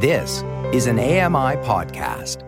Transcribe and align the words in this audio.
This 0.00 0.44
is 0.72 0.86
an 0.86 1.00
AMI 1.00 1.56
podcast. 1.66 2.44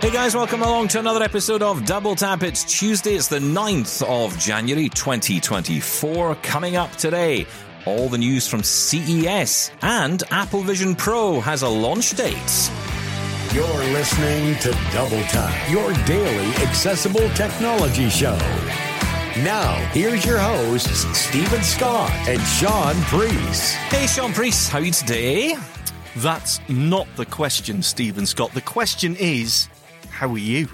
Hey 0.00 0.12
guys, 0.12 0.36
welcome 0.36 0.62
along 0.62 0.86
to 0.88 1.00
another 1.00 1.24
episode 1.24 1.60
of 1.60 1.84
Double 1.84 2.14
Tap. 2.14 2.44
It's 2.44 2.62
Tuesday, 2.62 3.16
it's 3.16 3.26
the 3.26 3.40
9th 3.40 4.06
of 4.08 4.38
January 4.38 4.88
2024. 4.90 6.36
Coming 6.36 6.76
up 6.76 6.92
today, 6.92 7.48
all 7.84 8.08
the 8.08 8.18
news 8.18 8.46
from 8.46 8.62
CES 8.62 9.72
and 9.82 10.22
Apple 10.30 10.60
Vision 10.60 10.94
Pro 10.94 11.40
has 11.40 11.62
a 11.62 11.68
launch 11.68 12.12
date. 12.16 12.70
You're 13.52 13.66
listening 13.92 14.54
to 14.60 14.70
Double 14.92 15.22
Tap, 15.22 15.68
your 15.68 15.92
daily 16.04 16.54
accessible 16.62 17.28
technology 17.30 18.08
show. 18.08 18.38
Now, 19.44 19.74
here's 19.92 20.24
your 20.24 20.38
hosts, 20.38 21.04
Steven 21.18 21.62
Scott 21.62 22.10
and 22.26 22.40
Shaun 22.40 22.94
Preece. 23.02 23.74
Hey 23.74 24.06
Shaun 24.06 24.32
Preece, 24.32 24.66
how 24.66 24.78
are 24.78 24.82
you 24.84 24.90
today? 24.92 25.54
That's 26.16 26.58
not 26.70 27.06
the 27.16 27.26
question, 27.26 27.82
Steven 27.82 28.24
Scott. 28.24 28.52
The 28.54 28.62
question 28.62 29.14
is, 29.16 29.68
how 30.08 30.28
are 30.30 30.38
you? 30.38 30.68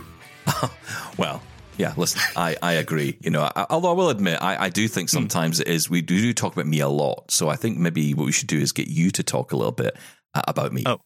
Well, 1.19 1.43
yeah, 1.77 1.93
listen, 1.97 2.23
I, 2.37 2.56
I 2.62 2.73
agree. 2.75 3.19
You 3.20 3.30
know, 3.30 3.43
I, 3.55 3.67
although 3.69 3.91
I 3.91 3.95
will 3.95 4.09
admit, 4.09 4.39
I, 4.41 4.65
I 4.65 4.69
do 4.70 4.87
think 4.89 5.11
Hmm. 5.11 5.17
sometimes 5.17 5.61
it 5.61 5.67
is, 5.69 5.91
we 5.91 6.01
do, 6.01 6.19
do 6.20 6.33
talk 6.33 6.53
about 6.55 6.67
me 6.67 6.81
a 6.81 6.89
lot. 6.89 7.31
So 7.31 7.48
I 7.48 7.56
think 7.56 7.77
maybe 7.79 8.15
what 8.15 8.25
we 8.27 8.33
should 8.33 8.48
do 8.48 8.59
is 8.59 8.73
get 8.73 8.87
you 8.89 9.11
to 9.11 9.23
talk 9.23 9.53
a 9.53 9.56
little 9.56 9.73
bit 9.73 9.97
uh, 10.34 10.42
about 10.47 10.73
me. 10.73 10.84
Oh. 10.87 11.01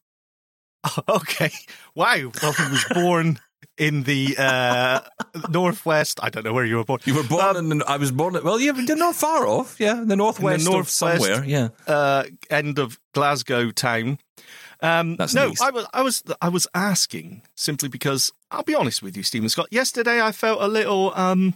Okay. 1.09 1.51
Wow. 1.97 2.31
Well, 2.43 2.53
he 2.53 2.71
was 2.71 2.85
born 2.95 3.41
in 3.79 4.05
the 4.05 4.35
uh, 4.39 5.01
northwest. 5.51 6.19
I 6.23 6.31
don't 6.31 6.45
know 6.45 6.53
where 6.53 6.65
you 6.65 6.77
were 6.77 6.85
born. 6.85 7.01
You 7.05 7.15
were 7.15 7.23
born 7.25 7.57
in, 7.57 7.69
the, 7.69 7.85
I 7.87 7.97
was 7.97 8.11
born, 8.13 8.37
At, 8.37 8.45
well, 8.45 8.59
yeah, 8.61 8.73
you're 8.75 8.97
not 8.97 9.15
far 9.17 9.47
off. 9.47 9.79
Yeah, 9.79 9.99
in 10.03 10.09
the 10.09 10.17
northwest, 10.17 10.67
of 10.67 10.73
northwest. 10.73 10.97
somewhere. 10.97 11.45
Yeah. 11.45 11.69
uh, 11.87 12.25
end 12.51 12.79
of 12.79 12.99
Glasgow 13.15 13.71
town. 13.71 14.19
Um, 14.83 15.17
That's 15.17 15.35
no, 15.35 15.49
nice. 15.49 15.61
I 15.61 15.71
was, 15.71 15.87
I 15.95 16.03
was, 16.03 16.23
I 16.43 16.49
was 16.51 16.67
asking 16.75 17.43
simply 17.55 17.89
because 17.89 18.31
I'll 18.51 18.63
be 18.63 18.75
honest 18.75 19.03
with 19.03 19.17
you, 19.17 19.23
Steven 19.23 19.49
Scott. 19.49 19.69
Yesterday, 19.71 20.21
I 20.21 20.33
felt 20.33 20.61
a 20.61 20.69
little, 20.69 21.13
um, 21.15 21.55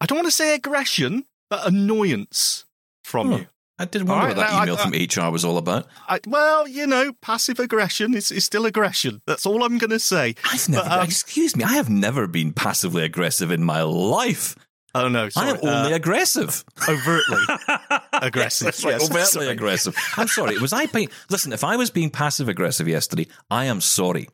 I 0.00 0.06
don't 0.06 0.16
want 0.18 0.26
to 0.28 0.32
say 0.32 0.54
aggression, 0.54 1.24
but 1.48 1.66
annoyance 1.66 2.66
from 3.02 3.32
Oh. 3.32 3.36
you. 3.38 3.46
I 3.78 3.86
did 3.86 4.02
wonder 4.06 4.12
All 4.12 4.18
what 4.20 4.26
right, 4.28 4.36
that 4.36 4.52
now, 4.52 4.58
I- 4.58 4.62
email 4.64 4.76
from 4.76 5.26
HR 5.28 5.32
was 5.32 5.44
all 5.44 5.58
about. 5.58 5.86
I, 6.08 6.20
well, 6.28 6.68
you 6.68 6.86
know, 6.86 7.12
passive 7.20 7.58
aggression 7.58 8.14
is, 8.14 8.30
is 8.30 8.44
still 8.44 8.66
aggression. 8.66 9.20
That's 9.26 9.46
all 9.46 9.64
I'm 9.64 9.78
going 9.78 9.90
to 9.90 9.98
say. 9.98 10.36
I've 10.44 10.68
never, 10.68 10.88
But, 10.88 10.98
um, 11.00 11.04
excuse 11.04 11.56
me, 11.56 11.64
I 11.64 11.72
have 11.72 11.90
never 11.90 12.26
been 12.28 12.52
passively 12.52 13.02
aggressive 13.02 13.50
in 13.50 13.64
my 13.64 13.82
life. 13.82 14.54
Oh 14.96 15.08
no, 15.08 15.28
sorry. 15.28 15.48
I 15.48 15.50
am 15.50 15.58
only 15.62 15.92
uh, 15.92 15.96
aggressive. 15.96 16.64
overtly 16.88 17.42
aggressive. 18.12 18.66
Right, 18.84 18.92
yes, 18.92 19.10
overtly 19.10 19.24
sorry. 19.24 19.46
aggressive. 19.48 19.96
I'm 20.16 20.28
sorry. 20.28 20.56
Was 20.58 20.72
I 20.72 20.86
being, 20.86 21.08
listen, 21.30 21.52
if 21.52 21.64
I 21.64 21.74
was 21.76 21.90
being 21.90 22.10
passive 22.10 22.48
aggressive 22.48 22.86
yesterday, 22.86 23.26
I 23.50 23.64
am 23.64 23.80
sorry. 23.80 24.28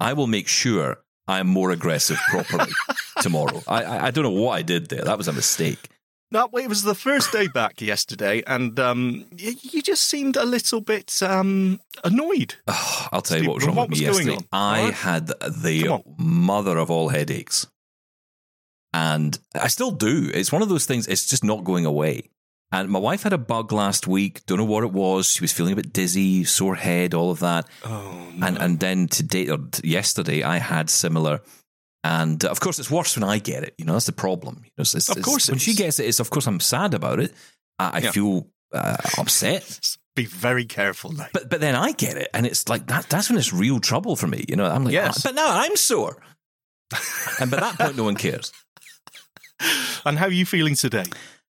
I 0.00 0.14
will 0.14 0.26
make 0.26 0.48
sure 0.48 1.02
I 1.26 1.40
am 1.40 1.46
more 1.46 1.72
aggressive 1.72 2.16
properly 2.30 2.72
tomorrow. 3.20 3.62
I, 3.68 3.82
I, 3.84 4.06
I 4.06 4.10
don't 4.10 4.24
know 4.24 4.30
what 4.30 4.52
I 4.52 4.62
did 4.62 4.88
there. 4.88 5.02
That 5.02 5.18
was 5.18 5.28
a 5.28 5.32
mistake. 5.34 5.90
No, 6.30 6.48
it 6.54 6.68
was 6.68 6.82
the 6.82 6.94
first 6.94 7.32
day 7.32 7.48
back 7.48 7.80
yesterday, 7.80 8.42
and 8.46 8.78
um, 8.78 9.24
you, 9.34 9.54
you 9.62 9.82
just 9.82 10.04
seemed 10.04 10.36
a 10.36 10.44
little 10.44 10.82
bit 10.82 11.22
um, 11.22 11.80
annoyed. 12.04 12.56
Oh, 12.66 13.08
I'll 13.12 13.22
tell 13.22 13.40
you 13.40 13.48
what 13.48 13.56
was 13.56 13.66
wrong 13.66 13.76
what 13.76 13.88
with 13.88 13.98
me 13.98 14.04
yesterday. 14.04 14.36
on? 14.36 14.46
I 14.52 14.84
right. 14.84 14.94
had 14.94 15.28
the 15.28 16.02
mother 16.18 16.76
of 16.76 16.90
all 16.90 17.08
headaches. 17.08 17.66
And 18.92 19.38
I 19.54 19.68
still 19.68 19.90
do. 19.90 20.30
It's 20.32 20.50
one 20.50 20.62
of 20.62 20.68
those 20.68 20.86
things, 20.86 21.06
it's 21.06 21.28
just 21.28 21.44
not 21.44 21.64
going 21.64 21.86
away. 21.86 22.30
And 22.70 22.90
my 22.90 22.98
wife 22.98 23.22
had 23.22 23.32
a 23.32 23.38
bug 23.38 23.72
last 23.72 24.06
week. 24.06 24.44
Don't 24.44 24.58
know 24.58 24.64
what 24.64 24.84
it 24.84 24.92
was. 24.92 25.30
She 25.30 25.40
was 25.40 25.52
feeling 25.52 25.72
a 25.72 25.76
bit 25.76 25.92
dizzy, 25.92 26.44
sore 26.44 26.74
head, 26.74 27.14
all 27.14 27.30
of 27.30 27.38
that. 27.40 27.66
Oh, 27.84 28.30
no. 28.34 28.46
And 28.46 28.58
and 28.58 28.80
then 28.80 29.08
today 29.08 29.48
or 29.48 29.58
yesterday, 29.82 30.42
I 30.42 30.58
had 30.58 30.90
similar. 30.90 31.40
And 32.04 32.44
uh, 32.44 32.48
of 32.50 32.60
course, 32.60 32.78
it's 32.78 32.90
worse 32.90 33.16
when 33.16 33.28
I 33.28 33.38
get 33.38 33.62
it. 33.64 33.74
You 33.78 33.84
know, 33.84 33.92
that's 33.94 34.06
the 34.06 34.12
problem. 34.12 34.60
You 34.64 34.70
know, 34.78 34.82
it's, 34.82 34.94
it's- 34.94 35.08
Of 35.16 35.22
course 35.22 35.48
when 35.50 35.58
she 35.58 35.74
gets 35.74 35.98
it, 35.98 36.06
it's 36.06 36.20
of 36.20 36.30
course 36.30 36.46
I'm 36.46 36.60
sad 36.60 36.94
about 36.94 37.20
it. 37.20 37.32
I, 37.78 37.90
I 37.94 37.98
Yeah. 37.98 38.10
feel 38.12 38.46
uh, 38.72 38.96
upset. 39.18 39.80
be 40.16 40.24
very 40.26 40.64
careful 40.64 41.12
now. 41.12 41.26
But 41.32 41.48
but 41.50 41.60
then 41.60 41.74
I 41.76 41.92
get 41.92 42.16
it, 42.16 42.28
and 42.34 42.44
it's 42.46 42.68
like 42.68 42.86
that. 42.88 43.08
That's 43.08 43.28
when 43.30 43.38
it's 43.38 43.52
real 43.52 43.78
trouble 43.80 44.16
for 44.16 44.26
me. 44.26 44.44
You 44.48 44.56
know, 44.56 44.66
I'm 44.66 44.84
like, 44.84 44.92
Yes. 44.94 45.18
"Ah, 45.18 45.28
but 45.28 45.34
now 45.36 45.46
I'm 45.48 45.76
sore, 45.76 46.20
and 47.40 47.50
by 47.50 47.58
that 47.60 47.78
point, 47.78 47.96
no 47.96 48.04
one 48.04 48.16
cares. 48.16 48.52
And 50.04 50.18
how 50.18 50.26
are 50.26 50.32
you 50.32 50.46
feeling 50.46 50.74
today? 50.76 51.04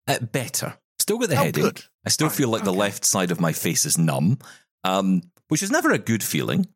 Uh, 0.08 0.18
better. 0.20 0.74
Still 0.98 1.18
got 1.18 1.28
the 1.28 1.36
Oh, 1.36 1.44
headache. 1.44 1.62
good. 1.64 1.84
I 2.06 2.10
still 2.10 2.28
Right, 2.28 2.36
feel 2.36 2.48
like 2.48 2.64
the 2.64 2.72
left 2.72 3.04
side 3.04 3.30
of 3.30 3.40
my 3.40 3.52
face 3.52 3.84
is 3.84 3.98
numb, 3.98 4.38
um, 4.84 5.22
which 5.48 5.62
is 5.62 5.70
never 5.70 5.90
a 5.92 5.98
good 5.98 6.22
feeling. 6.22 6.66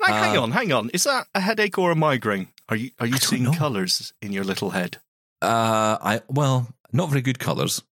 Like, 0.00 0.14
hang 0.14 0.36
Uh, 0.36 0.42
on, 0.42 0.50
hang 0.52 0.72
on. 0.72 0.90
Is 0.90 1.04
that 1.04 1.28
a 1.34 1.40
headache 1.40 1.78
or 1.78 1.92
a 1.92 1.96
migraine? 1.96 2.48
Are 2.72 2.76
you 2.76 2.90
are 3.00 3.06
you 3.06 3.18
seeing 3.18 3.42
know. 3.42 3.52
colours 3.52 4.14
in 4.22 4.32
your 4.32 4.44
little 4.44 4.70
head? 4.70 4.96
Uh, 5.42 5.98
I 6.00 6.22
well, 6.28 6.68
not 6.90 7.10
very 7.10 7.20
good 7.20 7.38
colors. 7.38 7.82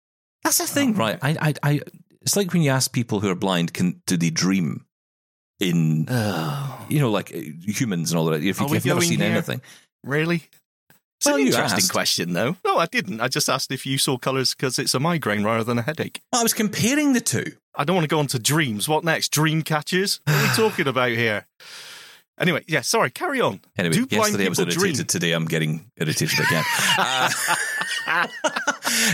That's 0.42 0.56
the 0.56 0.66
thing, 0.66 0.94
right? 0.94 1.18
I, 1.20 1.36
I, 1.38 1.54
I. 1.62 1.80
It's 2.22 2.34
like 2.34 2.54
when 2.54 2.62
you 2.62 2.70
ask 2.70 2.90
people 2.90 3.20
who 3.20 3.28
are 3.28 3.34
blind, 3.34 3.74
can 3.74 4.00
do 4.06 4.16
they 4.16 4.30
dream? 4.30 4.86
In 5.58 6.06
Oh, 6.08 6.86
you 6.88 6.98
know, 6.98 7.10
like 7.10 7.30
uh, 7.34 7.38
humans 7.66 8.10
and 8.10 8.18
all 8.18 8.24
that. 8.30 8.42
If 8.42 8.58
you, 8.58 8.68
have 8.68 8.86
never 8.86 9.02
seen 9.02 9.18
here? 9.20 9.30
anything, 9.32 9.60
really? 10.02 10.48
It's 11.18 11.26
Well, 11.26 11.34
an 11.36 11.46
interesting 11.46 11.88
question, 11.88 12.32
though. 12.32 12.56
No, 12.64 12.78
I 12.78 12.86
didn't. 12.86 13.20
I 13.20 13.28
just 13.28 13.50
asked 13.50 13.70
if 13.70 13.84
you 13.84 13.98
saw 13.98 14.16
colours 14.16 14.54
because 14.54 14.78
it's 14.78 14.94
a 14.94 15.00
migraine 15.00 15.44
rather 15.44 15.62
than 15.62 15.76
a 15.76 15.82
headache. 15.82 16.22
I 16.32 16.42
was 16.42 16.54
comparing 16.54 17.12
the 17.12 17.20
two. 17.20 17.56
I 17.74 17.84
don't 17.84 17.94
want 17.94 18.04
to 18.04 18.08
go 18.08 18.18
on 18.18 18.26
to 18.28 18.38
dreams. 18.38 18.88
What 18.88 19.04
next? 19.04 19.28
Dream 19.30 19.60
catchers? 19.60 20.20
What 20.24 20.34
are 20.36 20.42
we 20.44 20.48
talking 20.56 20.88
about 20.88 21.10
here? 21.10 21.46
Anyway, 22.40 22.64
yeah, 22.66 22.80
sorry, 22.80 23.10
carry 23.10 23.40
on. 23.40 23.60
Anyway, 23.76 23.94
Do 23.94 24.06
yesterday 24.10 24.46
I 24.46 24.48
was 24.48 24.58
irritated. 24.58 24.78
Dream? 24.78 25.06
Today 25.06 25.32
I'm 25.32 25.44
getting 25.44 25.90
irritated 25.98 26.40
again. 26.40 26.64
Uh, 26.96 27.28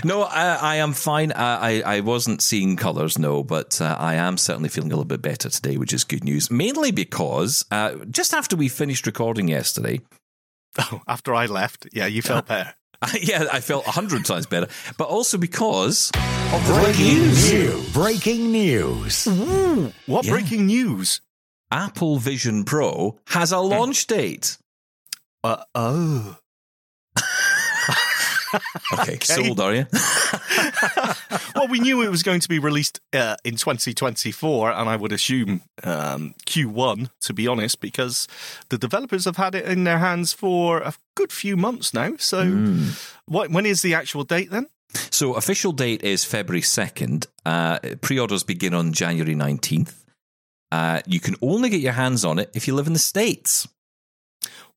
no, 0.04 0.22
I, 0.22 0.54
I 0.54 0.76
am 0.76 0.92
fine. 0.92 1.32
I, 1.32 1.82
I, 1.82 1.96
I 1.96 2.00
wasn't 2.00 2.40
seeing 2.40 2.76
colours, 2.76 3.18
no, 3.18 3.42
but 3.42 3.80
uh, 3.80 3.96
I 3.98 4.14
am 4.14 4.36
certainly 4.38 4.68
feeling 4.68 4.92
a 4.92 4.94
little 4.94 5.04
bit 5.06 5.22
better 5.22 5.48
today, 5.48 5.76
which 5.76 5.92
is 5.92 6.04
good 6.04 6.22
news. 6.24 6.50
Mainly 6.50 6.92
because 6.92 7.64
uh, 7.72 7.96
just 8.10 8.32
after 8.32 8.54
we 8.56 8.68
finished 8.68 9.06
recording 9.06 9.48
yesterday, 9.48 10.00
Oh, 10.78 11.00
after 11.08 11.34
I 11.34 11.46
left, 11.46 11.88
yeah, 11.92 12.06
you 12.06 12.22
felt 12.22 12.46
better. 12.46 12.74
yeah, 13.20 13.46
I 13.52 13.60
felt 13.60 13.86
a 13.86 13.90
hundred 13.90 14.24
times 14.24 14.46
better, 14.46 14.68
but 14.98 15.08
also 15.08 15.36
because 15.38 16.10
of 16.52 16.66
the 16.68 16.74
Breaking 16.74 17.14
news. 17.18 17.52
news. 17.52 17.92
Breaking 17.92 18.52
news. 18.52 19.24
What 20.06 20.24
Yeah. 20.26 20.30
breaking 20.32 20.66
news? 20.66 21.20
Apple 21.70 22.18
Vision 22.18 22.64
Pro 22.64 23.18
has 23.28 23.52
a 23.52 23.58
launch 23.58 24.06
date. 24.06 24.56
Uh, 25.44 25.62
oh. 25.74 26.36
Okay, 28.92 29.18
sold, 29.20 29.60
are 29.60 29.74
you? 29.74 29.86
well, 31.54 31.68
we 31.68 31.80
knew 31.80 32.00
it 32.02 32.10
was 32.10 32.22
going 32.22 32.40
to 32.40 32.48
be 32.48 32.58
released 32.58 33.00
uh, 33.12 33.36
in 33.44 33.56
2024, 33.56 34.70
and 34.70 34.88
I 34.88 34.96
would 34.96 35.12
assume 35.12 35.62
um, 35.82 36.34
Q1, 36.46 37.10
to 37.22 37.34
be 37.34 37.46
honest, 37.48 37.80
because 37.80 38.28
the 38.70 38.78
developers 38.78 39.24
have 39.24 39.36
had 39.36 39.54
it 39.54 39.66
in 39.66 39.84
their 39.84 39.98
hands 39.98 40.32
for 40.32 40.78
a 40.78 40.94
good 41.16 41.32
few 41.32 41.56
months 41.56 41.92
now. 41.92 42.14
So, 42.18 42.44
Hmm. 42.46 42.88
what, 43.26 43.50
when 43.50 43.66
is 43.66 43.82
the 43.82 43.94
actual 43.94 44.24
date 44.24 44.50
then? 44.50 44.68
So 45.10 45.34
official 45.34 45.72
date 45.72 46.02
is 46.02 46.24
February 46.24 46.62
2nd. 46.62 47.26
Uh, 47.44 47.78
pre-orders 48.00 48.44
begin 48.44 48.72
on 48.72 48.92
January 48.92 49.34
19th. 49.34 49.92
Uh, 50.72 51.00
you 51.06 51.20
can 51.20 51.36
only 51.42 51.68
get 51.68 51.80
your 51.80 51.92
hands 51.92 52.24
on 52.24 52.38
it 52.38 52.50
if 52.54 52.66
you 52.66 52.74
live 52.74 52.86
in 52.86 52.92
the 52.92 52.98
States. 52.98 53.68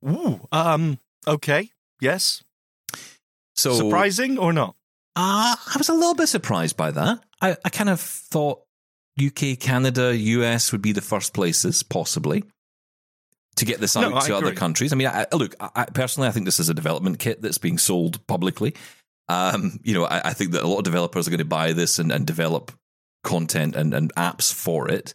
Ooh, 0.07 0.47
um, 0.51 1.00
okay, 1.27 1.69
yes. 2.00 2.44
So 3.55 3.73
Surprising 3.73 4.38
or 4.38 4.53
not? 4.53 4.75
Uh, 5.16 5.55
I 5.58 5.75
was 5.78 5.90
a 5.90 5.93
little 5.93 6.16
bit 6.16 6.28
surprised 6.28 6.78
by 6.78 6.91
that. 6.91 7.19
I, 7.41 7.58
I 7.66 7.69
kind 7.69 7.90
of 7.90 7.99
thought 7.99 8.61
UK, 9.22 9.59
Canada, 9.59 10.16
US 10.16 10.72
would 10.72 10.81
be 10.81 10.93
the 10.93 11.02
first 11.02 11.34
places, 11.34 11.84
possibly, 11.84 12.43
to 13.58 13.66
get 13.66 13.81
this 13.81 13.97
out 13.97 14.11
No, 14.11 14.19
to 14.22 14.35
other 14.37 14.53
countries. 14.53 14.93
I 14.93 14.96
mean, 14.96 15.08
I, 15.08 15.25
look, 15.34 15.55
I, 15.59 15.69
I- 15.75 15.85
personally, 15.85 16.29
I 16.29 16.31
think 16.31 16.46
this 16.46 16.59
is 16.59 16.69
a 16.69 16.73
development 16.73 17.19
kit 17.19 17.41
that's 17.41 17.58
being 17.58 17.78
sold 17.78 18.25
publicly. 18.28 18.75
Um, 19.28 19.79
you 19.84 19.93
know, 19.93 20.05
I, 20.05 20.29
I 20.29 20.34
think 20.34 20.52
that 20.52 20.64
a 20.64 20.67
lot 20.67 20.78
of 20.78 20.84
developers 20.85 21.28
are 21.28 21.31
going 21.31 21.40
to 21.40 21.46
buy 21.46 21.73
this 21.73 21.99
and, 21.99 22.11
and 22.11 22.25
develop 22.25 22.72
content 23.23 23.75
and, 23.75 23.93
and 23.93 24.14
apps 24.16 24.53
for 24.53 24.90
it. 24.90 25.14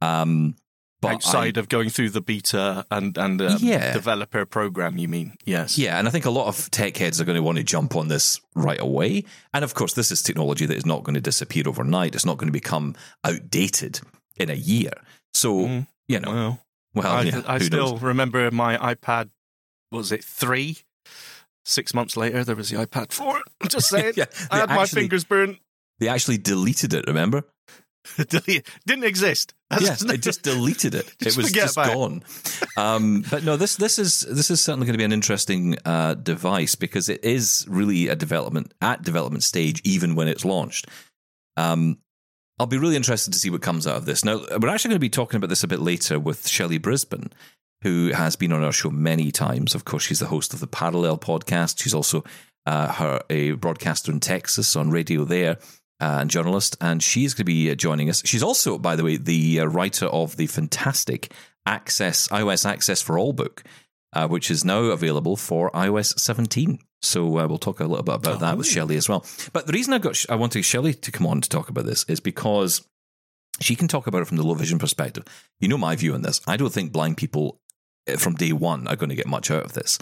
Um, 0.00 0.56
but 1.02 1.12
Outside 1.12 1.56
of 1.56 1.70
going 1.70 1.88
through 1.88 2.10
the 2.10 2.20
beta 2.20 2.84
and, 2.90 3.16
and 3.16 3.40
um, 3.40 3.56
Yeah. 3.60 3.94
developer 3.94 4.44
program, 4.44 4.98
you 4.98 5.08
mean? 5.08 5.32
Yes. 5.46 5.78
Yeah, 5.78 5.98
and 5.98 6.06
I 6.06 6.10
think 6.10 6.26
a 6.26 6.30
lot 6.30 6.46
of 6.48 6.70
tech 6.70 6.94
heads 6.98 7.18
are 7.20 7.24
going 7.24 7.36
to 7.36 7.42
want 7.42 7.56
to 7.56 7.64
jump 7.64 7.96
on 7.96 8.08
this 8.08 8.38
right 8.54 8.78
away. 8.78 9.24
And 9.54 9.64
of 9.64 9.72
course, 9.72 9.94
this 9.94 10.12
is 10.12 10.20
technology 10.20 10.66
that 10.66 10.76
is 10.76 10.84
not 10.84 11.02
going 11.02 11.14
to 11.14 11.20
disappear 11.22 11.62
overnight. 11.66 12.14
It's 12.14 12.26
not 12.26 12.36
going 12.36 12.48
to 12.48 12.52
become 12.52 12.94
outdated 13.24 14.00
in 14.36 14.50
a 14.50 14.54
year. 14.54 14.92
So, 15.32 15.54
Mm, 15.66 15.86
you 16.06 16.20
know, 16.20 16.32
Well, 16.32 16.58
well, 16.94 17.12
I, 17.12 17.22
yeah, 17.22 17.42
I 17.46 17.58
still 17.60 17.92
knows? 17.92 18.02
remember 18.02 18.50
my 18.50 18.76
iPad. 18.76 19.30
Was 19.90 20.12
it 20.12 20.22
three? 20.22 20.78
Six 21.64 21.94
months 21.94 22.16
later, 22.16 22.42
there 22.44 22.56
was 22.56 22.68
the 22.70 22.76
iPad 22.76 23.12
4. 23.12 23.40
I'm 23.62 23.68
just 23.68 23.88
saying. 23.90 24.14
Yeah, 24.16 24.26
I 24.50 24.58
had 24.58 24.68
my 24.68 24.84
fingers 24.86 25.24
burnt. 25.24 25.58
They 25.98 26.08
actually 26.08 26.38
deleted 26.38 26.92
it, 26.94 27.06
remember? 27.06 27.44
Didn't 28.86 29.04
exist. 29.04 29.54
That's 29.68 29.82
Yes, 29.82 30.00
they 30.00 30.16
just 30.16 30.42
deleted 30.44 30.94
it. 30.94 31.12
Just 31.22 31.38
it 31.38 31.42
was 31.42 31.52
just 31.52 31.76
gone. 31.76 32.22
Um, 32.76 33.24
but 33.30 33.44
no, 33.44 33.56
this 33.56 33.76
this 33.76 33.98
is 33.98 34.20
this 34.22 34.50
is 34.50 34.60
certainly 34.60 34.86
going 34.86 34.94
to 34.94 34.98
be 34.98 35.04
an 35.04 35.12
interesting 35.12 35.76
uh, 35.84 36.14
device 36.14 36.74
because 36.74 37.08
it 37.08 37.24
is 37.24 37.66
really 37.68 38.08
a 38.08 38.16
development 38.16 38.72
at 38.80 39.02
development 39.02 39.44
stage, 39.44 39.80
even 39.84 40.14
when 40.14 40.28
it's 40.28 40.44
launched. 40.44 40.86
Um, 41.56 41.98
I'll 42.58 42.66
be 42.66 42.78
really 42.78 42.96
interested 42.96 43.32
to 43.32 43.38
see 43.38 43.50
what 43.50 43.62
comes 43.62 43.86
out 43.86 43.96
of 43.96 44.04
this. 44.04 44.24
Now, 44.24 44.36
we're 44.58 44.68
actually 44.68 44.90
going 44.90 44.96
to 44.96 44.98
be 44.98 45.10
talking 45.10 45.38
about 45.38 45.48
this 45.48 45.64
a 45.64 45.68
bit 45.68 45.80
later 45.80 46.18
with 46.18 46.46
Shelly 46.46 46.78
Brisbin, 46.78 47.32
who 47.82 48.12
has 48.12 48.36
been 48.36 48.52
on 48.52 48.62
our 48.62 48.72
show 48.72 48.90
many 48.90 49.30
times. 49.30 49.74
Of 49.74 49.84
course, 49.84 50.02
she's 50.02 50.18
the 50.18 50.26
host 50.26 50.52
of 50.52 50.60
the 50.60 50.66
Parallel 50.66 51.16
podcast. 51.16 51.80
She's 51.80 51.94
also 51.94 52.22
uh, 52.66 52.92
her 52.92 53.22
a 53.30 53.52
broadcaster 53.52 54.12
in 54.12 54.20
Texas 54.20 54.76
on 54.76 54.90
radio 54.90 55.24
there 55.24 55.58
uh, 56.00 56.18
and 56.20 56.30
journalist, 56.30 56.76
and 56.80 57.02
she's 57.02 57.34
going 57.34 57.42
to 57.42 57.44
be 57.44 57.70
uh, 57.70 57.74
joining 57.74 58.08
us. 58.08 58.22
She's 58.24 58.42
also, 58.42 58.78
by 58.78 58.96
the 58.96 59.04
way, 59.04 59.16
the 59.16 59.60
uh, 59.60 59.64
writer 59.66 60.06
of 60.06 60.36
the 60.36 60.46
fantastic 60.46 61.32
Access 61.66 62.28
iOS 62.28 62.68
Access 62.68 63.02
for 63.02 63.18
All 63.18 63.32
book, 63.32 63.62
uh, 64.12 64.26
which 64.26 64.50
is 64.50 64.64
now 64.64 64.84
available 64.84 65.36
for 65.36 65.70
iOS 65.72 66.18
17. 66.18 66.78
So 67.02 67.38
uh, 67.38 67.46
we'll 67.46 67.58
talk 67.58 67.80
a 67.80 67.84
little 67.84 68.02
bit 68.02 68.14
about 68.14 68.40
that 68.40 68.58
with 68.58 68.66
Shelly 68.66 68.96
as 68.96 69.08
well. 69.08 69.24
But 69.52 69.66
the 69.66 69.72
reason 69.72 69.94
I 69.94 69.98
got 69.98 70.24
I 70.28 70.34
wanted 70.34 70.64
Shelly 70.64 70.94
to 70.94 71.12
come 71.12 71.26
on 71.26 71.40
to 71.40 71.48
talk 71.48 71.68
about 71.68 71.86
this 71.86 72.04
is 72.04 72.20
because 72.20 72.86
she 73.60 73.76
can 73.76 73.88
talk 73.88 74.06
about 74.06 74.22
it 74.22 74.26
from 74.26 74.36
the 74.36 74.46
low 74.46 74.54
vision 74.54 74.78
perspective. 74.78 75.24
You 75.60 75.68
know 75.68 75.78
my 75.78 75.96
view 75.96 76.14
on 76.14 76.22
this. 76.22 76.40
I 76.46 76.56
don't 76.56 76.72
think 76.72 76.92
blind 76.92 77.16
people 77.16 77.60
uh, 78.08 78.16
from 78.16 78.34
day 78.34 78.52
one 78.52 78.86
are 78.86 78.96
going 78.96 79.10
to 79.10 79.14
get 79.14 79.26
much 79.26 79.50
out 79.50 79.64
of 79.64 79.72
this. 79.72 79.98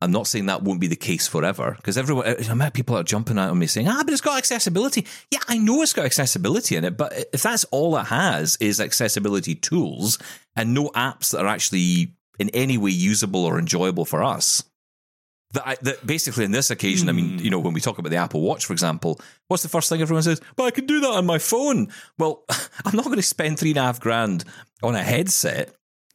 I'm 0.00 0.12
not 0.12 0.26
saying 0.26 0.46
that 0.46 0.62
won't 0.62 0.80
be 0.80 0.88
the 0.88 0.96
case 0.96 1.26
forever 1.26 1.74
because 1.76 1.96
everyone, 1.96 2.26
I 2.26 2.54
met 2.54 2.74
people 2.74 2.96
are 2.96 3.02
jumping 3.02 3.38
out 3.38 3.50
on 3.50 3.58
me 3.58 3.66
saying, 3.66 3.88
ah, 3.88 4.02
but 4.04 4.12
it's 4.12 4.20
got 4.20 4.36
accessibility. 4.36 5.06
Yeah, 5.30 5.38
I 5.48 5.56
know 5.56 5.80
it's 5.82 5.94
got 5.94 6.04
accessibility 6.04 6.76
in 6.76 6.84
it, 6.84 6.98
but 6.98 7.14
if 7.32 7.42
that's 7.42 7.64
all 7.64 7.96
it 7.96 8.04
has 8.04 8.58
is 8.60 8.80
accessibility 8.80 9.54
tools 9.54 10.18
and 10.54 10.74
no 10.74 10.90
apps 10.90 11.30
that 11.30 11.40
are 11.40 11.46
actually 11.46 12.12
in 12.38 12.50
any 12.50 12.76
way 12.76 12.90
usable 12.90 13.44
or 13.44 13.58
enjoyable 13.58 14.04
for 14.04 14.22
us, 14.22 14.62
that, 15.52 15.66
I, 15.66 15.76
that 15.82 16.06
basically 16.06 16.44
in 16.44 16.50
this 16.50 16.70
occasion, 16.70 17.08
I 17.08 17.12
mean, 17.12 17.38
you 17.38 17.50
know, 17.50 17.58
when 17.58 17.72
we 17.72 17.80
talk 17.80 17.98
about 17.98 18.10
the 18.10 18.16
Apple 18.16 18.42
Watch, 18.42 18.66
for 18.66 18.74
example, 18.74 19.18
what's 19.48 19.62
the 19.62 19.70
first 19.70 19.88
thing 19.88 20.02
everyone 20.02 20.22
says? 20.22 20.42
But 20.56 20.64
I 20.64 20.70
can 20.72 20.84
do 20.84 21.00
that 21.00 21.10
on 21.10 21.24
my 21.24 21.38
phone. 21.38 21.88
Well, 22.18 22.44
I'm 22.84 22.96
not 22.96 23.06
going 23.06 23.16
to 23.16 23.22
spend 23.22 23.58
three 23.58 23.70
and 23.70 23.78
a 23.78 23.82
half 23.82 24.00
grand 24.00 24.44
on 24.82 24.94
a 24.94 25.02
headset 25.02 25.74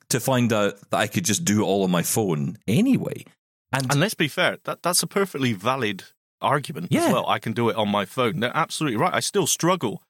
to 0.09 0.19
find 0.19 0.53
out 0.53 0.75
that 0.91 0.97
I 0.97 1.07
could 1.07 1.25
just 1.25 1.45
do 1.45 1.61
it 1.61 1.65
all 1.65 1.83
on 1.83 1.91
my 1.91 2.03
phone 2.03 2.57
anyway. 2.67 3.25
And, 3.73 3.89
And 3.91 3.99
let's 3.99 4.13
be 4.15 4.27
fair, 4.27 4.57
that 4.65 4.83
that's 4.83 5.01
a 5.03 5.07
perfectly 5.07 5.53
valid 5.53 6.03
argument 6.41 6.87
Yeah. 6.91 7.05
as 7.07 7.13
well. 7.13 7.27
I 7.27 7.39
can 7.39 7.53
do 7.53 7.69
it 7.69 7.75
on 7.75 7.89
my 7.89 8.05
phone. 8.05 8.39
They're 8.39 8.55
absolutely 8.55 8.97
right. 8.97 9.13
I 9.13 9.19
still 9.21 9.47
struggle 9.47 10.03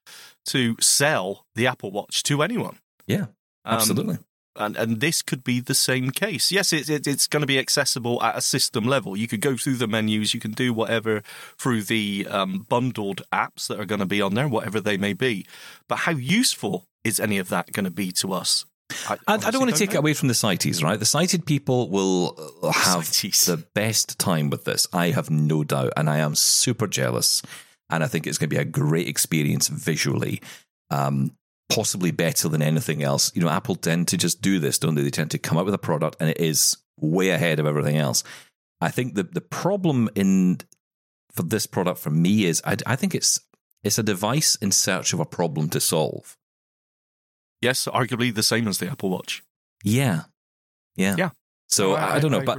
to 0.46 0.76
sell 0.80 1.46
the 1.54 1.66
Apple 1.66 1.90
Watch 1.92 2.22
to 2.24 2.42
anyone. 2.42 2.78
yeah, 3.06 3.26
Um, 3.64 3.76
absolutely. 3.78 4.18
and 4.56 4.76
and 4.76 5.00
this 5.00 5.22
could 5.22 5.44
be 5.44 5.60
the 5.60 5.74
same 5.74 6.10
case. 6.10 6.50
Yes, 6.50 6.72
it, 6.72 6.88
it, 6.90 7.06
it's 7.06 7.26
going 7.26 7.42
to 7.42 7.46
be 7.46 7.58
accessible 7.58 8.22
at 8.22 8.36
a 8.36 8.40
system 8.40 8.84
level. 8.84 9.16
You 9.16 9.28
could 9.28 9.40
go 9.40 9.56
through 9.56 9.76
the 9.76 9.86
menus, 9.86 10.34
you 10.34 10.40
can 10.40 10.52
do 10.52 10.72
whatever 10.72 11.22
through 11.58 11.82
the 11.82 12.26
um, 12.30 12.66
bundled 12.68 13.22
apps 13.32 13.66
that 13.68 13.78
are 13.78 13.84
going 13.86 14.00
to 14.00 14.06
be 14.06 14.20
on 14.22 14.34
there, 14.34 14.48
whatever 14.48 14.80
they 14.80 14.96
may 14.96 15.12
be. 15.12 15.46
But 15.88 16.00
how 16.00 16.12
useful 16.12 16.86
is 17.04 17.20
any 17.20 17.38
of 17.38 17.48
that 17.50 17.72
going 17.72 17.84
to 17.84 17.90
be 17.90 18.10
to 18.12 18.32
us? 18.32 18.64
I, 19.08 19.16
I 19.26 19.36
don't 19.36 19.60
want 19.60 19.72
to 19.72 19.78
take 19.78 19.94
it 19.94 19.98
away 19.98 20.14
from 20.14 20.28
the 20.28 20.34
sighties, 20.34 20.82
right? 20.82 20.98
The 20.98 21.06
sighted 21.06 21.46
people 21.46 21.88
will 21.90 22.36
uh, 22.62 22.72
have 22.72 23.04
Sighties. 23.04 23.46
the 23.46 23.58
best 23.74 24.18
time 24.18 24.50
with 24.50 24.64
this. 24.64 24.86
I 24.92 25.10
have 25.10 25.30
no 25.30 25.64
doubt, 25.64 25.92
and 25.96 26.08
I 26.08 26.18
am 26.18 26.34
super 26.34 26.86
jealous. 26.86 27.42
And 27.90 28.02
I 28.02 28.06
think 28.06 28.26
it's 28.26 28.38
going 28.38 28.48
to 28.48 28.56
be 28.56 28.60
a 28.60 28.64
great 28.64 29.06
experience 29.06 29.68
visually, 29.68 30.40
um, 30.90 31.36
possibly 31.68 32.10
better 32.10 32.48
than 32.48 32.62
anything 32.62 33.02
else. 33.02 33.30
You 33.34 33.42
know, 33.42 33.50
Apple 33.50 33.76
tend 33.76 34.08
to 34.08 34.16
just 34.16 34.40
do 34.40 34.58
this, 34.58 34.78
don't 34.78 34.94
they? 34.94 35.02
They 35.02 35.10
tend 35.10 35.30
to 35.32 35.38
come 35.38 35.58
up 35.58 35.66
with 35.66 35.74
a 35.74 35.78
product, 35.78 36.16
and 36.20 36.30
it 36.30 36.40
is 36.40 36.76
way 36.98 37.30
ahead 37.30 37.58
of 37.58 37.66
everything 37.66 37.98
else. 37.98 38.24
I 38.80 38.90
think 38.90 39.14
the 39.14 39.22
the 39.22 39.40
problem 39.40 40.08
in 40.14 40.58
for 41.32 41.42
this 41.42 41.66
product 41.66 41.98
for 41.98 42.10
me 42.10 42.44
is 42.44 42.62
I, 42.64 42.76
I 42.86 42.96
think 42.96 43.14
it's 43.14 43.40
it's 43.82 43.98
a 43.98 44.02
device 44.02 44.56
in 44.56 44.70
search 44.70 45.12
of 45.12 45.20
a 45.20 45.24
problem 45.24 45.68
to 45.70 45.80
solve. 45.80 46.36
Yes, 47.62 47.86
arguably 47.86 48.34
the 48.34 48.42
same 48.42 48.66
as 48.68 48.78
the 48.78 48.90
Apple 48.90 49.08
Watch. 49.10 49.42
Yeah, 49.84 50.22
yeah, 50.96 51.14
Yeah. 51.16 51.30
So 51.68 51.94
I, 51.94 52.16
I 52.16 52.18
don't 52.18 52.32
know, 52.32 52.42
but 52.42 52.58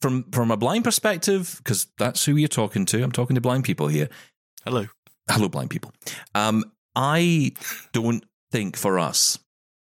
from 0.00 0.30
from 0.30 0.50
a 0.50 0.56
blind 0.56 0.84
perspective, 0.84 1.56
because 1.58 1.86
that's 1.98 2.24
who 2.24 2.36
you're 2.36 2.48
talking 2.48 2.84
to. 2.86 3.02
I'm 3.02 3.12
talking 3.12 3.34
to 3.34 3.40
blind 3.40 3.64
people 3.64 3.88
here. 3.88 4.08
hello. 4.64 4.86
Hello, 5.30 5.48
blind 5.48 5.70
people. 5.70 5.92
Um, 6.34 6.64
I 6.94 7.52
don't 7.92 8.24
think 8.50 8.76
for 8.76 8.98
us 8.98 9.38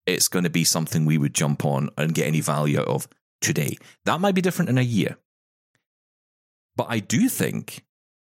it's 0.05 0.27
going 0.27 0.43
to 0.43 0.49
be 0.49 0.63
something 0.63 1.05
we 1.05 1.17
would 1.17 1.33
jump 1.33 1.65
on 1.65 1.89
and 1.97 2.13
get 2.13 2.27
any 2.27 2.39
value 2.39 2.79
out 2.79 2.87
of 2.87 3.07
today. 3.41 3.77
That 4.05 4.21
might 4.21 4.35
be 4.35 4.41
different 4.41 4.69
in 4.69 4.77
a 4.77 4.83
year, 4.83 5.17
but 6.75 6.87
I 6.89 6.99
do 6.99 7.29
think 7.29 7.83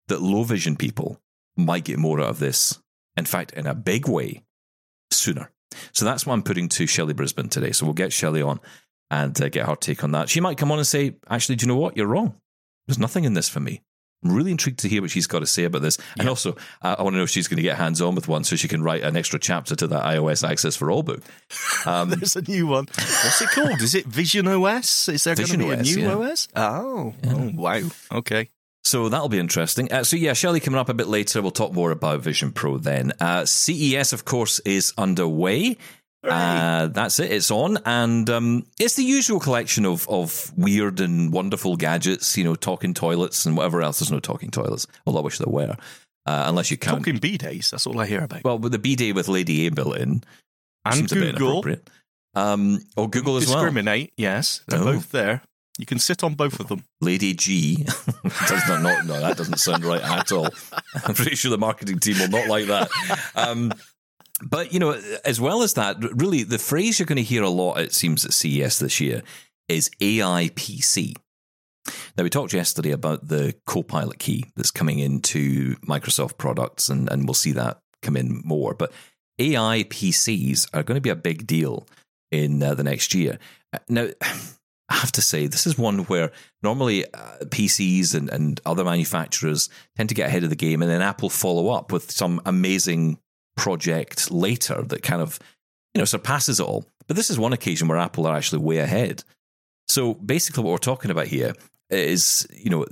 that 0.07 0.21
low 0.21 0.43
vision 0.43 0.75
people 0.75 1.19
might 1.57 1.85
get 1.85 1.99
more 1.99 2.19
out 2.19 2.29
of 2.29 2.39
this. 2.39 2.79
In 3.17 3.25
fact, 3.25 3.53
in 3.53 3.65
a 3.67 3.75
big 3.75 4.07
way, 4.07 4.43
sooner. 5.11 5.51
So 5.93 6.05
that's 6.05 6.25
why 6.25 6.33
I'm 6.33 6.43
putting 6.43 6.69
to 6.69 6.87
Shelly 6.87 7.13
Brisbin 7.13 7.49
today. 7.49 7.71
So 7.71 7.85
we'll 7.85 7.93
get 7.93 8.13
Shelly 8.13 8.41
on 8.41 8.59
and 9.11 9.39
uh, 9.41 9.49
get 9.49 9.65
her 9.65 9.75
take 9.75 10.03
on 10.03 10.11
that. 10.11 10.29
She 10.29 10.39
might 10.39 10.57
come 10.57 10.71
on 10.71 10.77
and 10.77 10.87
say, 10.87 11.15
actually, 11.29 11.55
do 11.55 11.65
you 11.65 11.67
know 11.67 11.77
what? 11.77 11.97
You're 11.97 12.07
wrong. 12.07 12.35
There's 12.87 12.99
nothing 12.99 13.23
in 13.23 13.33
this 13.33 13.49
for 13.49 13.59
me. 13.59 13.81
I'm 14.23 14.33
really 14.33 14.51
intrigued 14.51 14.79
to 14.79 14.89
hear 14.89 15.01
what 15.01 15.11
she's 15.11 15.27
got 15.27 15.39
to 15.39 15.45
say 15.45 15.63
about 15.63 15.81
this. 15.81 15.97
And 16.19 16.27
also, 16.27 16.57
uh, 16.81 16.95
I 16.99 17.03
want 17.03 17.13
to 17.13 17.17
know 17.17 17.23
if 17.23 17.29
she's 17.29 17.47
going 17.47 17.57
to 17.57 17.63
get 17.63 17.77
hands 17.77 18.01
on 18.01 18.15
with 18.15 18.27
one 18.27 18.43
so 18.43 18.57
she 18.57 18.67
can 18.67 18.83
write 18.83 19.03
an 19.03 19.15
extra 19.15 19.39
chapter 19.39 19.75
to 19.77 19.87
that 19.87 20.03
iOS 20.03 20.47
Access 20.47 20.75
for 20.75 20.91
All 20.91 21.03
book. 21.03 21.21
Um, 21.85 22.09
There's 22.09 22.35
a 22.35 22.41
new 22.41 22.67
one. 22.67 22.87
What's 22.87 23.41
it 23.41 23.49
called? 23.51 23.81
Is 23.81 23.95
it 23.95 24.05
Vision 24.05 24.47
OS? 24.47 25.07
Is 25.07 25.23
there 25.23 25.35
going 25.35 25.47
to 25.47 25.57
be 25.57 25.69
a 25.69 25.81
new 25.81 26.01
yeah. 26.01 26.13
OS? 26.13 26.49
Oh, 26.53 27.13
oh, 27.25 27.51
wow. 27.55 27.81
Okay. 28.11 28.49
So 28.83 29.09
that'll 29.09 29.29
be 29.29 29.39
interesting. 29.39 29.91
Uh, 29.91 30.03
so 30.03 30.15
yeah, 30.15 30.33
Shelly 30.33 30.59
coming 30.59 30.79
up 30.79 30.89
a 30.89 30.93
bit 30.93 31.07
later. 31.07 31.41
We'll 31.41 31.51
talk 31.51 31.73
more 31.73 31.91
about 31.91 32.21
Vision 32.21 32.51
Pro 32.51 32.77
then. 32.77 33.13
Uh, 33.19 33.45
CES, 33.45 34.13
of 34.13 34.25
course, 34.25 34.59
is 34.61 34.93
underway. 34.97 35.77
Uh, 36.23 36.87
that's 36.87 37.19
it. 37.19 37.31
It's 37.31 37.49
on, 37.49 37.77
and 37.85 38.29
um, 38.29 38.65
it's 38.79 38.95
the 38.95 39.03
usual 39.03 39.39
collection 39.39 39.85
of 39.85 40.07
of 40.09 40.51
weird 40.57 40.99
and 40.99 41.31
wonderful 41.31 41.77
gadgets. 41.77 42.37
You 42.37 42.43
know, 42.43 42.55
talking 42.55 42.93
toilets 42.93 43.45
and 43.45 43.55
whatever 43.55 43.81
else. 43.81 43.99
There's 43.99 44.11
no 44.11 44.19
talking 44.19 44.51
toilets. 44.51 44.85
Although 45.05 45.19
I 45.19 45.23
wish 45.23 45.37
there 45.37 45.47
were, 45.51 45.77
uh, 46.25 46.43
unless 46.47 46.71
you 46.71 46.77
count. 46.77 47.05
Talking 47.05 47.19
bidets. 47.19 47.69
That's 47.71 47.87
all 47.87 47.99
I 47.99 48.05
hear 48.05 48.23
about. 48.23 48.43
well, 48.43 48.59
with 48.59 48.73
the 48.73 48.79
bidet 48.79 49.15
with 49.15 49.29
Lady 49.29 49.67
A 49.67 49.71
built 49.71 49.95
in, 49.97 50.21
and 50.83 50.95
seems 50.95 51.11
a 51.13 51.15
bit 51.15 51.35
Google. 51.35 51.47
inappropriate. 51.47 51.89
Um, 52.35 52.79
or 52.97 53.09
Google 53.09 53.37
as 53.37 53.47
well. 53.47 53.55
Discriminate. 53.63 54.11
Yes, 54.17 54.61
they're 54.67 54.79
Oh. 54.81 54.85
both 54.85 55.11
there. 55.11 55.41
You 55.79 55.85
can 55.85 55.97
sit 55.97 56.25
on 56.25 56.33
both 56.33 56.59
of 56.59 56.67
them. 56.67 56.83
Lady 56.99 57.33
G 57.33 57.75
does 58.25 58.67
not, 58.67 58.81
not 58.81 59.05
no 59.05 59.21
that 59.21 59.37
doesn't 59.37 59.59
sound 59.59 59.85
right 59.85 60.01
at 60.01 60.29
all. 60.33 60.49
I'm 61.05 61.15
pretty 61.15 61.37
sure 61.37 61.49
the 61.49 61.57
marketing 61.57 61.99
team 61.99 62.19
will 62.19 62.27
not 62.27 62.49
like 62.49 62.65
that. 62.65 62.89
Um, 63.33 63.71
but 64.43 64.73
you 64.73 64.79
know, 64.79 64.99
as 65.23 65.39
well 65.39 65.63
as 65.63 65.75
that, 65.75 65.95
really 66.19 66.43
the 66.43 66.59
phrase 66.59 66.99
you're 66.99 67.05
going 67.05 67.15
to 67.15 67.23
hear 67.23 67.43
a 67.43 67.49
lot, 67.49 67.79
it 67.79 67.93
seems 67.93 68.25
at 68.25 68.33
CES 68.33 68.79
this 68.79 68.99
year, 68.99 69.23
is 69.69 69.89
AI 70.01 70.49
PC. 70.53 71.15
Now 72.17 72.25
we 72.25 72.29
talked 72.29 72.51
yesterday 72.51 72.91
about 72.91 73.29
the 73.29 73.55
Copilot 73.65 74.19
key 74.19 74.43
that's 74.57 74.71
coming 74.71 74.99
into 74.99 75.77
Microsoft 75.77 76.37
products, 76.37 76.89
and 76.89 77.09
and 77.09 77.23
we'll 77.25 77.33
see 77.33 77.53
that 77.53 77.79
come 78.01 78.17
in 78.17 78.41
more. 78.43 78.73
But 78.73 78.91
AI 79.39 79.85
PCs 79.87 80.71
are 80.73 80.83
going 80.83 80.97
to 80.97 81.01
be 81.01 81.09
a 81.09 81.15
big 81.15 81.47
deal 81.47 81.87
in 82.33 82.61
uh, 82.61 82.73
the 82.73 82.83
next 82.83 83.15
year. 83.15 83.39
Now. 83.87 84.09
I 84.89 84.95
have 84.95 85.11
to 85.13 85.21
say, 85.21 85.45
this 85.45 85.67
is 85.67 85.77
one 85.77 85.99
where 86.05 86.31
normally 86.63 87.05
uh, 87.13 87.37
PCs 87.45 88.15
and, 88.15 88.29
and 88.29 88.59
other 88.65 88.83
manufacturers 88.83 89.69
tend 89.95 90.09
to 90.09 90.15
get 90.15 90.27
ahead 90.27 90.43
of 90.43 90.49
the 90.49 90.55
game, 90.55 90.81
and 90.81 90.89
then 90.89 91.01
Apple 91.01 91.29
follow 91.29 91.69
up 91.69 91.91
with 91.91 92.11
some 92.11 92.41
amazing 92.45 93.19
project 93.55 94.31
later 94.31 94.81
that 94.83 95.03
kind 95.03 95.21
of 95.21 95.37
you 95.93 95.99
know 95.99 96.05
surpasses 96.05 96.59
it 96.59 96.65
all. 96.65 96.85
But 97.07 97.15
this 97.15 97.29
is 97.29 97.37
one 97.39 97.53
occasion 97.53 97.87
where 97.87 97.97
Apple 97.97 98.25
are 98.25 98.35
actually 98.35 98.63
way 98.63 98.77
ahead. 98.77 99.23
So 99.87 100.15
basically, 100.15 100.63
what 100.63 100.71
we're 100.71 100.77
talking 100.77 101.11
about 101.11 101.27
here 101.27 101.53
is 101.89 102.47
you 102.51 102.69
know 102.69 102.85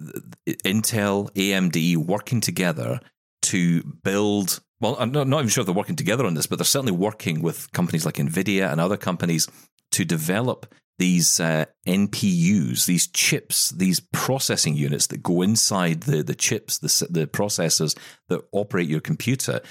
Intel, 0.47 1.31
AMD 1.33 1.97
working 1.97 2.41
together 2.41 2.99
to 3.43 3.83
build. 4.03 4.59
Well, 4.79 4.95
I'm 4.99 5.11
not, 5.11 5.27
not 5.27 5.39
even 5.39 5.49
sure 5.49 5.61
if 5.61 5.65
they're 5.65 5.73
working 5.73 5.95
together 5.95 6.27
on 6.27 6.35
this, 6.35 6.45
but 6.45 6.59
they're 6.59 6.65
certainly 6.65 6.91
working 6.91 7.41
with 7.41 7.71
companies 7.71 8.05
like 8.05 8.15
Nvidia 8.15 8.71
and 8.71 8.79
other 8.79 8.97
companies 8.97 9.47
to 9.93 10.05
develop 10.05 10.71
these 10.99 11.39
uh, 11.39 11.65
NPUs, 11.85 12.85
these 12.85 13.07
chips, 13.07 13.69
these 13.69 13.99
processing 13.99 14.75
units 14.75 15.07
that 15.07 15.23
go 15.23 15.41
inside 15.41 16.01
the 16.01 16.23
the 16.23 16.35
chips, 16.35 16.79
the 16.79 17.07
the 17.09 17.27
processors 17.27 17.97
that 18.29 18.41
operate 18.51 18.89
your 18.89 18.99
computer, 19.01 19.61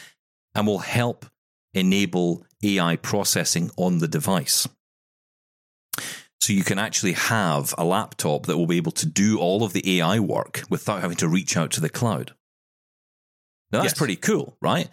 and 0.54 0.66
will 0.66 0.78
help 0.78 1.26
enable 1.74 2.46
AI 2.62 2.96
processing 2.96 3.70
on 3.76 3.98
the 3.98 4.08
device. 4.08 4.68
So 6.40 6.52
you 6.52 6.62
can 6.64 6.78
actually 6.78 7.12
have 7.14 7.74
a 7.76 7.84
laptop 7.84 8.46
that 8.46 8.56
will 8.56 8.66
be 8.68 8.76
able 8.76 8.92
to 8.92 9.06
do 9.06 9.38
all 9.40 9.64
of 9.64 9.72
the 9.72 9.98
AI 10.00 10.20
work 10.20 10.62
without 10.70 11.00
having 11.00 11.16
to 11.18 11.28
reach 11.28 11.56
out 11.56 11.72
to 11.72 11.80
the 11.80 11.88
cloud. 11.88 12.34
Now 13.72 13.82
that's 13.82 13.92
Yes. 13.92 13.98
pretty 13.98 14.16
cool, 14.16 14.56
right? 14.60 14.88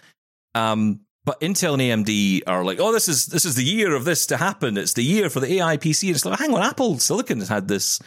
Um, 0.56 1.02
but 1.26 1.40
Intel 1.40 1.74
and 1.74 2.06
AMD 2.06 2.42
are 2.48 2.66
like, 2.66 2.80
oh, 2.80 2.92
this 2.92 3.08
is 3.08 3.28
this 3.28 3.46
is 3.46 3.56
the 3.56 3.64
year 3.64 3.96
of 3.96 4.06
this 4.06 4.26
to 4.28 4.38
happen. 4.38 4.78
It's 4.78 4.94
the 4.94 5.04
year 5.04 5.30
for 5.30 5.40
the 5.40 5.54
AI 5.54 5.78
PC. 5.78 6.08
And 6.08 6.16
it's 6.16 6.26
like, 6.26 6.40
hang 6.40 6.54
on, 6.54 6.64
Apple 6.64 7.00
Silicon 7.00 7.40
has 7.40 7.50
had 7.50 7.68
this 7.68 8.00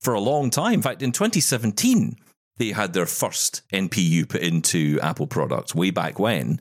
for 0.00 0.14
a 0.14 0.20
long 0.20 0.50
time. 0.50 0.74
In 0.74 0.82
fact, 0.82 1.02
in 1.02 1.12
2017, 1.12 2.16
they 2.58 2.68
had 2.70 2.92
their 2.92 3.06
first 3.06 3.62
NPU 3.72 4.28
put 4.28 4.42
into 4.42 4.98
Apple 5.02 5.26
products 5.26 5.74
way 5.74 5.90
back 5.90 6.18
when. 6.18 6.60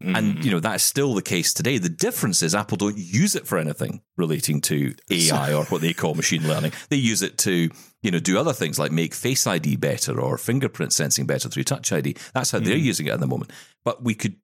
And 0.00 0.34
mm-hmm. 0.34 0.42
you 0.42 0.50
know 0.50 0.60
that's 0.60 0.84
still 0.84 1.14
the 1.14 1.22
case 1.22 1.54
today. 1.54 1.78
The 1.78 1.88
difference 1.88 2.42
is 2.42 2.54
Apple 2.54 2.76
don't 2.76 2.98
use 2.98 3.34
it 3.36 3.46
for 3.46 3.58
anything 3.58 4.02
relating 4.16 4.60
to 4.62 4.92
AI 5.10 5.54
or 5.54 5.64
what 5.66 5.80
they 5.80 5.94
call 5.94 6.14
machine 6.14 6.46
learning. 6.46 6.72
They 6.90 6.96
use 6.96 7.22
it 7.22 7.38
to 7.38 7.70
you 8.02 8.10
know 8.10 8.18
do 8.18 8.38
other 8.38 8.52
things 8.52 8.78
like 8.78 8.92
make 8.92 9.14
Face 9.14 9.46
ID 9.46 9.76
better 9.76 10.20
or 10.20 10.36
fingerprint 10.36 10.92
sensing 10.92 11.26
better 11.26 11.48
through 11.48 11.64
Touch 11.64 11.90
ID. 11.90 12.16
That's 12.34 12.50
how 12.50 12.58
they're 12.58 12.74
mm-hmm. 12.74 12.84
using 12.84 13.06
it 13.06 13.12
at 13.12 13.20
the 13.20 13.26
moment. 13.26 13.52
But 13.82 14.02
we 14.02 14.14
could 14.14 14.36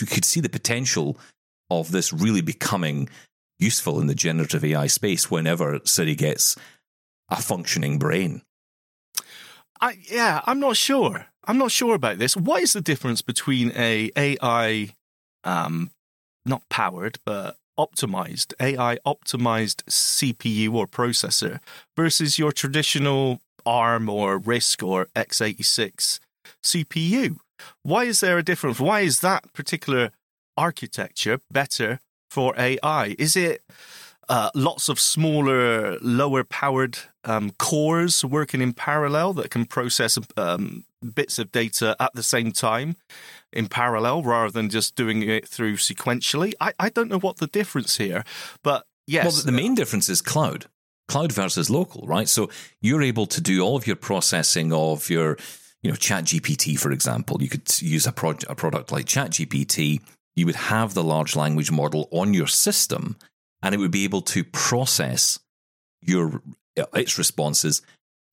we 0.00 0.06
could 0.06 0.24
see 0.24 0.40
the 0.40 0.48
potential 0.48 1.18
of 1.70 1.90
this 1.90 2.12
really 2.12 2.42
becoming 2.42 3.08
useful 3.58 4.00
in 4.00 4.06
the 4.06 4.14
generative 4.14 4.64
AI 4.64 4.86
space 4.86 5.30
whenever 5.30 5.80
Siri 5.84 6.14
gets 6.14 6.56
a 7.30 7.40
functioning 7.40 7.98
brain. 7.98 8.42
I, 9.80 9.98
yeah, 10.10 10.42
I'm 10.46 10.60
not 10.60 10.76
sure. 10.76 11.26
I'm 11.44 11.58
not 11.58 11.70
sure 11.70 11.94
about 11.94 12.18
this. 12.18 12.36
What 12.36 12.62
is 12.62 12.72
the 12.72 12.80
difference 12.80 13.22
between 13.22 13.72
a 13.76 14.10
AI, 14.16 14.94
um, 15.44 15.90
not 16.44 16.62
powered 16.68 17.18
but 17.24 17.56
optimized 17.78 18.54
AI 18.58 18.96
optimized 19.06 19.84
CPU 19.84 20.72
or 20.72 20.86
processor 20.86 21.60
versus 21.94 22.38
your 22.38 22.52
traditional 22.52 23.40
ARM 23.66 24.08
or 24.08 24.40
RISC 24.40 24.82
or 24.86 25.06
x86 25.14 26.20
CPU? 26.62 27.38
Why 27.82 28.04
is 28.04 28.20
there 28.20 28.38
a 28.38 28.42
difference? 28.42 28.80
Why 28.80 29.00
is 29.00 29.20
that 29.20 29.52
particular 29.52 30.10
architecture 30.56 31.40
better 31.50 32.00
for 32.30 32.54
AI? 32.58 33.14
Is 33.18 33.36
it 33.36 33.62
uh, 34.28 34.50
lots 34.54 34.88
of 34.88 34.98
smaller, 34.98 35.98
lower 36.00 36.44
powered 36.44 36.98
um, 37.24 37.50
cores 37.58 38.24
working 38.24 38.60
in 38.60 38.72
parallel 38.72 39.32
that 39.34 39.50
can 39.50 39.64
process 39.64 40.18
um, 40.36 40.84
bits 41.14 41.38
of 41.38 41.52
data 41.52 41.96
at 42.00 42.12
the 42.14 42.22
same 42.22 42.52
time 42.52 42.96
in 43.52 43.68
parallel 43.68 44.22
rather 44.22 44.50
than 44.50 44.68
just 44.68 44.96
doing 44.96 45.22
it 45.22 45.46
through 45.46 45.76
sequentially? 45.76 46.54
I, 46.60 46.72
I 46.78 46.88
don't 46.88 47.08
know 47.08 47.18
what 47.18 47.36
the 47.36 47.46
difference 47.46 47.96
here, 47.96 48.24
but 48.62 48.86
yes. 49.06 49.24
Well, 49.24 49.44
the 49.44 49.52
main 49.52 49.74
difference 49.74 50.08
is 50.08 50.20
cloud. 50.20 50.66
Cloud 51.08 51.32
versus 51.32 51.70
local, 51.70 52.04
right? 52.06 52.28
So 52.28 52.50
you're 52.80 53.02
able 53.02 53.26
to 53.26 53.40
do 53.40 53.60
all 53.60 53.76
of 53.76 53.86
your 53.86 53.94
processing 53.94 54.72
of 54.72 55.08
your, 55.08 55.38
you 55.82 55.90
know, 55.90 55.96
Chat 55.96 56.24
GPT, 56.24 56.78
for 56.78 56.90
example. 56.92 57.42
You 57.42 57.48
could 57.48 57.80
use 57.80 58.06
a, 58.06 58.12
pro- 58.12 58.34
a 58.48 58.54
product 58.54 58.92
like 58.92 59.06
Chat 59.06 59.30
GPT. 59.32 60.00
You 60.34 60.46
would 60.46 60.56
have 60.56 60.94
the 60.94 61.04
large 61.04 61.36
language 61.36 61.70
model 61.70 62.08
on 62.10 62.34
your 62.34 62.46
system, 62.46 63.16
and 63.62 63.74
it 63.74 63.78
would 63.78 63.90
be 63.90 64.04
able 64.04 64.22
to 64.22 64.44
process 64.44 65.38
your 66.02 66.42
uh, 66.78 66.84
its 66.94 67.18
responses 67.18 67.82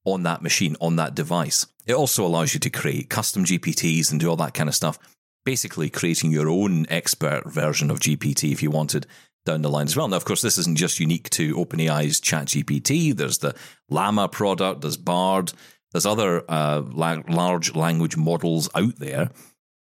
on 0.06 0.24
that 0.24 0.42
machine, 0.42 0.76
on 0.82 0.98
that 0.98 1.16
device. 1.16 1.66
It 1.86 1.94
also 1.94 2.26
allows 2.26 2.54
you 2.54 2.60
to 2.62 2.70
create 2.70 3.10
custom 3.10 3.46
GPTs 3.46 4.12
and 4.12 4.20
do 4.20 4.30
all 4.30 4.36
that 4.38 4.54
kind 4.54 4.68
of 4.68 4.76
stuff. 4.76 5.00
Basically, 5.46 5.90
creating 5.90 6.32
your 6.32 6.50
own 6.50 6.86
expert 6.90 7.50
version 7.52 7.92
of 7.92 8.00
GPT 8.00 8.52
if 8.52 8.64
you 8.64 8.70
wanted 8.70 9.06
down 9.46 9.62
the 9.62 9.70
line 9.70 9.88
as 9.88 9.96
well. 9.96 10.08
Now, 10.08 10.18
of 10.18 10.26
course, 10.26 10.42
this 10.42 10.58
isn't 10.58 10.78
just 10.78 11.00
unique 11.00 11.30
to 11.32 11.56
OpenAI's 11.56 12.22
ChatGPT. 12.22 13.16
There's 13.16 13.40
the 13.40 13.56
Llama 13.90 14.30
product, 14.30 14.82
there's 14.82 14.98
Bard, 14.98 15.52
there's 15.94 16.06
other 16.06 16.44
uh, 16.50 16.82
la- 16.86 17.22
large 17.30 17.76
language 17.76 18.18
models 18.18 18.70
out 18.76 18.98
there, 18.98 19.30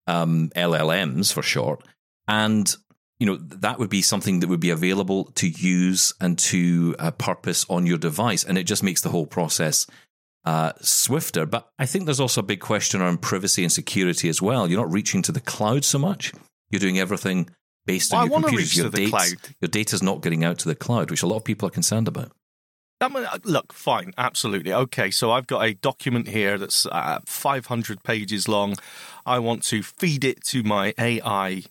um, 0.06 0.50
LLMs 0.54 1.32
for 1.32 1.42
short, 1.42 1.82
and 2.28 2.74
you 3.18 3.26
know 3.26 3.36
that 3.36 3.78
would 3.78 3.90
be 3.90 4.02
something 4.02 4.40
that 4.40 4.48
would 4.48 4.60
be 4.60 4.70
available 4.70 5.26
to 5.36 5.48
use 5.48 6.12
and 6.20 6.38
to 6.38 6.94
uh, 6.98 7.10
purpose 7.12 7.64
on 7.70 7.86
your 7.86 7.98
device, 7.98 8.44
and 8.44 8.58
it 8.58 8.64
just 8.64 8.82
makes 8.82 9.00
the 9.00 9.10
whole 9.10 9.26
process 9.26 9.86
uh, 10.44 10.72
swifter. 10.80 11.46
But 11.46 11.68
I 11.78 11.86
think 11.86 12.04
there's 12.06 12.20
also 12.20 12.40
a 12.40 12.44
big 12.44 12.60
question 12.60 13.00
around 13.00 13.22
privacy 13.22 13.62
and 13.62 13.70
security 13.72 14.28
as 14.28 14.42
well. 14.42 14.68
You're 14.68 14.80
not 14.80 14.92
reaching 14.92 15.22
to 15.22 15.32
the 15.32 15.40
cloud 15.40 15.84
so 15.84 15.98
much. 16.00 16.32
You're 16.70 16.80
doing 16.80 16.98
everything 16.98 17.48
based 17.86 18.12
on 18.12 18.16
Well, 18.16 18.22
I 18.22 18.24
your 18.26 18.32
wanna 18.32 18.46
computers. 18.48 18.76
Your 18.76 18.84
to 18.86 18.90
the 18.90 18.96
dates, 18.96 19.10
cloud. 19.10 19.54
your 19.60 19.68
data's 19.68 20.02
not 20.02 20.20
getting 20.22 20.42
out 20.44 20.58
to 20.58 20.68
the 20.68 20.74
cloud, 20.74 21.10
which 21.10 21.22
a 21.22 21.26
lot 21.28 21.36
of 21.36 21.44
people 21.44 21.68
are 21.68 21.70
concerned 21.70 22.08
about. 22.08 22.32
Uh, 23.02 23.38
look, 23.44 23.72
fine, 23.72 24.12
absolutely. 24.16 24.72
Okay, 24.72 25.10
so 25.10 25.32
I've 25.32 25.48
got 25.48 25.64
a 25.64 25.74
document 25.74 26.28
here 26.28 26.56
that's 26.56 26.86
uh, 26.86 27.18
500 27.26 28.04
pages 28.04 28.46
long. 28.48 28.76
I 29.26 29.40
want 29.40 29.64
to 29.64 29.82
feed 29.82 30.22
it 30.24 30.44
to 30.46 30.62
my 30.62 30.94
AI, 30.98 31.64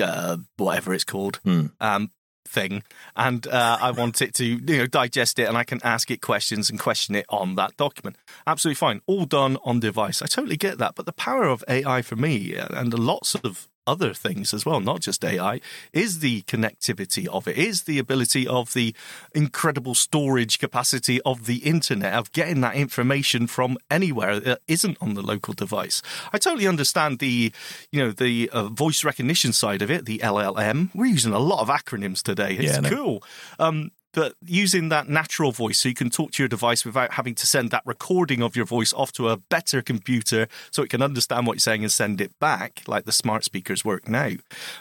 uh, 0.00 0.36
whatever 0.56 0.94
it's 0.94 1.04
called, 1.04 1.40
Hmm. 1.42 1.66
um, 1.80 2.12
thing, 2.46 2.84
and 3.16 3.46
uh, 3.48 3.78
I 3.80 3.90
want 3.90 4.22
it 4.22 4.32
to 4.34 4.44
you 4.44 4.60
know 4.78 4.86
digest 4.86 5.38
it, 5.40 5.48
and 5.48 5.56
I 5.56 5.64
can 5.64 5.80
ask 5.82 6.10
it 6.10 6.20
questions 6.20 6.70
and 6.70 6.78
question 6.78 7.14
it 7.16 7.26
on 7.28 7.56
that 7.56 7.76
document. 7.76 8.16
Absolutely 8.46 8.76
fine, 8.76 9.00
all 9.06 9.24
done 9.24 9.56
on 9.64 9.80
device. 9.80 10.22
I 10.22 10.26
totally 10.26 10.56
get 10.56 10.78
that, 10.78 10.94
but 10.94 11.04
the 11.06 11.12
power 11.12 11.44
of 11.44 11.64
AI 11.68 12.02
for 12.02 12.16
me 12.16 12.56
uh, 12.56 12.68
and 12.70 12.96
lots 12.96 13.34
of 13.34 13.68
other 13.86 14.14
things 14.14 14.52
as 14.54 14.64
well, 14.64 14.80
not 14.80 15.00
just 15.00 15.24
AI, 15.24 15.60
is 15.92 16.20
the 16.20 16.42
connectivity 16.42 17.26
of 17.26 17.48
it, 17.48 17.56
is 17.56 17.82
the 17.82 17.98
ability 17.98 18.46
of 18.46 18.72
the 18.72 18.94
incredible 19.34 19.94
storage 19.94 20.58
capacity 20.58 21.20
of 21.22 21.46
the 21.46 21.58
internet, 21.58 22.14
of 22.14 22.32
getting 22.32 22.60
that 22.60 22.74
information 22.74 23.46
from 23.46 23.76
anywhere 23.90 24.40
that 24.40 24.60
isn't 24.68 24.96
on 25.00 25.14
the 25.14 25.22
local 25.22 25.54
device. 25.54 26.02
I 26.32 26.38
totally 26.38 26.66
understand 26.66 27.18
the, 27.18 27.52
you 27.90 28.00
know, 28.00 28.12
the 28.12 28.48
uh, 28.50 28.64
voice 28.64 29.04
recognition 29.04 29.52
side 29.52 29.82
of 29.82 29.90
it, 29.90 30.04
the 30.04 30.18
LLM. 30.18 30.90
We're 30.94 31.06
using 31.06 31.32
a 31.32 31.38
lot 31.38 31.60
of 31.60 31.68
acronyms 31.68 32.22
today. 32.22 32.54
It's 32.54 32.78
Yeah, 32.78 32.88
cool. 32.88 33.22
Um, 33.58 33.90
but 34.12 34.34
using 34.44 34.88
that 34.88 35.08
natural 35.08 35.52
voice 35.52 35.80
so 35.80 35.88
you 35.88 35.94
can 35.94 36.10
talk 36.10 36.32
to 36.32 36.42
your 36.42 36.48
device 36.48 36.84
without 36.84 37.12
having 37.12 37.34
to 37.34 37.46
send 37.46 37.70
that 37.70 37.82
recording 37.86 38.42
of 38.42 38.56
your 38.56 38.64
voice 38.64 38.92
off 38.94 39.12
to 39.12 39.28
a 39.28 39.36
better 39.36 39.82
computer 39.82 40.48
so 40.70 40.82
it 40.82 40.90
can 40.90 41.02
understand 41.02 41.46
what 41.46 41.54
you're 41.54 41.60
saying 41.60 41.82
and 41.82 41.92
send 41.92 42.20
it 42.20 42.38
back, 42.38 42.82
like 42.86 43.04
the 43.04 43.12
smart 43.12 43.44
speakers 43.44 43.84
work 43.84 44.08
now, 44.08 44.32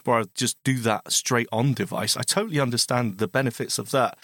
or 0.05 0.25
just 0.35 0.57
do 0.63 0.77
that 0.79 1.11
straight 1.11 1.47
on 1.51 1.73
device. 1.73 2.17
I 2.17 2.21
totally 2.21 2.59
understand 2.59 3.17
the 3.17 3.27
benefits 3.27 3.77
of 3.77 3.91
that. 3.91 4.17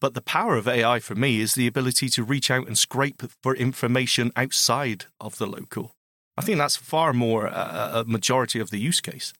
But 0.00 0.14
the 0.14 0.22
power 0.22 0.56
of 0.56 0.68
AI 0.68 0.98
for 1.00 1.14
me 1.14 1.40
is 1.40 1.54
the 1.54 1.66
ability 1.66 2.08
to 2.10 2.24
reach 2.24 2.50
out 2.50 2.66
and 2.66 2.76
scrape 2.76 3.22
for 3.42 3.54
information 3.54 4.32
outside 4.36 5.06
of 5.20 5.38
the 5.38 5.46
local. 5.46 5.92
I 6.36 6.42
think 6.42 6.58
that's 6.58 6.76
far 6.76 7.12
more 7.12 7.48
uh, 7.48 8.00
a 8.00 8.04
majority 8.04 8.60
of 8.60 8.70
the 8.70 8.78
use 8.78 9.00
case. 9.00 9.34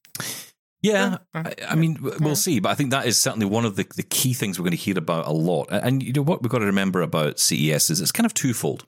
Yeah, 0.83 1.19
I, 1.35 1.55
I 1.69 1.75
mean, 1.75 1.99
we'll 2.21 2.37
see, 2.37 2.59
but 2.59 2.71
I 2.71 2.75
think 2.75 2.91
that 2.91 3.07
is 3.07 3.19
certainly 3.19 3.47
one 3.47 3.67
of 3.67 3.77
the, 3.77 3.87
the 3.97 4.03
key 4.03 4.33
things 4.33 4.59
we're 4.59 4.65
going 4.65 4.71
to 4.71 4.77
hear 4.79 4.97
about 4.97 5.27
a 5.27 5.33
lot. 5.33 5.69
And, 5.71 6.03
you 6.03 6.13
know 6.13 6.23
what 6.23 6.43
we've 6.43 6.51
got 6.51 6.61
to 6.61 6.67
remember 6.67 7.03
about 7.03 7.39
CES 7.39 7.91
is 7.91 8.01
it's 8.01 8.13
kind 8.13 8.25
of 8.25 8.33
twofold. 8.33 8.87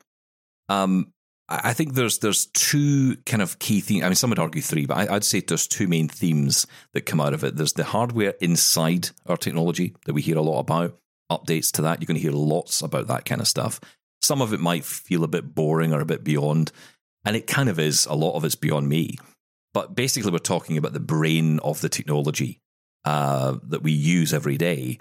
Um, 0.71 1.13
I 1.49 1.61
I 1.65 1.73
think 1.75 1.95
there's 1.95 2.19
there's 2.19 2.47
two 2.47 3.17
kind 3.27 3.43
of 3.43 3.59
key 3.59 3.81
themes. 3.81 4.05
I 4.05 4.09
mean, 4.09 4.15
some 4.15 4.31
would 4.31 4.39
argue 4.39 4.63
three, 4.63 4.87
but 4.87 4.97
I, 4.97 5.17
I'd 5.17 5.25
say 5.25 5.41
there's 5.41 5.67
two 5.67 5.87
main 5.87 6.09
themes 6.09 6.67
that 6.95 7.03
come 7.03 7.21
out 7.21 7.35
of 7.35 7.45
it. 7.45 7.57
There's 7.57 7.75
the 7.75 7.85
hardware 7.85 8.35
inside 8.41 9.11
our 9.27 9.37
technology 9.37 9.95
that 10.07 10.15
we 10.15 10.23
hear 10.23 10.39
a 10.39 10.43
lot 10.43 10.61
about. 10.61 10.97
Updates 11.31 11.71
to 11.73 11.83
that, 11.83 12.01
you're 12.01 12.07
going 12.07 12.17
to 12.17 12.23
hear 12.23 12.33
lots 12.33 12.81
about 12.81 13.07
that 13.09 13.25
kind 13.25 13.41
of 13.41 13.49
stuff. 13.49 13.81
Some 14.23 14.41
of 14.41 14.53
it 14.53 14.61
might 14.61 14.85
feel 14.85 15.25
a 15.25 15.29
bit 15.29 15.55
boring 15.55 15.93
or 15.93 16.01
a 16.01 16.07
bit 16.07 16.25
beyond, 16.25 16.73
and 17.25 17.37
it 17.37 17.47
kind 17.47 17.69
of 17.69 17.79
is. 17.79 18.07
A 18.07 18.15
lot 18.15 18.35
of 18.35 18.45
it's 18.45 18.55
beyond 18.55 18.89
me. 18.89 19.19
But 19.75 19.95
basically, 19.95 20.31
we're 20.31 20.39
talking 20.39 20.77
about 20.77 20.93
the 20.93 21.01
brain 21.01 21.59
of 21.61 21.81
the 21.81 21.89
technology 21.89 22.61
uh, 23.05 23.57
that 23.65 23.83
we 23.83 23.93
use 23.93 24.35
every 24.35 24.59
day. 24.59 24.99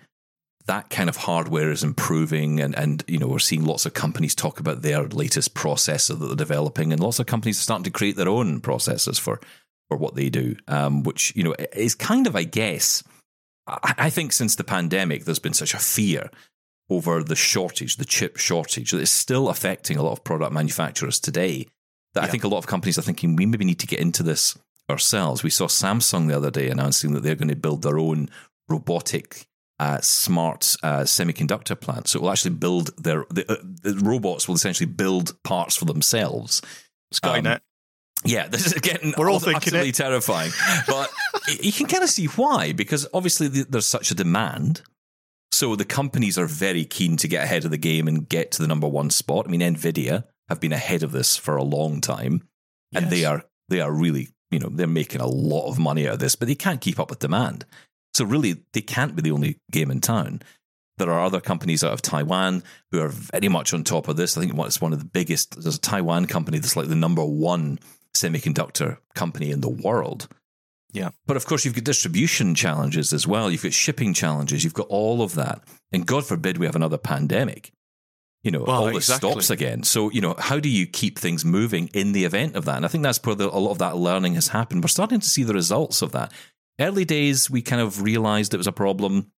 That 0.67 0.89
kind 0.89 1.09
of 1.09 1.17
hardware 1.17 1.71
is 1.71 1.83
improving, 1.83 2.59
and, 2.59 2.75
and 2.75 3.03
you 3.07 3.17
know 3.17 3.27
we're 3.27 3.39
seeing 3.39 3.65
lots 3.65 3.85
of 3.85 3.93
companies 3.93 4.35
talk 4.35 4.59
about 4.59 4.81
their 4.81 5.03
latest 5.03 5.55
processor 5.55 6.17
that 6.17 6.25
they're 6.25 6.35
developing, 6.35 6.93
and 6.93 7.01
lots 7.01 7.19
of 7.19 7.25
companies 7.25 7.59
are 7.59 7.63
starting 7.63 7.85
to 7.85 7.91
create 7.91 8.15
their 8.15 8.29
own 8.29 8.61
processors 8.61 9.19
for 9.19 9.41
for 9.89 9.97
what 9.97 10.15
they 10.15 10.29
do, 10.29 10.55
um, 10.67 11.03
which 11.03 11.35
you 11.35 11.43
know 11.43 11.55
is 11.73 11.95
kind 11.95 12.27
of, 12.27 12.35
I 12.35 12.43
guess, 12.43 13.03
I, 13.67 13.95
I 13.97 14.09
think 14.09 14.31
since 14.31 14.55
the 14.55 14.63
pandemic, 14.63 15.25
there's 15.25 15.39
been 15.39 15.53
such 15.53 15.73
a 15.73 15.79
fear 15.79 16.29
over 16.89 17.23
the 17.23 17.35
shortage, 17.35 17.97
the 17.97 18.05
chip 18.05 18.37
shortage, 18.37 18.91
that 18.91 19.01
is 19.01 19.11
still 19.11 19.49
affecting 19.49 19.97
a 19.97 20.03
lot 20.03 20.13
of 20.13 20.23
product 20.23 20.53
manufacturers 20.53 21.19
today 21.19 21.67
that 22.13 22.23
I 22.23 22.27
think 22.27 22.43
a 22.43 22.47
lot 22.47 22.57
of 22.57 22.67
companies 22.67 22.97
are 22.97 23.03
thinking 23.03 23.35
we 23.35 23.45
maybe 23.45 23.65
need 23.65 23.79
to 23.79 23.87
get 23.87 23.99
into 23.99 24.23
this 24.23 24.57
ourselves. 24.91 25.43
We 25.43 25.49
saw 25.49 25.67
Samsung 25.67 26.27
the 26.27 26.37
other 26.37 26.51
day 26.51 26.69
announcing 26.69 27.13
that 27.13 27.23
they're 27.23 27.35
going 27.35 27.47
to 27.49 27.55
build 27.55 27.81
their 27.81 27.97
own 27.97 28.29
robotic. 28.69 29.47
Uh, 29.79 29.99
smart 29.99 30.75
uh, 30.83 30.99
semiconductor 30.99 31.79
plant, 31.79 32.07
so 32.07 32.19
it 32.19 32.21
will 32.21 32.29
actually 32.29 32.51
build 32.53 32.95
their 33.03 33.25
the, 33.31 33.51
uh, 33.51 33.55
the 33.81 33.99
robots 34.03 34.47
will 34.47 34.53
essentially 34.53 34.85
build 34.85 35.35
parts 35.43 35.75
for 35.75 35.85
themselves. 35.85 36.61
Skynet. 37.11 37.61
Yeah, 38.23 38.47
this 38.51 38.67
is 38.67 38.73
getting 38.73 39.15
We're 39.17 39.31
all 39.31 39.39
thinking 39.39 39.73
utterly 39.73 39.89
it. 39.89 39.95
terrifying, 39.95 40.51
but 40.85 41.09
you 41.61 41.71
can 41.71 41.87
kind 41.87 42.03
of 42.03 42.11
see 42.11 42.27
why 42.27 42.73
because 42.73 43.07
obviously 43.11 43.49
th- 43.49 43.69
there's 43.69 43.87
such 43.87 44.11
a 44.11 44.13
demand 44.15 44.83
So 45.51 45.75
the 45.75 45.85
companies 45.85 46.37
are 46.37 46.45
very 46.45 46.85
keen 46.85 47.17
to 47.17 47.27
get 47.27 47.43
ahead 47.43 47.65
of 47.65 47.71
the 47.71 47.77
game 47.77 48.07
and 48.07 48.29
get 48.29 48.51
to 48.51 48.61
the 48.61 48.67
number 48.67 48.87
one 48.87 49.09
spot. 49.09 49.47
I 49.47 49.49
mean, 49.49 49.61
Nvidia 49.61 50.25
have 50.47 50.59
been 50.59 50.73
ahead 50.73 51.01
of 51.03 51.11
this 51.11 51.37
for 51.37 51.57
a 51.57 51.63
long 51.63 52.01
time, 52.01 52.47
and 52.93 53.09
they 53.09 53.25
are 53.25 53.45
they 53.69 53.81
are 53.81 53.91
really 53.91 54.29
you 54.51 54.59
know 54.59 54.69
they're 54.69 54.87
making 54.87 55.21
a 55.21 55.27
lot 55.27 55.69
of 55.69 55.79
money 55.79 56.07
out 56.07 56.15
of 56.15 56.19
this, 56.19 56.35
but 56.35 56.47
they 56.47 56.55
can't 56.55 56.81
keep 56.81 56.99
up 56.99 57.09
with 57.09 57.19
demand. 57.19 57.65
So 58.13 58.25
really, 58.25 58.57
they 58.73 58.81
can't 58.81 59.15
be 59.15 59.21
the 59.21 59.31
only 59.31 59.57
game 59.71 59.89
in 59.89 60.01
town. 60.01 60.41
There 60.97 61.11
are 61.11 61.23
other 61.23 61.41
companies 61.41 61.83
out 61.83 61.93
of 61.93 62.01
Taiwan 62.01 62.63
who 62.91 63.01
are 63.01 63.07
very 63.07 63.47
much 63.47 63.73
on 63.73 63.83
top 63.83 64.07
of 64.07 64.17
this. 64.17 64.37
I 64.37 64.41
think 64.41 64.53
it's 64.55 64.81
one 64.81 64.93
of 64.93 64.99
the 64.99 65.05
biggest. 65.05 65.59
There's 65.59 65.77
a 65.77 65.81
Taiwan 65.81 66.27
company 66.27 66.59
that's 66.59 66.75
like 66.75 66.89
the 66.89 66.95
number 66.95 67.25
one 67.25 67.79
semiconductor 68.13 68.97
company 69.15 69.51
in 69.51 69.61
the 69.61 69.69
world. 69.69 70.27
Yeah. 70.91 71.09
But 71.25 71.37
of 71.37 71.45
course, 71.45 71.63
you've 71.63 71.73
got 71.73 71.85
distribution 71.85 72.53
challenges 72.53 73.13
as 73.13 73.25
well. 73.25 73.49
You've 73.49 73.63
got 73.63 73.73
shipping 73.73 74.13
challenges. 74.13 74.63
You've 74.63 74.73
got 74.73 74.87
all 74.87 75.21
of 75.21 75.35
that. 75.35 75.63
And 75.91 76.05
God 76.05 76.25
forbid 76.25 76.57
we 76.57 76.65
have 76.65 76.75
another 76.75 76.97
pandemic. 76.97 77.71
You 78.43 78.51
know, 78.51 78.63
Well, 78.63 78.83
all 78.83 78.87
exactly. 78.95 79.29
stops 79.31 79.49
again. 79.51 79.83
So, 79.83 80.09
you 80.09 80.19
know, 80.19 80.35
how 80.37 80.59
do 80.59 80.67
you 80.67 80.87
keep 80.87 81.19
things 81.19 81.45
moving 81.45 81.89
in 81.93 82.11
the 82.11 82.25
event 82.25 82.55
of 82.55 82.65
that? 82.65 82.77
And 82.77 82.85
I 82.85 82.87
think 82.87 83.03
that's 83.03 83.23
where 83.23 83.35
the, 83.35 83.47
a 83.47 83.59
lot 83.59 83.71
of 83.71 83.77
that 83.79 83.97
learning 83.97 84.33
has 84.33 84.47
happened. 84.47 84.83
We're 84.83 84.87
starting 84.87 85.19
to 85.19 85.29
see 85.29 85.43
the 85.43 85.53
results 85.53 86.01
of 86.01 86.11
that. 86.13 86.31
Early 86.79 87.05
days, 87.05 87.51
we 87.51 87.61
kind 87.61 87.81
of 87.81 88.01
realized 88.01 88.53
it 88.53 88.57
was 88.57 88.65
a 88.65 88.71
problem. 88.71 89.31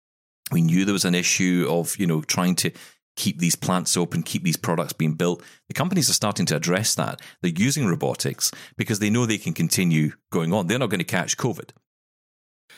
We 0.52 0.62
knew 0.62 0.84
there 0.84 0.92
was 0.92 1.04
an 1.04 1.16
issue 1.16 1.66
of, 1.68 1.98
you 1.98 2.06
know, 2.06 2.22
trying 2.22 2.54
to 2.56 2.70
keep 3.16 3.38
these 3.38 3.56
plants 3.56 3.96
open, 3.96 4.22
keep 4.22 4.44
these 4.44 4.56
products 4.56 4.92
being 4.92 5.14
built. 5.14 5.42
The 5.68 5.74
companies 5.74 6.08
are 6.08 6.14
starting 6.14 6.46
to 6.46 6.56
address 6.56 6.94
that. 6.94 7.20
They're 7.40 7.50
using 7.50 7.86
robotics 7.86 8.52
because 8.76 9.00
they 9.00 9.10
know 9.10 9.26
they 9.26 9.38
can 9.38 9.52
continue 9.52 10.12
going 10.30 10.52
on. 10.52 10.66
They're 10.66 10.78
not 10.78 10.90
going 10.90 10.98
to 10.98 11.04
catch 11.04 11.36
COVID. 11.36 11.70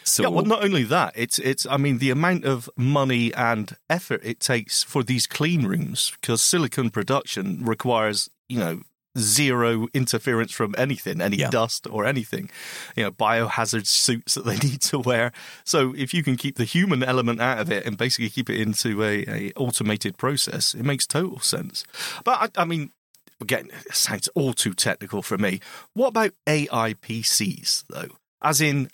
So, 0.05 0.23
yeah, 0.23 0.29
well, 0.29 0.45
not 0.45 0.63
only 0.63 0.85
that, 0.85 1.13
it's 1.17 1.39
it's. 1.39 1.67
I 1.67 1.77
mean, 1.79 1.99
the 1.99 2.11
amount 2.11 2.45
of 2.45 2.69
money 2.77 3.33
and 3.35 3.77
effort 3.89 4.21
it 4.23 4.39
takes 4.41 4.83
for 4.83 5.03
these 5.03 5.27
clean 5.27 5.67
rooms 5.67 6.13
because 6.21 6.43
silicon 6.43 6.91
production 6.91 7.65
requires, 7.65 8.29
you 8.49 8.59
know, 8.59 8.83
zero 9.17 9.87
interference 9.95 10.53
from 10.53 10.75
anything, 10.77 11.21
any 11.21 11.37
Yeah. 11.39 11.49
dust 11.51 11.87
or 11.91 12.05
anything. 12.05 12.51
You 12.97 13.05
know, 13.05 13.11
biohazard 13.13 13.87
suits 13.87 14.35
that 14.35 14.45
they 14.45 14.57
need 14.69 14.83
to 14.83 14.99
wear. 14.99 15.33
So 15.65 15.95
if 15.97 16.13
you 16.13 16.23
can 16.23 16.37
keep 16.37 16.57
the 16.57 16.65
human 16.65 17.03
element 17.03 17.41
out 17.41 17.59
of 17.61 17.71
it 17.73 17.87
and 17.87 17.97
basically 17.97 18.29
keep 18.31 18.51
it 18.51 18.61
into 18.61 19.03
a, 19.03 19.25
a 19.29 19.53
automated 19.57 20.19
process, 20.19 20.75
it 20.75 20.85
makes 20.85 21.07
total 21.07 21.41
sense. 21.41 21.85
But 22.25 22.53
I, 22.59 22.63
I 22.63 22.65
mean. 22.65 22.91
Again, 23.41 23.69
it 23.85 23.95
sounds 23.95 24.29
all 24.37 24.55
too 24.55 24.73
technical 24.75 25.21
for 25.21 25.37
me. 25.37 25.61
What 25.93 26.09
about 26.09 26.31
AI 26.47 26.95
PCs, 26.95 27.85
though? 27.91 28.11
As 28.41 28.61
in 28.61 28.89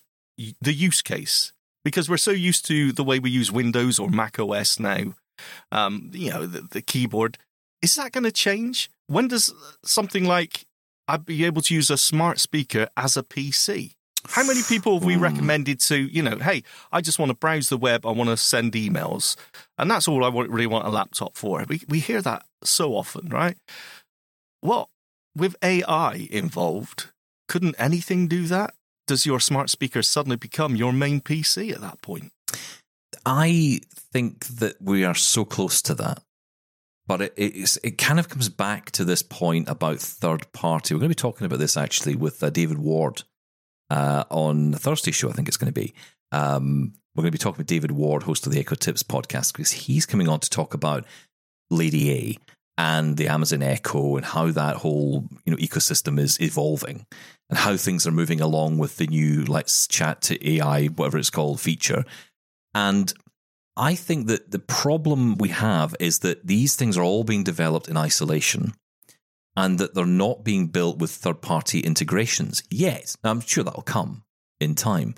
the 0.61 0.73
use 0.73 1.03
case 1.03 1.53
because 1.85 2.09
we're 2.09 2.17
so 2.17 2.31
used 2.31 2.67
to 2.67 2.93
the 2.93 3.05
way 3.05 3.19
we 3.19 3.31
use 3.31 3.51
Windows 3.53 3.99
or 3.99 4.09
Mac 4.09 4.39
OS 4.39 4.79
now. 4.79 5.15
Um, 5.73 6.11
you 6.13 6.31
know, 6.31 6.47
the, 6.47 6.61
the 6.63 6.83
keyboard. 6.83 7.39
Is 7.83 7.95
that 7.95 8.13
going 8.13 8.25
to 8.25 8.33
change? 8.33 8.91
When 9.07 9.29
does 9.29 9.53
something 9.85 10.25
like 10.25 10.67
I'd 11.09 11.25
be 11.25 11.45
able 11.45 11.63
to 11.63 11.75
use 11.75 11.91
a 11.91 11.97
smart 11.97 12.39
speaker 12.39 12.89
as 12.97 13.17
a 13.17 13.23
PC? 13.23 13.95
How 14.29 14.45
many 14.45 14.61
people 14.69 14.95
have 14.99 15.05
we 15.07 15.15
Hmm. 15.15 15.23
recommended 15.23 15.81
to, 15.81 15.97
you 15.97 16.23
know, 16.23 16.37
hey, 16.37 16.63
I 16.93 17.01
just 17.01 17.19
want 17.19 17.31
to 17.31 17.35
browse 17.35 17.71
the 17.71 17.79
web, 17.79 18.05
I 18.05 18.11
want 18.11 18.29
to 18.29 18.37
send 18.37 18.73
emails, 18.75 19.35
and 19.79 19.91
that's 19.91 20.07
all 20.07 20.25
I 20.25 20.29
want, 20.29 20.51
really 20.51 20.67
want 20.67 20.87
a 20.87 20.91
laptop 20.91 21.39
for. 21.39 21.65
We 21.67 21.81
we 21.89 22.01
hear 22.01 22.21
that 22.21 22.45
so 22.63 22.95
often, 22.95 23.31
right? 23.31 23.57
Well, 24.63 24.91
with 25.35 25.57
AI 25.63 26.29
involved, 26.31 27.07
couldn't 27.49 27.77
anything 27.79 28.29
do 28.29 28.45
that? 28.49 28.75
Does 29.11 29.27
your 29.27 29.41
smart 29.41 29.71
speaker 29.71 30.03
suddenly 30.03 30.37
become 30.37 30.77
your 30.77 30.93
main 30.93 31.21
PC 31.21 31.73
at 31.73 31.81
that 31.81 32.01
point? 32.01 32.31
I 33.27 33.81
think 34.13 34.47
that 34.47 34.81
we 34.81 35.05
are 35.05 35.17
so 35.17 35.45
close 35.45 35.83
to 35.83 35.97
that. 35.97 36.23
But 37.09 37.23
it, 37.23 37.33
it's, 37.37 37.77
it 37.79 37.99
kind 37.99 38.21
of 38.21 38.29
comes 38.29 38.49
back 38.49 38.93
to 38.93 39.05
this 39.05 39.25
point 39.25 39.69
about 39.69 39.99
third 39.99 40.53
party. 40.53 40.95
We're 40.95 41.01
going 41.01 41.09
to 41.09 41.17
be 41.17 41.21
talking 41.21 41.45
about 41.45 41.59
this 41.59 41.77
actually 41.77 42.15
with 42.15 42.41
uh, 42.41 42.51
David 42.51 42.79
Ward 42.79 43.25
uh, 43.91 44.23
on 44.31 44.71
the 44.71 44.79
Thursday 44.79 45.11
show, 45.11 45.29
I 45.29 45.33
think 45.33 45.49
it's 45.49 45.57
going 45.57 45.75
to 45.75 45.81
be. 45.81 45.93
Um, 46.31 46.93
we're 47.17 47.23
going 47.23 47.33
to 47.33 47.37
be 47.37 47.43
talking 47.43 47.59
with 47.59 47.67
David 47.67 47.91
Ward, 47.91 48.23
host 48.23 48.47
of 48.47 48.53
the 48.53 48.61
Echo 48.61 48.77
Tips 48.77 49.03
podcast, 49.03 49.55
because 49.55 49.73
he's 49.73 50.07
coming 50.07 50.29
on 50.29 50.39
to 50.39 50.49
talk 50.49 50.73
about 50.73 51.05
Lady 51.69 52.13
A 52.13 52.39
and 52.79 53.17
the 53.17 53.27
Amazon 53.27 53.65
Echo 53.65 54.15
and 54.15 54.25
how 54.25 54.53
that 54.53 54.77
whole 54.77 55.25
you 55.45 55.51
know 55.51 55.57
ecosystem 55.57 56.17
is 56.17 56.41
evolving 56.41 57.07
and 57.51 57.59
how 57.59 57.77
things 57.77 58.07
are 58.07 58.13
moving 58.13 58.41
along 58.41 58.79
with 58.79 58.97
the 58.97 59.07
new 59.07 59.45
let's 59.45 59.87
chat 59.87 60.23
to 60.23 60.49
AI, 60.49 60.87
whatever 60.87 61.19
it's 61.19 61.31
called, 61.31 61.61
feature. 61.61 62.05
And 62.75 63.13
I 63.77 63.95
think 63.95 64.29
that 64.29 64.51
the 64.51 64.59
problem 64.59 65.37
we 65.37 65.49
have 65.49 65.95
is 66.01 66.21
that 66.21 66.47
these 66.47 66.77
things 66.77 66.97
are 66.97 67.03
all 67.03 67.25
being 67.25 67.45
developed 67.45 67.89
in 67.89 67.97
isolation 67.97 68.75
and 69.57 69.79
that 69.79 69.95
they're 69.95 70.07
not 70.07 70.45
being 70.45 70.69
built 70.69 70.99
with 70.99 71.11
third 71.11 71.43
party 71.43 71.81
integrations 71.81 72.63
yet. 72.71 73.15
Now, 73.25 73.31
I'm 73.31 73.41
sure 73.41 73.65
that'll 73.65 73.83
come 73.83 74.23
in 74.61 74.75
time. 74.75 75.15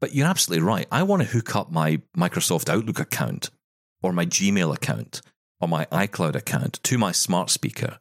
But 0.00 0.14
you're 0.14 0.26
absolutely 0.26 0.66
right. 0.66 0.86
I 0.90 1.02
want 1.02 1.22
to 1.22 1.28
hook 1.28 1.54
up 1.54 1.70
my 1.70 2.00
Microsoft 2.16 2.68
Outlook 2.68 2.98
account 2.98 3.50
or 4.02 4.12
my 4.12 4.26
Gmail 4.26 4.74
account 4.74 5.22
or 5.60 5.68
my 5.68 5.86
iCloud 5.86 6.34
account 6.34 6.82
to 6.82 6.98
my 6.98 7.12
smart 7.12 7.50
speaker 7.50 7.98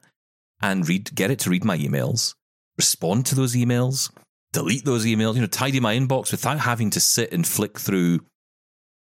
and 0.62 0.88
read 0.88 1.14
get 1.16 1.32
it 1.32 1.40
to 1.40 1.50
read 1.50 1.64
my 1.64 1.78
emails, 1.78 2.36
respond 2.78 3.26
to 3.28 3.36
those 3.36 3.56
emails, 3.56 4.12
delete 4.52 4.86
those 4.86 5.06
emails, 5.06 5.36
you 5.36 5.42
know, 5.42 5.48
tidy 5.48 5.80
my 5.80 5.96
inbox 5.96 6.32
without 6.32 6.60
having 6.60 6.90
to 6.92 7.00
sit 7.00 7.32
and 7.34 7.46
flick 7.46 7.80
through 7.80 8.20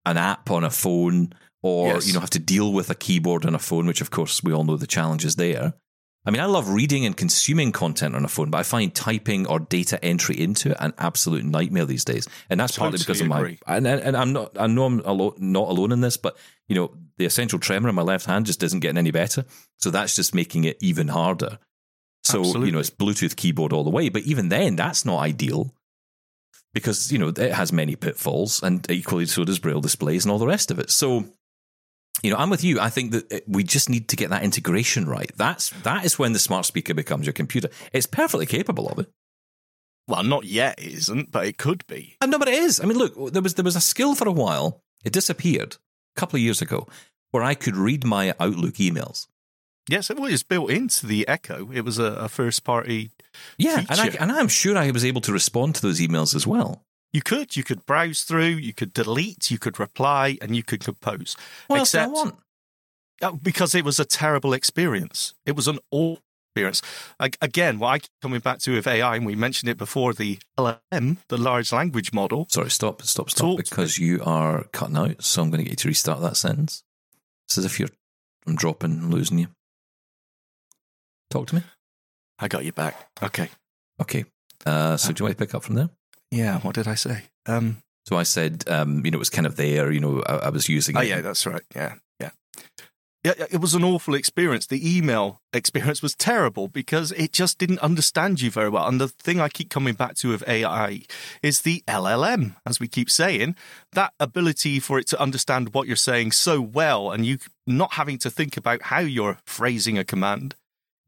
an 0.07 0.17
app 0.17 0.51
on 0.51 0.65
a 0.65 0.71
phone 0.71 1.33
or 1.63 1.89
Yes. 1.89 2.07
you 2.07 2.15
know 2.15 2.21
have 2.21 2.31
to 2.31 2.39
deal 2.39 2.73
with 2.73 2.89
a 2.91 2.95
keyboard 2.95 3.45
on 3.45 3.55
a 3.55 3.59
phone, 3.59 3.87
which 3.87 4.01
of 4.01 4.11
course 4.11 4.43
we 4.43 4.53
all 4.53 4.65
know 4.65 4.77
the 4.77 4.87
challenges 4.87 5.37
there. 5.37 5.75
I 6.27 6.31
mean, 6.31 6.41
I 6.43 6.47
love 6.47 6.69
reading 6.69 7.07
and 7.07 7.17
consuming 7.17 7.73
content 7.73 8.15
on 8.15 8.27
a 8.27 8.29
phone, 8.29 8.51
but 8.51 8.59
I 8.59 8.63
find 8.63 8.95
typing 8.95 9.47
or 9.47 9.59
data 9.59 10.03
entry 10.05 10.39
into 10.39 10.71
it 10.73 10.77
an 10.79 10.93
absolute 10.99 11.45
nightmare 11.45 11.87
these 11.87 12.05
days, 12.05 12.29
and 12.51 12.61
that's 12.61 12.77
partly 12.77 12.99
because 12.99 13.23
of 13.23 13.27
my. 13.27 13.57
And, 13.67 13.87
and 13.87 14.01
and 14.03 14.17
I'm 14.17 14.33
not. 14.35 14.59
I 14.59 14.67
know 14.67 14.85
I'm 14.85 15.01
alo- 15.01 15.35
not 15.39 15.69
alone 15.69 15.93
in 15.93 16.03
this, 16.03 16.19
but 16.19 16.37
you 16.69 16.75
know, 16.75 16.95
the 17.17 17.25
essential 17.25 17.59
tremor 17.59 17.89
in 17.89 17.95
my 17.95 18.03
left 18.03 18.27
hand 18.27 18.45
just 18.47 18.63
isn't 18.63 18.81
getting 18.81 18.99
any 18.99 19.11
better, 19.11 19.45
so 19.79 19.91
that's 19.91 20.15
just 20.15 20.35
making 20.35 20.65
it 20.65 20.77
even 20.81 21.09
harder. 21.09 21.59
So 22.23 22.43
you 22.65 22.71
know, 22.71 22.79
it's 22.79 22.91
Bluetooth 22.91 23.37
keyboard 23.37 23.73
all 23.73 23.85
the 23.85 23.91
way, 23.91 24.09
but 24.09 24.23
even 24.23 24.49
then, 24.49 24.77
that's 24.77 25.05
not 25.05 25.21
ideal 25.21 25.75
because 26.73 27.11
you 27.11 27.19
know 27.19 27.29
it 27.29 27.53
has 27.53 27.73
many 27.73 27.97
pitfalls, 27.97 28.63
and 28.63 28.89
equally 28.91 29.27
so 29.27 29.45
does 29.45 29.59
Braille 29.59 29.81
displays 29.81 30.25
and 30.25 30.33
all 30.33 30.39
the 30.39 30.47
rest 30.47 30.71
of 30.71 30.79
it. 30.79 30.91
So, 30.91 31.25
you 32.23 32.31
know, 32.31 32.37
I'm 32.37 32.51
with 32.51 32.65
you. 32.65 32.81
I 32.81 32.91
think 32.91 33.13
that 33.13 33.33
eh, 33.33 33.41
we 33.47 33.65
just 33.65 33.89
need 33.89 34.09
to 34.09 34.17
get 34.17 34.31
that 34.31 34.45
integration 34.45 35.07
right. 35.07 35.31
That's 35.37 35.71
that 35.83 36.05
is 36.05 36.19
when 36.19 36.33
the 36.33 36.39
smart 36.39 36.67
speaker 36.67 36.95
becomes 36.95 37.27
your 37.27 37.33
computer. 37.33 37.69
It's 37.93 38.07
perfectly 38.07 38.47
capable 38.47 38.89
of 38.89 38.99
it. 38.99 39.11
Well, 40.07 40.23
not 40.25 40.45
yet, 40.45 40.79
it 40.79 40.93
isn't, 40.93 41.31
but 41.31 41.47
it 41.47 41.57
could 41.57 41.87
be. 41.87 42.17
Uh, 42.21 42.25
I 42.25 42.29
know, 42.29 42.39
but 42.39 42.49
it 42.49 42.55
is. 42.55 42.81
I 42.81 42.85
mean, 42.85 42.99
look, 42.99 43.33
there 43.33 43.43
was 43.43 43.55
there 43.55 43.65
was 43.65 43.77
a 43.77 43.81
skill 43.81 44.15
for 44.15 44.29
a 44.29 44.33
while. 44.33 44.83
It 45.05 45.13
disappeared 45.13 45.77
a 46.17 46.21
couple 46.21 46.37
of 46.37 46.43
years 46.43 46.61
ago, 46.61 46.87
where 47.31 47.43
I 47.43 47.55
could 47.55 47.77
read 47.77 48.05
my 48.05 48.35
Outlook 48.39 48.75
emails. 48.75 49.27
Yes, 49.89 50.11
it 50.11 50.19
was 50.19 50.43
built 50.43 50.71
into 50.71 51.07
the 51.07 51.27
Echo. 51.27 51.71
It 51.73 51.83
was 51.83 51.99
a, 51.99 52.13
a 52.15 52.29
first 52.29 52.65
party. 52.65 53.11
Yeah, 53.59 53.85
and 53.89 54.01
I, 54.01 54.07
and 54.21 54.33
I'm 54.33 54.49
sure 54.49 54.77
I 54.77 54.91
was 54.91 55.05
able 55.05 55.21
to 55.23 55.33
respond 55.33 55.75
to 55.77 55.83
those 55.83 56.01
emails 56.01 56.35
as 56.35 56.47
well. 56.47 56.85
You 57.13 57.23
could, 57.23 57.57
you 57.57 57.65
could 57.65 57.87
browse 57.87 58.23
through, 58.23 58.45
you 58.45 58.73
could 58.73 58.93
delete, 58.93 59.51
you 59.51 59.59
could 59.59 59.81
reply, 59.81 60.39
and 60.41 60.55
you 60.55 60.63
could 60.63 60.81
compose. 60.81 61.37
What 61.67 61.81
else 61.81 61.93
do 61.93 61.99
I 61.99 62.07
want? 62.07 62.37
Uh, 63.21 63.33
because 63.33 63.75
it 63.75 63.85
was 63.85 63.99
a 63.99 64.05
terrible 64.05 64.53
experience. 64.53 65.35
It 65.45 65.57
was 65.57 65.67
an 65.67 65.79
awful 65.91 66.23
experience. 66.55 66.83
Like, 67.19 67.37
again, 67.43 67.79
what 67.79 67.89
I 67.89 67.99
keep 67.99 68.11
coming 68.23 68.41
back 68.41 68.61
to 68.61 68.75
with 68.75 68.87
AI, 68.87 69.17
and 69.17 69.27
we 69.27 69.35
mentioned 69.35 69.69
it 69.69 69.77
before, 69.77 70.15
the 70.15 70.39
LLM, 70.59 71.17
the 71.29 71.37
large 71.37 71.73
language 71.73 72.13
model. 72.13 72.47
Sorry, 72.49 72.71
stop, 72.71 73.03
stop, 73.03 73.31
stop, 73.31 73.57
because 73.57 73.99
you 73.99 74.23
are 74.25 74.65
cutting 74.73 74.97
out. 74.97 75.23
So 75.25 75.43
I'm 75.43 75.51
going 75.51 75.59
to 75.59 75.65
get 75.65 75.73
you 75.73 75.77
to 75.77 75.89
restart 75.89 76.21
that 76.23 76.37
sentence. 76.37 76.85
It's 77.49 77.59
as 77.59 77.65
if 77.65 77.81
you're, 77.81 77.91
I'm 78.47 78.55
dropping, 78.57 78.93
and 78.93 79.13
losing 79.13 79.39
you. 79.39 79.49
Talk 81.31 81.47
to 81.49 81.55
me. 81.57 81.63
I 82.39 82.49
got 82.49 82.65
you 82.65 82.73
back. 82.73 83.09
Okay. 83.23 83.49
Okay. 84.01 84.25
Uh, 84.67 84.97
so 84.97 85.13
do 85.13 85.23
you 85.23 85.25
want 85.27 85.39
to 85.39 85.45
pick 85.47 85.55
up 85.55 85.63
from 85.63 85.77
there? 85.77 85.91
Yeah, 86.31 86.59
what 86.61 86.75
did 86.75 86.89
I 86.89 86.95
say? 86.95 87.25
Um, 87.47 87.79
So 88.07 88.17
I 88.17 88.25
said, 88.25 88.65
um, 88.69 89.05
you 89.05 89.11
know, 89.11 89.17
it 89.17 89.19
was 89.19 89.31
kind 89.31 89.47
of 89.47 89.57
there. 89.57 89.91
You 89.93 90.01
know, 90.01 90.23
I, 90.27 90.35
I 90.35 90.49
was 90.51 90.69
using. 90.69 90.97
oh, 90.97 91.01
it. 91.01 91.09
yeah, 91.09 91.21
that's 91.21 91.47
right. 91.47 91.63
Yeah, 91.75 91.95
yeah. 92.19 92.31
Yeah, 93.23 93.35
yeah, 93.39 93.47
it 93.51 93.61
was 93.61 93.75
an 93.75 93.85
awful 93.85 94.15
experience. 94.15 94.67
The 94.67 94.97
email 94.97 95.43
experience 95.53 96.01
was 96.01 96.15
terrible 96.15 96.69
because 96.69 97.13
it 97.13 97.33
just 97.33 97.59
didn't 97.59 97.81
understand 97.81 98.41
you 98.41 98.51
very 98.51 98.71
well. 98.71 98.87
And 98.89 98.99
the 98.99 99.09
thing 99.09 99.41
I 99.41 99.51
keep 99.51 99.69
coming 99.69 99.93
back 99.93 100.15
to 100.17 100.31
with 100.31 100.49
AI 100.49 101.03
is 101.43 101.61
the 101.61 101.85
LLM, 101.87 102.57
as 102.65 102.81
we 102.81 102.89
keep 102.89 103.11
saying, 103.11 103.57
that 103.93 104.15
ability 104.19 104.81
for 104.81 104.99
it 104.99 105.07
to 105.09 105.21
understand 105.21 105.75
what 105.75 105.87
you're 105.87 105.97
saying 105.97 106.33
so 106.33 106.63
well 106.63 107.11
and 107.11 107.27
you 107.27 107.39
not 107.67 107.93
having 107.93 108.17
to 108.19 108.31
think 108.31 108.57
about 108.57 108.83
how 108.85 109.01
you're 109.01 109.39
phrasing 109.45 109.99
a 109.99 110.05
command 110.05 110.55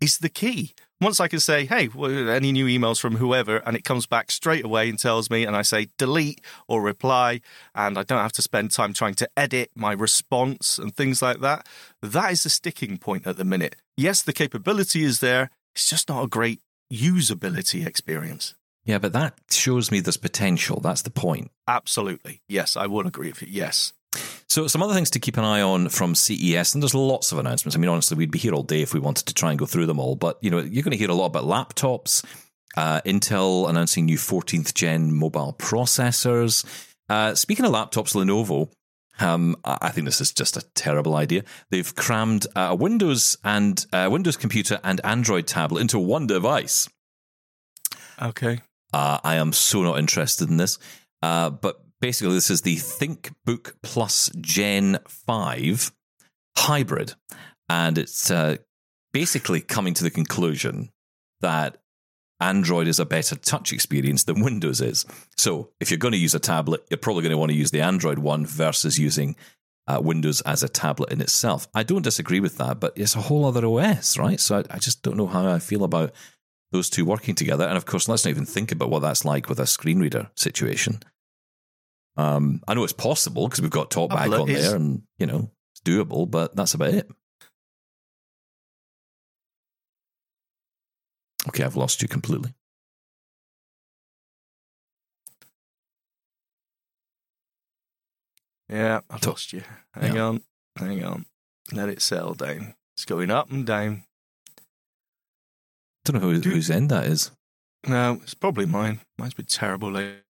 is 0.03 0.19
the 0.19 0.29
key. 0.29 0.75
Once 1.01 1.21
I 1.21 1.29
can 1.29 1.39
say, 1.39 1.65
hey, 1.65 1.89
well, 1.95 2.29
any 2.29 2.51
new 2.51 2.67
emails 2.67 3.01
from 3.01 3.17
whoever, 3.17 3.59
and 3.59 3.77
it 3.77 3.85
comes 3.85 4.05
back 4.07 4.31
straight 4.31 4.65
away 4.65 4.89
and 4.89 4.99
tells 4.99 5.31
me, 5.31 5.45
and 5.45 5.57
I 5.57 5.63
say 5.63 5.89
delete 5.97 6.41
or 6.67 6.83
reply, 6.83 7.41
and 7.75 7.97
I 7.97 8.03
don't 8.03 8.19
have 8.19 8.33
to 8.33 8.43
spend 8.43 8.73
time 8.73 8.93
trying 8.93 9.15
to 9.15 9.29
edit 9.37 9.71
my 9.77 9.93
response 9.93 10.79
and 10.79 10.95
things 10.95 11.23
like 11.23 11.41
that. 11.41 11.69
That 12.03 12.33
is 12.33 12.43
the 12.43 12.51
sticking 12.51 12.99
point 12.99 13.27
at 13.27 13.37
the 13.37 13.45
minute. 13.45 13.77
Yes, 13.97 14.23
the 14.23 14.33
capability 14.33 15.05
is 15.05 15.21
there, 15.21 15.51
it's 15.75 15.89
just 15.89 16.09
not 16.09 16.25
a 16.25 16.29
great 16.29 16.61
usability 16.93 17.87
experience. 17.87 18.55
Yeah, 18.85 18.99
but 18.99 19.13
that 19.13 19.39
shows 19.51 19.93
me 19.93 20.01
there's 20.01 20.17
potential. 20.17 20.81
That's 20.81 21.03
the 21.03 21.11
point. 21.11 21.53
Absolutely. 21.69 22.43
Yes, 22.49 22.77
I 22.77 22.87
would 22.87 23.07
agree 23.07 23.29
with 23.29 23.43
you. 23.43 23.49
Yes. 23.51 23.93
So, 24.49 24.67
some 24.67 24.83
other 24.83 24.95
things 24.95 25.11
to 25.11 25.19
keep 25.19 25.39
an 25.39 25.45
eye 25.45 25.63
on 25.63 25.89
from 25.89 26.15
CES, 26.15 26.75
and 26.75 26.83
there's 26.83 26.95
lots 26.95 27.33
of 27.33 27.39
announcements. 27.39 27.75
I 27.75 27.79
mean, 27.79 27.89
honestly, 27.89 28.17
we'd 28.17 28.31
be 28.31 28.39
here 28.39 28.53
all 28.53 28.63
day 28.63 28.83
if 28.83 28.93
we 28.93 29.01
wanted 29.01 29.27
to 29.27 29.35
try 29.35 29.51
and 29.51 29.59
go 29.59 29.67
through 29.67 29.87
them 29.87 29.99
all. 29.99 30.17
But 30.17 30.39
you 30.43 30.51
know, 30.51 30.59
you're 30.59 30.83
going 30.83 30.93
to 30.93 30.99
hear 30.99 31.11
a 31.11 31.15
lot 31.15 31.27
about 31.27 31.45
laptops. 31.45 32.25
Uh, 32.77 33.01
Intel 33.03 33.69
announcing 33.69 34.07
new 34.07 34.17
14th 34.17 34.75
gen 34.75 35.15
mobile 35.15 35.55
processors. 35.59 36.65
Uh, 37.09 37.35
speaking 37.35 37.65
of 37.65 37.73
laptops, 37.73 38.15
Lenovo. 38.15 38.71
Um, 39.21 39.57
I 39.65 39.91
think 39.91 40.07
this 40.07 40.23
is 40.23 40.33
just 40.33 40.57
a 40.57 40.63
terrible 40.75 41.15
idea. 41.15 41.45
They've 41.71 41.95
crammed 41.95 42.47
uh, 42.57 42.69
a 42.71 42.75
Windows 42.75 43.37
and 43.45 43.85
uh, 43.93 44.09
Windows 44.11 44.39
computer 44.39 44.81
and 44.83 45.01
Android 45.05 45.47
tablet 45.47 45.81
into 45.81 45.99
one 45.99 46.27
device. 46.27 46.89
Okay. 48.21 48.61
Uh, 48.93 49.19
I 49.23 49.37
am 49.37 49.53
so 49.53 49.83
not 49.83 49.99
interested 49.99 50.49
in 50.49 50.57
this. 50.57 50.79
Uh, 51.23 51.51
but 51.51 51.85
basically, 52.03 52.35
this 52.35 52.51
is 52.51 52.63
the 52.63 52.77
ThinkBook 52.77 53.75
Plus 53.83 54.31
Gen 54.41 54.99
5 55.07 55.93
hybrid. 56.59 57.15
And 57.69 57.97
it's 57.97 58.31
uh, 58.31 58.57
basically 59.13 59.61
coming 59.63 59.95
to 59.95 60.05
the 60.05 60.11
conclusion 60.11 60.91
that 61.41 61.79
Android 62.41 62.89
is 62.89 62.99
a 62.99 63.07
better 63.07 63.37
touch 63.37 63.73
experience 63.73 64.25
than 64.25 64.43
Windows 64.43 64.81
is. 64.81 65.07
So 65.37 65.71
if 65.81 65.91
you're 65.91 65.99
going 65.99 66.13
to 66.13 66.19
use 66.19 66.35
a 66.35 66.41
tablet, 66.41 66.85
you're 66.91 66.99
probably 66.99 67.23
going 67.23 67.31
to 67.31 67.39
want 67.39 67.53
to 67.53 67.57
use 67.57 67.71
the 67.71 67.81
Android 67.81 68.19
one 68.19 68.45
versus 68.45 68.99
using 68.99 69.37
uh, 69.87 70.01
Windows 70.03 70.41
as 70.41 70.65
a 70.65 70.69
tablet 70.69 71.13
in 71.13 71.21
itself. 71.21 71.69
I 71.73 71.85
don't 71.85 72.03
disagree 72.03 72.41
with 72.41 72.59
that, 72.59 72.81
but 72.81 72.93
it's 72.97 73.15
a 73.15 73.21
whole 73.21 73.45
other 73.45 73.65
OS, 73.65 74.19
right? 74.19 74.41
So 74.41 74.59
I, 74.59 74.65
I 74.75 74.79
just 74.81 75.03
don't 75.03 75.17
know 75.17 75.29
how 75.29 75.49
I 75.49 75.61
feel 75.61 75.85
about 75.85 76.13
those 76.73 76.91
two 76.91 77.05
working 77.05 77.37
together. 77.37 77.65
And 77.65 77.77
of 77.77 77.87
course, 77.87 78.09
let's 78.09 78.25
not 78.25 78.31
even 78.31 78.47
think 78.47 78.73
about 78.73 78.91
what 78.91 79.03
that's 79.03 79.25
like 79.25 79.49
with 79.49 79.61
a 79.61 79.67
screen 79.67 80.01
reader 80.01 80.31
situation. 80.35 81.01
Um, 82.17 82.61
I 82.69 82.75
know 82.75 82.85
it's 82.85 82.93
possible 82.93 83.47
because 83.49 83.63
we've 83.63 83.71
got 83.71 83.91
top 83.91 84.11
Tablet 84.11 84.41
on 84.43 84.49
is- 84.51 84.63
there, 84.69 84.77
and 84.77 85.03
you 85.19 85.27
know 85.27 85.51
it's 85.73 85.81
doable, 85.81 86.31
but 86.31 86.55
that's 86.55 86.75
about 86.75 86.95
it. 86.95 87.09
Okay, 91.49 91.65
I've 91.65 91.77
lost 91.77 92.03
you 92.03 92.09
completely. 92.09 92.55
Yeah, 98.69 99.01
I've 99.11 99.27
lost 99.27 99.53
you. 99.53 99.63
Hang 99.95 100.17
Yeah. 100.17 100.23
on. 100.23 100.45
Hang 100.77 101.05
on. 101.05 101.27
Let 101.73 101.89
it 101.89 102.01
settle 102.03 102.35
down. 102.35 102.75
It's 102.97 103.05
going 103.05 103.31
up 103.31 103.51
and 103.51 103.67
down. 103.67 104.05
don't 106.05 106.21
know 106.21 106.31
who, 106.33 106.41
Do- 106.41 106.51
whose 106.51 106.69
end 106.69 106.91
that 106.91 107.07
is. 107.07 107.31
No, 107.87 108.15
it's 108.25 108.35
probably 108.35 108.67
mine. 108.67 109.03
Mine's 109.17 109.35
been 109.35 109.47
terrible 109.47 109.93
lately. 109.93 110.23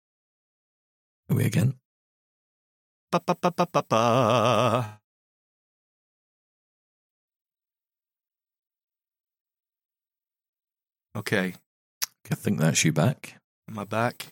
Away 1.31 1.45
again. 1.45 1.79
Ba, 3.11 3.21
ba, 3.25 3.35
ba, 3.39 3.51
ba, 3.51 3.67
ba, 3.71 3.83
ba. 3.87 4.99
Okay, 11.15 11.55
I 12.31 12.35
think 12.35 12.59
that's 12.59 12.83
you 12.85 12.93
back. 12.93 13.35
am 13.69 13.79
I 13.79 13.83
back? 13.83 14.27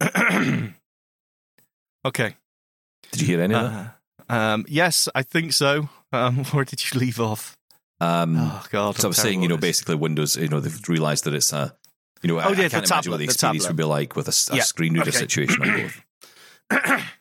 okay. 2.04 2.34
Did 3.12 3.20
you 3.20 3.26
hear 3.26 3.40
any 3.40 3.54
of 3.54 3.62
that? 3.62 3.94
Uh, 4.28 4.32
um, 4.32 4.64
yes, 4.68 5.08
I 5.14 5.22
think 5.22 5.52
so. 5.52 5.88
Um, 6.12 6.44
where 6.52 6.64
did 6.64 6.82
you 6.82 6.98
leave 6.98 7.20
off? 7.20 7.56
Um, 8.00 8.36
Oh 8.36 8.64
God! 8.70 8.96
so 8.96 9.02
I 9.02 9.06
I'm 9.06 9.10
was 9.10 9.16
saying, 9.18 9.42
you 9.42 9.48
know, 9.48 9.56
basically 9.56 9.94
Windows, 9.94 10.36
you 10.36 10.48
know, 10.48 10.58
they've 10.60 10.88
realised 10.88 11.24
that 11.24 11.34
it's 11.34 11.52
a, 11.52 11.76
you 12.24 12.28
know, 12.28 12.38
I, 12.38 12.46
Oh, 12.46 12.52
yeah, 12.52 12.64
I 12.64 12.68
the 12.68 12.70
can't 12.70 12.90
imagine 12.90 13.10
what 13.12 13.18
the 13.18 13.24
experience 13.24 13.64
tablet. 13.64 13.70
would 13.70 13.76
be 13.76 13.84
like 13.84 14.16
with 14.16 14.28
a, 14.28 14.52
a 14.52 14.56
Yeah, 14.56 14.62
screen 14.62 14.94
reader 14.94 15.08
okay. 15.10 15.18
situation 15.18 15.62
on 15.62 15.90
both. 16.70 17.02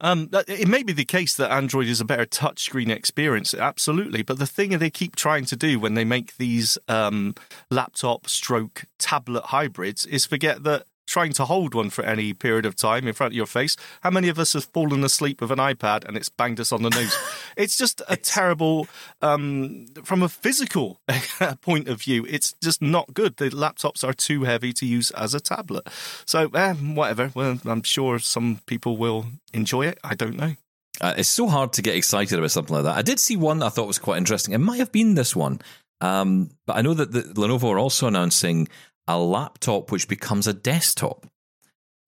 Um, 0.00 0.28
it 0.46 0.68
may 0.68 0.84
be 0.84 0.92
the 0.92 1.04
case 1.04 1.34
that 1.34 1.50
Android 1.50 1.88
is 1.88 2.00
a 2.00 2.04
better 2.04 2.24
touchscreen 2.24 2.88
experience, 2.88 3.52
absolutely. 3.52 4.22
But 4.22 4.38
the 4.38 4.46
thing 4.46 4.78
they 4.78 4.90
keep 4.90 5.16
trying 5.16 5.44
to 5.46 5.56
do 5.56 5.80
when 5.80 5.94
they 5.94 6.04
make 6.04 6.36
these 6.36 6.78
um, 6.86 7.34
laptop 7.68 8.28
stroke 8.28 8.84
tablet 9.00 9.46
hybrids 9.46 10.06
is 10.06 10.24
forget 10.24 10.62
that 10.62 10.84
trying 11.08 11.32
to 11.32 11.46
hold 11.46 11.74
one 11.74 11.90
for 11.90 12.04
any 12.04 12.34
period 12.34 12.66
of 12.66 12.76
time 12.76 13.08
in 13.08 13.14
front 13.14 13.32
of 13.32 13.36
your 13.36 13.46
face. 13.46 13.76
How 14.02 14.10
many 14.10 14.28
of 14.28 14.38
us 14.38 14.52
have 14.52 14.64
fallen 14.64 15.02
asleep 15.02 15.40
with 15.40 15.50
an 15.50 15.58
iPad 15.58 16.06
and 16.06 16.16
it's 16.16 16.28
banged 16.28 16.60
us 16.60 16.70
on 16.70 16.82
the 16.82 16.90
nose? 16.90 17.16
it's 17.56 17.76
just 17.76 18.02
a 18.08 18.16
terrible, 18.16 18.86
um, 19.22 19.86
from 20.04 20.22
a 20.22 20.28
physical 20.28 21.00
point 21.62 21.88
of 21.88 22.02
view, 22.02 22.26
it's 22.28 22.54
just 22.62 22.82
not 22.82 23.14
good. 23.14 23.38
The 23.38 23.50
laptops 23.50 24.06
are 24.06 24.12
too 24.12 24.44
heavy 24.44 24.72
to 24.74 24.86
use 24.86 25.10
as 25.12 25.34
a 25.34 25.40
tablet. 25.40 25.88
So, 26.26 26.48
eh, 26.54 26.74
whatever. 26.74 27.32
Well, 27.34 27.58
I'm 27.64 27.82
sure 27.82 28.18
some 28.18 28.60
people 28.66 28.96
will 28.96 29.26
enjoy 29.52 29.86
it. 29.86 29.98
I 30.04 30.14
don't 30.14 30.36
know. 30.36 30.54
Uh, 31.00 31.14
it's 31.16 31.28
so 31.28 31.46
hard 31.46 31.72
to 31.74 31.82
get 31.82 31.94
excited 31.94 32.38
about 32.38 32.50
something 32.50 32.74
like 32.74 32.84
that. 32.84 32.96
I 32.96 33.02
did 33.02 33.18
see 33.20 33.36
one 33.36 33.62
I 33.62 33.68
thought 33.68 33.86
was 33.86 33.98
quite 33.98 34.18
interesting. 34.18 34.52
It 34.52 34.58
might 34.58 34.78
have 34.78 34.92
been 34.92 35.14
this 35.14 35.34
one, 35.34 35.60
um, 36.00 36.50
but 36.66 36.76
I 36.76 36.82
know 36.82 36.94
that 36.94 37.12
the, 37.12 37.22
Lenovo 37.22 37.70
are 37.70 37.78
also 37.78 38.06
announcing 38.06 38.68
a 39.08 39.18
laptop 39.18 39.90
which 39.90 40.06
becomes 40.06 40.46
a 40.46 40.52
desktop. 40.52 41.26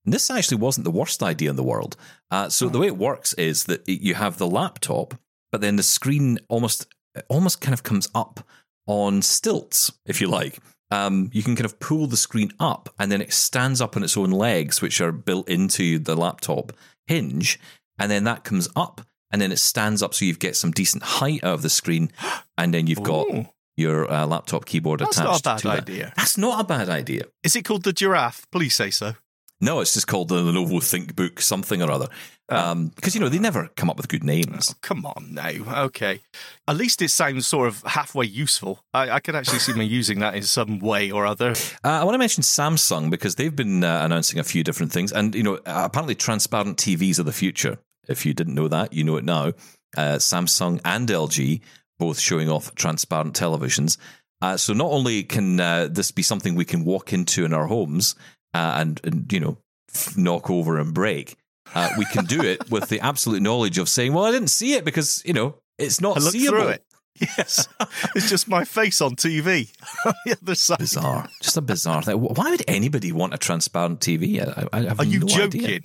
And 0.05 0.15
this 0.15 0.31
actually 0.31 0.59
wasn't 0.59 0.85
the 0.85 0.91
worst 0.91 1.23
idea 1.23 1.51
in 1.51 1.57
the 1.57 1.63
world. 1.63 1.97
Uh, 2.31 2.49
so 2.49 2.69
the 2.69 2.79
way 2.79 2.87
it 2.87 2.97
works 2.97 3.33
is 3.35 3.65
that 3.65 3.89
you 3.89 4.15
have 4.15 4.39
the 4.39 4.47
laptop, 4.47 5.15
but 5.51 5.61
then 5.61 5.77
the 5.77 5.83
screen 5.83 6.39
almost 6.49 6.87
almost 7.29 7.61
kind 7.61 7.75
of 7.75 7.83
comes 7.83 8.09
up 8.15 8.47
on 8.87 9.21
stilts, 9.21 9.93
if 10.07 10.21
you 10.21 10.29
like. 10.29 10.59
Um, 10.93 11.31
you 11.33 11.43
can 11.43 11.57
kind 11.57 11.65
of 11.65 11.79
pull 11.81 12.07
the 12.07 12.17
screen 12.17 12.53
up, 12.59 12.89
and 12.99 13.11
then 13.11 13.21
it 13.21 13.33
stands 13.33 13.81
up 13.81 13.97
on 13.97 14.03
its 14.03 14.17
own 14.17 14.31
legs, 14.31 14.81
which 14.83 15.01
are 15.01 15.13
built 15.13 15.49
into 15.49 15.99
the 15.99 16.17
laptop 16.17 16.73
hinge, 17.07 17.59
and 17.99 18.11
then 18.11 18.25
that 18.25 18.45
comes 18.45 18.69
up, 18.75 19.01
and 19.31 19.41
then 19.41 19.53
it 19.53 19.59
stands 19.59 20.03
up, 20.03 20.15
so 20.15 20.25
you 20.25 20.35
get 20.35 20.57
some 20.57 20.73
decent 20.73 21.03
height 21.03 21.45
out 21.45 21.55
of 21.55 21.63
the 21.63 21.71
screen, 21.71 22.11
and 22.59 22.75
then 22.75 22.87
you've 22.87 23.03
got 23.03 23.27
Ooh. 23.29 23.47
Your 23.81 24.11
uh, 24.11 24.27
laptop 24.27 24.67
keyboard 24.67 25.01
That's 25.01 25.19
attached. 25.19 25.45
That's 25.45 25.65
not 25.65 25.75
a 25.75 25.79
bad 25.79 25.87
to 25.87 25.93
that. 25.93 25.93
idea. 25.93 26.13
That's 26.17 26.39
not 26.39 26.61
a 26.61 26.65
bad 26.65 26.89
idea. 26.89 27.25
Is 27.43 27.57
it 27.57 27.65
called 27.65 27.83
the 27.85 27.93
giraffe? 27.93 28.47
Please 28.53 28.75
say 28.75 28.91
so. 28.91 29.15
No, 29.63 29.81
it's 29.81 29.93
just 29.93 30.07
called 30.07 30.29
the 30.29 30.37
Lenovo 30.37 30.79
ThinkBook 30.81 31.41
something 31.41 31.83
or 31.83 31.91
other. 31.91 32.09
Oh. 32.49 32.91
Because 32.97 33.15
you 33.15 33.21
know 33.21 33.29
they 33.29 33.39
never 33.39 33.69
come 33.77 33.91
up 33.91 33.97
with 33.97 34.09
good 34.09 34.25
names. 34.25 34.71
Oh, 34.73 34.79
come 34.81 35.05
on 35.05 35.35
now. 35.35 35.51
Okay. 35.85 36.21
At 36.67 36.77
least 36.77 37.03
it 37.03 37.11
sounds 37.11 37.47
sort 37.47 37.69
of 37.69 37.83
halfway 37.83 38.27
useful. 38.27 38.83
I, 38.95 39.11
I 39.11 39.21
could 39.21 39.37
actually 39.37 39.59
see 39.59 39.75
me 39.75 39.85
using 40.01 40.19
that 40.21 40.35
in 40.35 40.43
some 40.43 40.79
way 40.79 41.11
or 41.11 41.27
other. 41.27 41.51
Uh, 41.85 41.89
I 41.89 42.05
want 42.05 42.15
to 42.15 42.19
mention 42.19 42.43
Samsung 42.43 43.11
because 43.11 43.35
they've 43.35 43.55
been 43.55 43.85
uh, 43.85 44.01
announcing 44.03 44.39
a 44.41 44.45
few 44.45 44.65
different 44.65 44.93
things, 44.93 45.13
and 45.13 45.35
you 45.35 45.43
know 45.43 45.61
apparently 45.67 46.15
transparent 46.15 46.79
TVs 46.79 47.19
are 47.19 47.25
the 47.25 47.33
future. 47.33 47.79
If 48.09 48.25
you 48.25 48.33
didn't 48.35 48.55
know 48.55 48.69
that, 48.69 48.93
you 48.93 49.05
know 49.05 49.17
it 49.17 49.25
now. 49.25 49.53
Uh, 49.97 50.17
Samsung 50.17 50.81
and 50.85 51.09
LG 51.09 51.61
both 52.01 52.19
showing 52.19 52.49
off 52.51 52.75
transparent 52.75 53.35
televisions. 53.35 53.97
Uh, 54.43 54.57
so 54.57 54.73
not 54.73 54.91
only 54.91 55.23
can 55.23 55.61
uh, 55.61 55.87
this 55.89 56.11
be 56.11 56.23
something 56.23 56.55
we 56.57 56.65
can 56.65 56.85
walk 56.85 57.13
into 57.13 57.45
in 57.45 57.53
our 57.53 57.67
homes 57.67 58.17
uh, 58.55 58.75
and, 58.81 59.01
and 59.05 59.33
you 59.33 59.39
know 59.39 59.59
f- 59.95 60.17
knock 60.17 60.51
over 60.51 60.79
and 60.81 60.95
break, 60.95 61.37
uh, 61.75 61.91
we 61.99 62.05
can 62.07 62.25
do 62.25 62.41
it 62.43 62.71
with 62.71 62.89
the 62.89 62.99
absolute 63.01 63.43
knowledge 63.43 63.79
of 63.79 63.89
saying, 63.89 64.13
"Well, 64.15 64.25
I 64.25 64.33
didn't 64.33 64.49
see 64.51 64.73
it 64.75 64.85
because 64.85 65.23
you 65.27 65.35
know 65.35 65.57
it's 65.79 66.01
not 66.01 66.17
I 66.17 66.21
looked 66.21 66.33
seeable." 66.33 66.59
through 66.59 66.69
it. 66.69 66.85
Yes. 67.21 67.69
it's 68.17 68.31
just 68.31 68.49
my 68.49 68.65
face 68.65 69.03
on 69.03 69.15
TV 69.15 69.71
on 70.07 70.15
the 70.25 70.39
other 70.41 70.55
side. 70.55 70.79
Bizarre, 70.79 71.29
just 71.43 71.59
a 71.59 71.61
bizarre 71.61 72.03
thing. 72.03 72.17
Why 72.19 72.51
would 72.51 72.65
anybody 72.67 73.13
want 73.13 73.35
a 73.35 73.39
transparent 73.39 74.01
TV? 74.01 74.41
I, 74.41 74.67
I 74.73 74.83
have 74.89 75.01
Are 75.01 75.05
you 75.05 75.21
no 75.21 75.27
joking? 75.27 75.65
idea. 75.65 75.81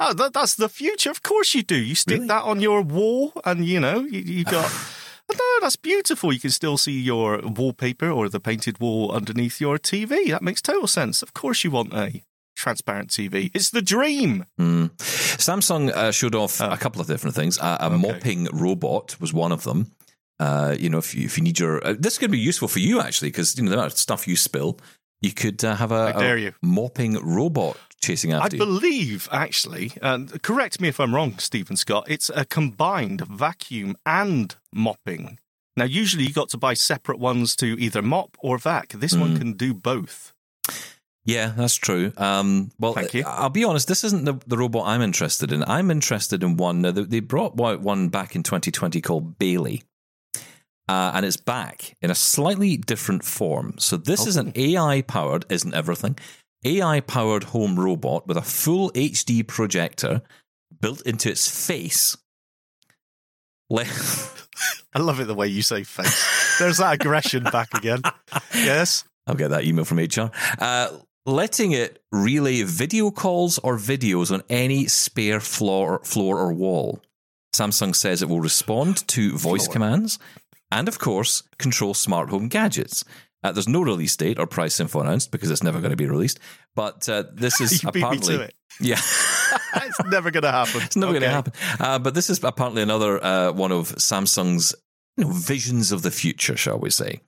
Oh, 0.00 0.14
that, 0.14 0.32
that's 0.32 0.54
the 0.56 0.68
future. 0.68 1.10
Of 1.10 1.22
course 1.22 1.54
you 1.54 1.62
do. 1.62 1.76
You 1.76 1.94
stick 1.94 2.16
Really? 2.16 2.26
that 2.28 2.42
on 2.42 2.60
your 2.60 2.82
wall, 2.82 3.32
and 3.44 3.64
you 3.64 3.78
know 3.78 4.00
you, 4.00 4.18
you 4.20 4.44
got. 4.44 4.68
Oh, 5.32 5.58
no, 5.60 5.64
that's 5.66 5.76
beautiful. 5.76 6.32
You 6.32 6.40
can 6.40 6.50
still 6.50 6.76
see 6.76 6.98
your 7.00 7.40
wallpaper 7.42 8.10
or 8.10 8.28
the 8.28 8.40
painted 8.40 8.80
wall 8.80 9.12
underneath 9.12 9.60
your 9.60 9.78
TV. 9.78 10.30
That 10.30 10.42
makes 10.42 10.60
total 10.62 10.86
sense. 10.88 11.22
Of 11.22 11.34
course, 11.34 11.62
you 11.62 11.70
want 11.70 11.92
a 11.94 12.24
transparent 12.56 13.10
TV. 13.10 13.50
It's 13.54 13.70
the 13.70 13.80
dream. 13.82 14.44
Mm. 14.58 14.90
Samsung 14.98 15.90
uh, 15.90 16.10
showed 16.10 16.34
off 16.34 16.60
a 16.60 16.76
couple 16.76 17.00
of 17.00 17.06
different 17.06 17.36
things. 17.36 17.58
Uh, 17.58 17.76
a 17.80 17.86
Okay. 17.86 17.96
mopping 17.96 18.48
robot 18.52 19.20
was 19.20 19.32
one 19.32 19.52
of 19.52 19.62
them. 19.62 19.92
Uh, 20.40 20.74
you 20.78 20.88
know, 20.90 20.98
if 20.98 21.14
you, 21.14 21.24
if 21.26 21.36
you 21.38 21.44
need 21.44 21.58
your, 21.58 21.86
uh, 21.86 21.94
this 21.98 22.18
could 22.18 22.30
be 22.30 22.38
useful 22.38 22.66
for 22.68 22.78
you 22.80 23.00
actually, 23.00 23.28
because 23.28 23.56
you 23.56 23.62
know 23.62 23.70
the 23.70 23.76
amount 23.76 23.92
of 23.92 23.98
stuff 23.98 24.26
you 24.26 24.36
spill, 24.36 24.78
you 25.20 25.32
could 25.32 25.62
uh, 25.64 25.76
have 25.76 25.92
a, 25.92 26.12
a 26.16 26.52
mopping 26.62 27.14
robot 27.22 27.76
chasing 28.00 28.32
I 28.34 28.44
after 28.44 28.56
you. 28.56 28.64
believe, 28.64 29.28
actually, 29.30 29.92
and 30.02 30.42
correct 30.42 30.80
me 30.80 30.88
if 30.88 30.98
I'm 31.00 31.14
wrong, 31.14 31.38
Steven 31.38 31.76
Scott, 31.76 32.06
it's 32.08 32.30
a 32.34 32.44
combined 32.44 33.20
vacuum 33.26 33.96
and 34.06 34.54
mopping 34.72 35.38
Now, 35.76 35.84
usually 35.84 36.24
you 36.26 36.32
got 36.32 36.48
to 36.50 36.58
buy 36.58 36.74
separate 36.74 37.18
ones 37.18 37.54
to 37.56 37.66
either 37.80 38.02
mop 38.02 38.36
or 38.40 38.58
vac. 38.58 38.88
This 38.88 39.14
one 39.14 39.34
Mm. 39.36 39.38
can 39.38 39.52
do 39.54 39.72
both. 39.72 40.32
Yeah, 41.24 41.52
that's 41.56 41.76
true. 41.76 42.12
Um, 42.16 42.70
well, 42.78 42.92
Thank 42.92 43.14
you. 43.14 43.22
I'll 43.26 43.50
be 43.50 43.62
honest. 43.64 43.86
This 43.86 44.02
isn't 44.04 44.24
the, 44.24 44.34
the 44.46 44.56
robot 44.58 44.88
I'm 44.88 45.00
interested 45.02 45.52
in. 45.52 45.62
I'm 45.64 45.90
interested 45.90 46.42
in 46.42 46.56
one. 46.56 46.82
Now, 46.82 46.90
they- 46.90 47.20
brought 47.20 47.58
out 47.60 47.80
one 47.80 48.08
back 48.08 48.34
in 48.34 48.42
2020 48.42 49.00
called 49.00 49.38
Ballie, 49.38 49.82
uh, 50.88 51.12
and 51.14 51.24
it's 51.24 51.36
back 51.36 51.94
in 52.02 52.10
a 52.10 52.14
slightly 52.16 52.76
different 52.76 53.24
form. 53.24 53.74
So 53.78 53.96
this 53.96 54.26
is 54.26 54.36
an 54.36 54.52
AI 54.56 55.02
powered, 55.02 55.44
isn't 55.50 55.72
everything? 55.74 56.18
AI 56.64 57.00
powered 57.00 57.44
home 57.44 57.78
robot 57.78 58.26
with 58.26 58.36
a 58.36 58.42
full 58.42 58.90
HD 58.92 59.46
projector 59.46 60.22
built 60.80 61.00
into 61.02 61.30
its 61.30 61.48
face. 61.66 62.16
Le- 63.70 63.84
I 64.94 64.98
love 64.98 65.20
it 65.20 65.26
the 65.26 65.34
way 65.34 65.46
you 65.46 65.62
say 65.62 65.84
face. 65.84 66.58
There's 66.58 66.78
that 66.78 66.94
aggression 66.94 67.44
back 67.44 67.72
again. 67.74 68.02
Yes. 68.54 69.04
I'll 69.26 69.34
get 69.36 69.48
that 69.50 69.64
email 69.64 69.84
from 69.84 69.98
HR. 69.98 70.30
Uh, 70.58 70.98
letting 71.24 71.72
it 71.72 72.02
relay 72.12 72.62
video 72.62 73.10
calls 73.10 73.58
or 73.58 73.76
videos 73.76 74.32
on 74.32 74.42
any 74.50 74.86
spare 74.86 75.40
floor, 75.40 76.00
floor 76.04 76.38
or 76.38 76.52
wall. 76.52 77.00
Samsung 77.54 77.94
says 77.94 78.22
it 78.22 78.28
will 78.28 78.40
respond 78.40 79.06
to 79.08 79.36
voice 79.36 79.64
Floor. 79.66 79.72
commands 79.72 80.18
and, 80.70 80.88
of 80.88 80.98
course, 80.98 81.42
control 81.58 81.94
smart 81.94 82.30
home 82.30 82.48
gadgets. 82.48 83.04
Uh, 83.42 83.52
there's 83.52 83.68
no 83.68 83.80
release 83.82 84.16
date 84.16 84.38
or 84.38 84.46
price 84.46 84.78
info 84.80 85.00
announced 85.00 85.30
because 85.30 85.50
it's 85.50 85.62
never 85.62 85.80
going 85.80 85.90
to 85.90 85.96
be 85.96 86.06
released. 86.06 86.38
But 86.74 87.08
uh, 87.08 87.24
this 87.32 87.60
is 87.62 87.82
You 87.82 87.90
beat 87.90 88.00
me 88.00 88.02
apparently. 88.02 88.36
to 88.36 88.42
it. 88.42 88.54
Yeah. 88.80 89.00
It's 89.74 90.04
never 90.06 90.30
going 90.30 90.44
to 90.44 90.50
happen. 90.52 90.80
It's 90.82 90.96
never 90.96 91.12
going 91.12 91.22
to 91.22 91.28
happen. 91.30 91.52
Uh, 91.78 91.98
but 91.98 92.14
this 92.14 92.30
is 92.30 92.42
apparently 92.42 92.82
another 92.82 93.22
uh, 93.22 93.52
one 93.52 93.72
of 93.72 93.88
Samsung's 93.96 94.74
you 95.16 95.24
know, 95.24 95.30
visions 95.30 95.90
of 95.92 96.02
the 96.02 96.10
future, 96.10 96.56
shall 96.56 96.78
we 96.78 96.90
say. 96.90 97.20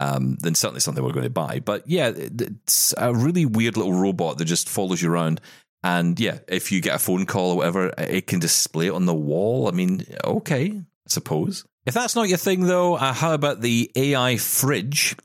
Um, 0.00 0.36
then 0.40 0.54
certainly 0.54 0.80
something 0.80 1.04
we're 1.04 1.12
going 1.12 1.24
to 1.24 1.30
buy. 1.30 1.60
But 1.60 1.86
yeah, 1.86 2.12
it's 2.14 2.94
a 2.96 3.14
really 3.14 3.44
weird 3.46 3.76
little 3.76 3.92
robot 3.92 4.38
that 4.38 4.46
just 4.46 4.68
follows 4.68 5.02
you 5.02 5.10
around. 5.10 5.40
And 5.82 6.18
yeah, 6.18 6.38
if 6.48 6.72
you 6.72 6.80
get 6.80 6.96
a 6.96 6.98
phone 6.98 7.26
call 7.26 7.52
or 7.52 7.56
whatever, 7.58 7.92
it 7.98 8.26
can 8.26 8.38
display 8.40 8.86
it 8.88 8.94
on 8.94 9.06
the 9.06 9.14
wall. 9.14 9.68
I 9.68 9.72
mean, 9.72 10.04
okay, 10.24 10.70
I 10.72 10.82
suppose. 11.08 11.64
If 11.86 11.94
that's 11.94 12.16
not 12.16 12.28
your 12.28 12.38
thing, 12.38 12.62
though, 12.62 12.94
uh, 12.94 13.12
how 13.12 13.34
about 13.34 13.60
the 13.60 13.90
AI 13.94 14.36
fridge? 14.36 15.16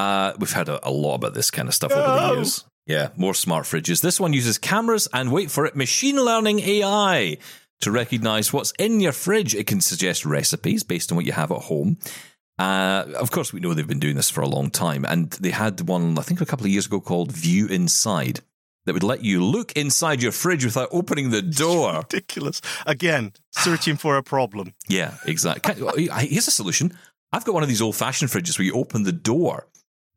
Uh, 0.00 0.34
we've 0.38 0.52
heard 0.52 0.68
a, 0.68 0.88
a 0.88 0.90
lot 0.90 1.16
about 1.16 1.34
this 1.34 1.50
kind 1.50 1.68
of 1.68 1.74
stuff 1.74 1.92
over 1.92 2.20
the 2.20 2.34
years. 2.34 2.64
Yeah, 2.86 3.08
more 3.16 3.34
smart 3.34 3.66
fridges. 3.66 4.00
This 4.00 4.18
one 4.18 4.32
uses 4.32 4.58
cameras 4.58 5.08
and 5.12 5.30
wait 5.30 5.50
for 5.50 5.66
it, 5.66 5.76
machine 5.76 6.16
learning 6.16 6.60
AI 6.60 7.38
to 7.80 7.90
recognize 7.90 8.52
what's 8.52 8.72
in 8.78 9.00
your 9.00 9.12
fridge. 9.12 9.54
It 9.54 9.66
can 9.66 9.80
suggest 9.80 10.24
recipes 10.24 10.82
based 10.82 11.12
on 11.12 11.16
what 11.16 11.26
you 11.26 11.32
have 11.32 11.52
at 11.52 11.62
home. 11.62 11.98
Uh, 12.58 13.06
of 13.16 13.30
course, 13.30 13.52
we 13.52 13.60
know 13.60 13.72
they've 13.72 13.86
been 13.86 14.00
doing 14.00 14.16
this 14.16 14.28
for 14.28 14.42
a 14.42 14.48
long 14.48 14.70
time, 14.70 15.04
and 15.04 15.30
they 15.32 15.50
had 15.50 15.80
one, 15.88 16.18
I 16.18 16.22
think, 16.22 16.40
a 16.40 16.46
couple 16.46 16.66
of 16.66 16.72
years 16.72 16.86
ago 16.86 17.00
called 17.00 17.32
View 17.32 17.66
Inside 17.66 18.40
that 18.86 18.92
would 18.94 19.02
let 19.02 19.22
you 19.22 19.44
look 19.44 19.72
inside 19.72 20.22
your 20.22 20.32
fridge 20.32 20.64
without 20.64 20.88
opening 20.90 21.30
the 21.30 21.42
door. 21.42 21.98
Ridiculous. 21.98 22.60
Again, 22.86 23.32
searching 23.52 23.96
for 23.96 24.16
a 24.16 24.22
problem. 24.22 24.74
Yeah, 24.88 25.14
exactly. 25.26 26.08
Here's 26.18 26.48
a 26.48 26.50
solution. 26.50 26.96
I've 27.32 27.44
got 27.44 27.54
one 27.54 27.62
of 27.62 27.68
these 27.68 27.82
old 27.82 27.96
fashioned 27.96 28.30
fridges 28.30 28.58
where 28.58 28.66
you 28.66 28.74
open 28.74 29.04
the 29.04 29.12
door 29.12 29.66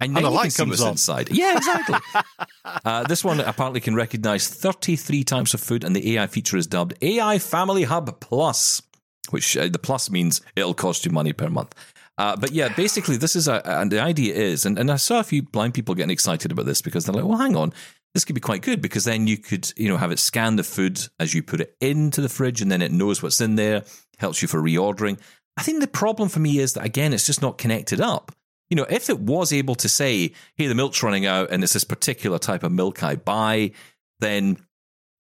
and, 0.06 0.18
you 0.18 0.30
light 0.30 0.56
can 0.56 0.66
comes 0.66 0.82
on. 0.82 0.92
inside. 0.92 1.30
Yeah, 1.32 1.58
exactly. 1.58 1.96
uh, 2.86 3.04
this 3.04 3.24
one 3.24 3.40
apparently 3.40 3.82
can 3.82 3.96
recognize 3.96 4.48
33 4.48 5.24
types 5.24 5.54
of 5.54 5.62
food, 5.62 5.84
and 5.84 5.96
the 5.96 6.16
AI 6.16 6.28
feature 6.28 6.58
is 6.58 6.68
dubbed 6.68 6.94
AI 7.02 7.40
Family 7.40 7.84
Hub 7.84 8.20
Plus, 8.20 8.82
which 9.30 9.58
uh, 9.58 9.68
the 9.68 9.80
plus 9.80 10.10
means 10.10 10.42
it'll 10.56 10.74
cost 10.74 11.06
you 11.06 11.12
money 11.12 11.34
per 11.34 11.50
month. 11.50 11.74
Uh, 12.18 12.36
but 12.36 12.52
yeah, 12.52 12.70
basically, 12.70 13.18
this 13.18 13.36
is 13.36 13.48
a, 13.48 13.62
and 13.68 13.92
the 13.92 14.00
idea 14.00 14.36
is, 14.36 14.66
and, 14.66 14.78
and 14.78 14.92
I 14.92 14.98
saw 14.98 15.20
a 15.20 15.24
few 15.24 15.42
blind 15.42 15.74
people 15.74 15.96
getting 15.96 16.12
excited 16.12 16.52
about 16.52 16.66
this 16.66 16.82
because 16.82 17.06
they're 17.06 17.16
like, 17.16 17.26
well, 17.26 17.40
hang 17.40 17.56
on, 17.56 17.74
this 18.14 18.24
could 18.24 18.36
be 18.36 18.42
quite 18.42 18.62
good 18.62 18.82
because 18.82 19.06
then 19.06 19.26
you 19.26 19.38
could, 19.38 19.72
you 19.76 19.90
know, 19.90 19.98
have 19.98 20.12
it 20.12 20.20
scan 20.20 20.56
the 20.56 20.64
food 20.64 21.00
as 21.20 21.34
you 21.34 21.42
put 21.42 21.62
it 21.62 21.76
into 21.82 22.22
the 22.22 22.30
fridge 22.30 22.62
and 22.62 22.72
then 22.72 22.82
it 22.82 22.92
knows 22.92 23.24
what's 23.24 23.42
in 23.42 23.56
there, 23.56 23.84
helps 24.20 24.42
you 24.42 24.48
for 24.48 24.62
reordering. 24.62 25.20
I 25.58 25.64
think 25.64 25.82
the 25.82 25.88
problem 25.88 26.30
for 26.30 26.40
me 26.40 26.60
is 26.60 26.74
that, 26.74 26.86
again, 26.86 27.14
it's 27.14 27.26
just 27.26 27.42
not 27.42 27.58
connected 27.58 28.00
up. 28.00 28.32
You 28.74 28.78
know, 28.78 28.88
if 28.90 29.08
it 29.08 29.20
was 29.20 29.54
able 29.54 29.76
to 29.76 29.88
say, 29.88 30.32
hey, 30.56 30.66
the 30.66 30.74
milk's 30.74 31.04
running 31.04 31.28
out 31.28 31.52
and 31.52 31.62
it's 31.64 31.74
this 31.74 31.84
particular 31.84 32.40
type 32.40 32.64
of 32.64 32.72
milk 32.72 33.04
I 33.04 33.16
buy, 33.18 33.74
then 34.20 34.58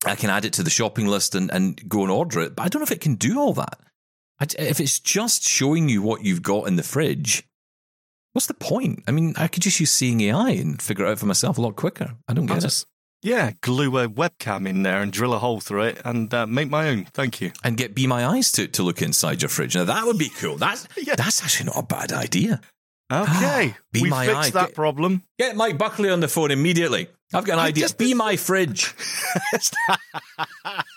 I 0.07 0.15
can 0.15 0.31
add 0.31 0.43
it 0.43 0.53
to 0.53 0.63
the 0.63 0.71
shopping 0.71 1.05
list 1.05 1.35
and, 1.35 1.51
and 1.51 1.87
go 1.87 2.01
and 2.01 2.09
order 2.09 2.41
it. 2.41 2.55
But 2.55 2.63
I 2.63 2.67
don't 2.67 2.79
know 2.79 2.85
if 2.85 2.91
it 2.91 2.99
can 2.99 3.13
do 3.13 3.39
all 3.39 3.53
that. 3.53 3.77
I, 4.39 4.47
if 4.57 4.79
it's 4.79 4.99
just 4.99 5.43
showing 5.43 5.87
you 5.87 6.01
what 6.01 6.23
you've 6.25 6.41
got 6.41 6.67
in 6.67 6.77
the 6.77 6.81
fridge, 6.83 7.43
what's 8.31 8.47
the 8.47 8.55
point? 8.55 9.03
I 9.07 9.11
mean, 9.11 9.35
I 9.37 9.47
could 9.47 9.61
just 9.61 9.79
use 9.79 9.91
seeing 9.91 10.19
AI 10.21 10.49
and 10.49 10.81
figure 10.81 11.05
it 11.05 11.11
out 11.11 11.19
for 11.19 11.27
myself 11.27 11.59
a 11.59 11.61
lot 11.61 11.75
quicker. 11.75 12.15
I 12.27 12.33
don't 12.33 12.47
get 12.47 12.63
it. 12.63 12.85
yeah, 13.21 13.51
glue 13.61 13.95
a 13.99 14.09
webcam 14.09 14.67
in 14.67 14.81
there 14.81 14.99
and 14.99 15.13
drill 15.13 15.35
a 15.35 15.37
hole 15.37 15.61
through 15.61 15.83
it 15.83 16.01
and 16.03 16.33
uh, 16.33 16.47
make 16.47 16.71
my 16.71 16.89
own. 16.89 17.05
Thank 17.13 17.39
you. 17.39 17.51
And 17.63 17.77
get 17.77 17.93
Be 17.93 18.07
My 18.07 18.25
Eyes 18.25 18.51
to, 18.53 18.67
to 18.69 18.81
look 18.81 19.03
inside 19.03 19.43
your 19.43 19.49
fridge. 19.49 19.75
Now, 19.75 19.83
that 19.83 20.07
would 20.07 20.17
be 20.17 20.29
cool. 20.29 20.57
That's, 20.57 20.87
Yeah. 20.97 21.13
that's 21.15 21.43
actually 21.43 21.67
not 21.67 21.77
a 21.77 21.83
bad 21.83 22.11
idea. 22.11 22.59
Okay. 23.11 23.75
Be 23.91 24.03
we 24.03 24.09
my 24.09 24.25
fixed 24.25 24.37
eye. 24.39 24.49
that 24.51 24.67
Get- 24.67 24.75
problem. 24.75 25.23
Get 25.39 25.55
Mike 25.55 25.77
Buckley 25.77 26.09
on 26.09 26.19
the 26.19 26.27
phone 26.27 26.51
immediately. 26.51 27.07
I've 27.33 27.45
got 27.45 27.53
an 27.53 27.59
I 27.59 27.67
idea. 27.67 27.83
just- 27.85 27.97
Be 27.97 28.13
My 28.13 28.35
Fridge. 28.35 28.93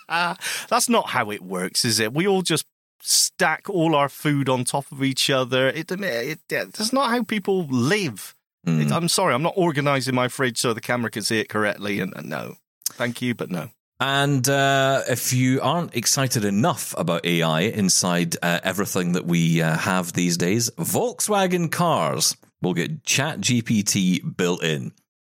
That's 0.07 0.89
not 0.89 1.09
how 1.09 1.31
it 1.31 1.41
works, 1.41 1.83
is 1.85 1.99
it? 1.99 2.13
We 2.13 2.27
all 2.27 2.41
just 2.41 2.65
stack 3.01 3.69
all 3.69 3.95
our 3.95 4.09
food 4.09 4.49
on 4.49 4.63
top 4.63 4.91
of 4.91 5.03
each 5.03 5.29
other. 5.29 5.69
It, 5.69 5.91
it, 5.91 6.01
it 6.01 6.39
that's 6.49 6.93
not 6.93 7.09
how 7.09 7.23
people 7.23 7.65
live. 7.67 8.35
Mm. 8.65 8.85
It- 8.85 8.91
I'm 8.91 9.07
sorry, 9.09 9.33
I'm 9.33 9.43
not 9.43 9.53
organizing 9.55 10.15
my 10.15 10.27
fridge 10.27 10.57
so 10.59 10.73
the 10.73 10.81
camera 10.81 11.09
can 11.09 11.23
see 11.23 11.39
it 11.39 11.49
correctly. 11.49 11.99
And, 11.99 12.13
and 12.15 12.29
no, 12.29 12.55
thank 12.89 13.21
you, 13.21 13.33
but 13.35 13.49
no. 13.49 13.69
And 13.99 14.47
uh, 14.47 15.03
if 15.09 15.33
you 15.33 15.59
aren't 15.61 15.95
excited 15.95 16.45
enough 16.45 16.93
about 16.97 17.25
AI 17.25 17.61
inside 17.61 18.35
uh, 18.43 18.59
everything 18.63 19.13
that 19.13 19.25
we 19.25 19.61
uh, 19.61 19.75
have 19.75 20.13
these 20.13 20.37
days, 20.37 20.69
Volkswagen 20.71 21.71
cars 21.71 22.37
will 22.61 22.75
get 22.75 23.03
Chat 23.03 23.39
GPT 23.39 24.37
built 24.37 24.63
in. 24.63 24.91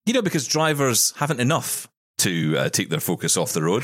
You 0.04 0.12
know, 0.12 0.22
because 0.22 0.46
drivers 0.46 1.12
haven't 1.16 1.40
enough 1.40 1.88
to 2.18 2.58
uh, 2.58 2.68
take 2.68 2.90
their 2.90 3.00
focus 3.00 3.36
off 3.36 3.52
the 3.52 3.62
road. 3.62 3.82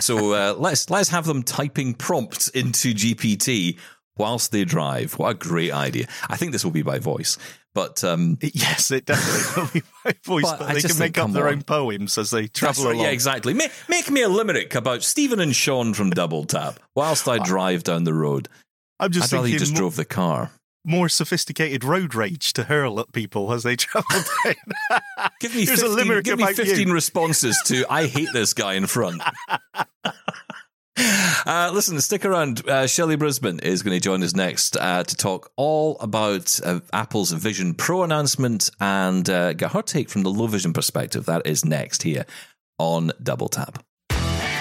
So 0.00 0.34
uh, 0.34 0.54
let's 0.58 0.90
let's 0.90 1.08
have 1.08 1.24
them 1.24 1.42
typing 1.42 1.94
prompts 1.94 2.48
into 2.48 2.92
GPT 2.92 3.78
whilst 4.16 4.52
they 4.52 4.64
drive. 4.64 5.18
What 5.18 5.30
a 5.30 5.34
great 5.34 5.72
idea! 5.72 6.06
I 6.28 6.36
think 6.36 6.52
this 6.52 6.64
will 6.64 6.72
be 6.72 6.82
by 6.82 6.98
voice, 6.98 7.38
but 7.78 8.02
um, 8.04 8.38
Yes, 8.42 8.90
it 8.90 9.06
definitely 9.06 9.62
will 9.62 9.70
be 9.72 9.82
my 10.04 10.12
voice, 10.24 10.44
But 10.50 10.58
but, 10.58 10.74
they 10.74 10.80
can 10.80 10.90
think, 10.90 10.98
make 10.98 11.18
up 11.18 11.32
their 11.32 11.46
on. 11.48 11.54
own 11.54 11.62
poems 11.62 12.18
as 12.18 12.30
they 12.30 12.46
travel 12.48 12.84
right, 12.86 12.94
along. 12.94 13.04
Yeah, 13.04 13.10
exactly. 13.12 13.54
Make, 13.54 13.70
make 13.88 14.10
me 14.10 14.22
a 14.22 14.28
limerick 14.28 14.74
about 14.74 15.02
Steven 15.02 15.38
and 15.40 15.54
Shaun 15.54 15.94
from 15.94 16.10
Double 16.10 16.44
Tap 16.44 16.80
whilst 16.94 17.28
I 17.28 17.38
drive 17.44 17.84
down 17.84 18.04
the 18.04 18.14
road. 18.14 18.48
I'm 19.00 19.12
just 19.12 19.32
I'd 19.32 19.36
rather 19.36 19.48
you 19.48 19.58
just 19.58 19.72
mo- 19.74 19.78
drove 19.78 19.96
the 19.96 20.04
car. 20.04 20.50
more 20.84 21.08
sophisticated 21.08 21.84
road 21.84 22.14
rage 22.14 22.52
to 22.54 22.64
hurl 22.64 22.98
at 23.00 23.12
people 23.12 23.52
as 23.52 23.62
they 23.62 23.76
travel 23.84 24.22
down. 24.44 24.54
Give 25.40 25.54
me 25.54 25.64
Here's 25.66 25.80
a 25.82 25.88
15, 25.88 25.96
limerick 25.96 26.24
give 26.24 26.38
me 26.38 26.44
about 26.44 26.58
you. 26.58 26.64
15 26.64 26.90
responses 26.90 27.60
to 27.66 27.84
I 27.90 28.06
hate 28.06 28.28
this 28.32 28.54
guy 28.54 28.74
in 28.74 28.86
front. 28.86 29.22
Uh, 31.48 31.70
listen, 31.72 31.98
stick 32.02 32.26
around. 32.26 32.68
Uh, 32.68 32.86
Shelly 32.86 33.16
Brisbin 33.16 33.62
is 33.62 33.82
going 33.82 33.96
to 33.96 34.00
join 34.00 34.22
us 34.22 34.36
next 34.36 34.76
uh, 34.76 35.02
to 35.02 35.16
talk 35.16 35.50
all 35.56 35.96
about 35.98 36.60
uh, 36.62 36.80
Apple's 36.92 37.32
Vision 37.32 37.72
Pro 37.72 38.02
announcement 38.02 38.70
and 38.80 39.30
uh, 39.30 39.54
get 39.54 39.72
her 39.72 39.80
take 39.80 40.10
from 40.10 40.24
the 40.24 40.28
low 40.28 40.46
vision 40.46 40.74
perspective. 40.74 41.24
That 41.24 41.46
is 41.46 41.64
next 41.64 42.02
here 42.02 42.26
on 42.78 43.12
Double 43.22 43.48
Tap. 43.48 43.82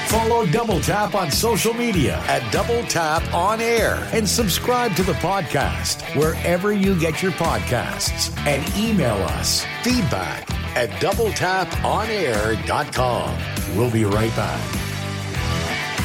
Follow 0.07 0.45
Double 0.45 0.79
Tap 0.79 1.13
on 1.13 1.29
social 1.29 1.73
media 1.73 2.23
at 2.27 2.49
Double 2.53 2.81
Tap 2.83 3.33
On 3.33 3.59
Air 3.59 4.07
and 4.13 4.25
subscribe 4.25 4.95
to 4.95 5.03
the 5.03 5.15
podcast 5.15 6.01
wherever 6.17 6.71
you 6.71 6.97
get 6.97 7.21
your 7.21 7.33
podcasts 7.33 8.33
and 8.47 8.65
email 8.77 9.17
us 9.23 9.65
feedback 9.83 10.49
at 10.77 10.89
doubletaponair.com. 11.01 13.77
We'll 13.77 13.91
be 13.91 14.05
right 14.05 14.33
back. 14.37 14.86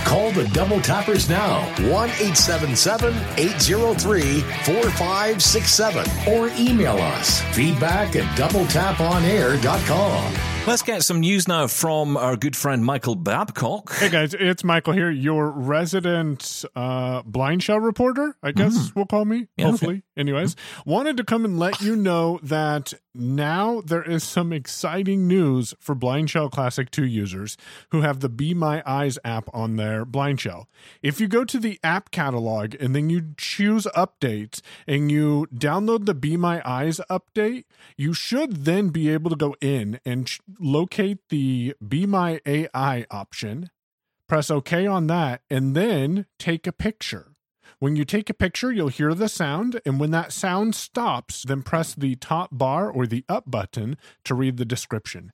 Call 0.04 0.30
the 0.32 0.44
Double 0.48 0.80
Tappers 0.80 1.28
now 1.28 1.60
1 1.88 2.10
877 2.10 3.14
803 3.38 4.40
4567 4.40 6.32
or 6.32 6.48
email 6.58 6.96
us 6.98 7.40
feedback 7.54 8.16
at 8.16 8.24
doubletaponair.com. 8.38 10.34
Let's 10.64 10.82
get 10.82 11.02
some 11.02 11.18
news 11.18 11.48
now 11.48 11.66
from 11.66 12.16
our 12.16 12.36
good 12.36 12.54
friend 12.54 12.84
Michael 12.84 13.16
Babcock. 13.16 13.92
Hey 13.94 14.08
guys, 14.08 14.32
it's 14.32 14.62
Michael 14.62 14.92
here, 14.92 15.10
your 15.10 15.50
resident 15.50 16.64
uh, 16.76 17.22
Blindshell 17.22 17.80
reporter. 17.80 18.36
I 18.44 18.52
guess 18.52 18.92
we'll 18.94 19.06
call 19.06 19.24
me. 19.24 19.40
Mm. 19.40 19.48
Yeah, 19.56 19.70
hopefully, 19.70 20.02
Anyways, 20.14 20.56
wanted 20.84 21.16
to 21.16 21.24
come 21.24 21.42
and 21.46 21.58
let 21.58 21.80
you 21.80 21.96
know 21.96 22.38
that 22.42 22.92
now 23.14 23.80
there 23.80 24.02
is 24.02 24.22
some 24.22 24.52
exciting 24.52 25.26
news 25.26 25.72
for 25.80 25.94
Blindshell 25.94 26.50
Classic 26.50 26.90
2 26.90 27.06
users 27.06 27.56
who 27.92 28.02
have 28.02 28.20
the 28.20 28.28
Be 28.28 28.52
My 28.52 28.82
Eyes 28.84 29.18
app 29.24 29.48
on 29.54 29.76
their 29.76 30.04
Blindshell. 30.04 30.68
If 31.02 31.18
you 31.18 31.28
go 31.28 31.44
to 31.46 31.58
the 31.58 31.80
app 31.82 32.10
catalog 32.10 32.74
and 32.78 32.94
then 32.94 33.08
you 33.08 33.32
choose 33.38 33.86
updates 33.96 34.60
and 34.86 35.10
you 35.10 35.46
download 35.54 36.04
the 36.04 36.14
Be 36.14 36.36
My 36.36 36.60
Eyes 36.62 37.00
update, 37.08 37.64
you 37.96 38.12
should 38.12 38.66
then 38.66 38.90
be 38.90 39.08
able 39.08 39.30
to 39.30 39.36
go 39.36 39.56
in 39.62 39.98
and 40.04 40.26
ch- 40.26 40.40
locate 40.60 41.26
the 41.30 41.74
Be 41.86 42.04
My 42.04 42.38
AI 42.44 43.06
option, 43.10 43.70
press 44.28 44.50
OK 44.50 44.86
on 44.86 45.06
that, 45.06 45.40
and 45.48 45.74
then 45.74 46.26
take 46.38 46.66
a 46.66 46.72
picture. 46.72 47.31
When 47.82 47.96
you 47.96 48.04
take 48.04 48.30
a 48.30 48.34
picture, 48.34 48.70
you'll 48.70 48.86
hear 48.86 49.12
the 49.12 49.28
sound, 49.28 49.80
and 49.84 49.98
when 49.98 50.12
that 50.12 50.30
sound 50.30 50.76
stops, 50.76 51.42
then 51.42 51.62
press 51.62 51.96
the 51.96 52.14
top 52.14 52.50
bar 52.52 52.88
or 52.88 53.08
the 53.08 53.24
up 53.28 53.50
button 53.50 53.96
to 54.24 54.36
read 54.36 54.56
the 54.56 54.64
description. 54.64 55.32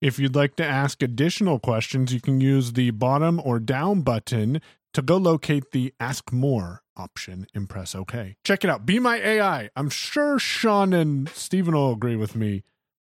If 0.00 0.18
you'd 0.18 0.34
like 0.34 0.56
to 0.56 0.64
ask 0.64 1.02
additional 1.02 1.58
questions, 1.58 2.10
you 2.10 2.22
can 2.22 2.40
use 2.40 2.72
the 2.72 2.90
bottom 2.92 3.38
or 3.44 3.58
down 3.58 4.00
button 4.00 4.62
to 4.94 5.02
go 5.02 5.18
locate 5.18 5.72
the 5.72 5.92
Ask 6.00 6.32
More 6.32 6.80
option 6.96 7.46
and 7.54 7.68
press 7.68 7.94
OK. 7.94 8.36
Check 8.46 8.64
it 8.64 8.70
out. 8.70 8.86
Be 8.86 8.98
My 8.98 9.18
AI. 9.18 9.68
I'm 9.76 9.90
sure 9.90 10.38
Shaun 10.38 10.94
and 10.94 11.28
Steven 11.28 11.74
will 11.74 11.92
agree 11.92 12.16
with 12.16 12.34
me. 12.34 12.62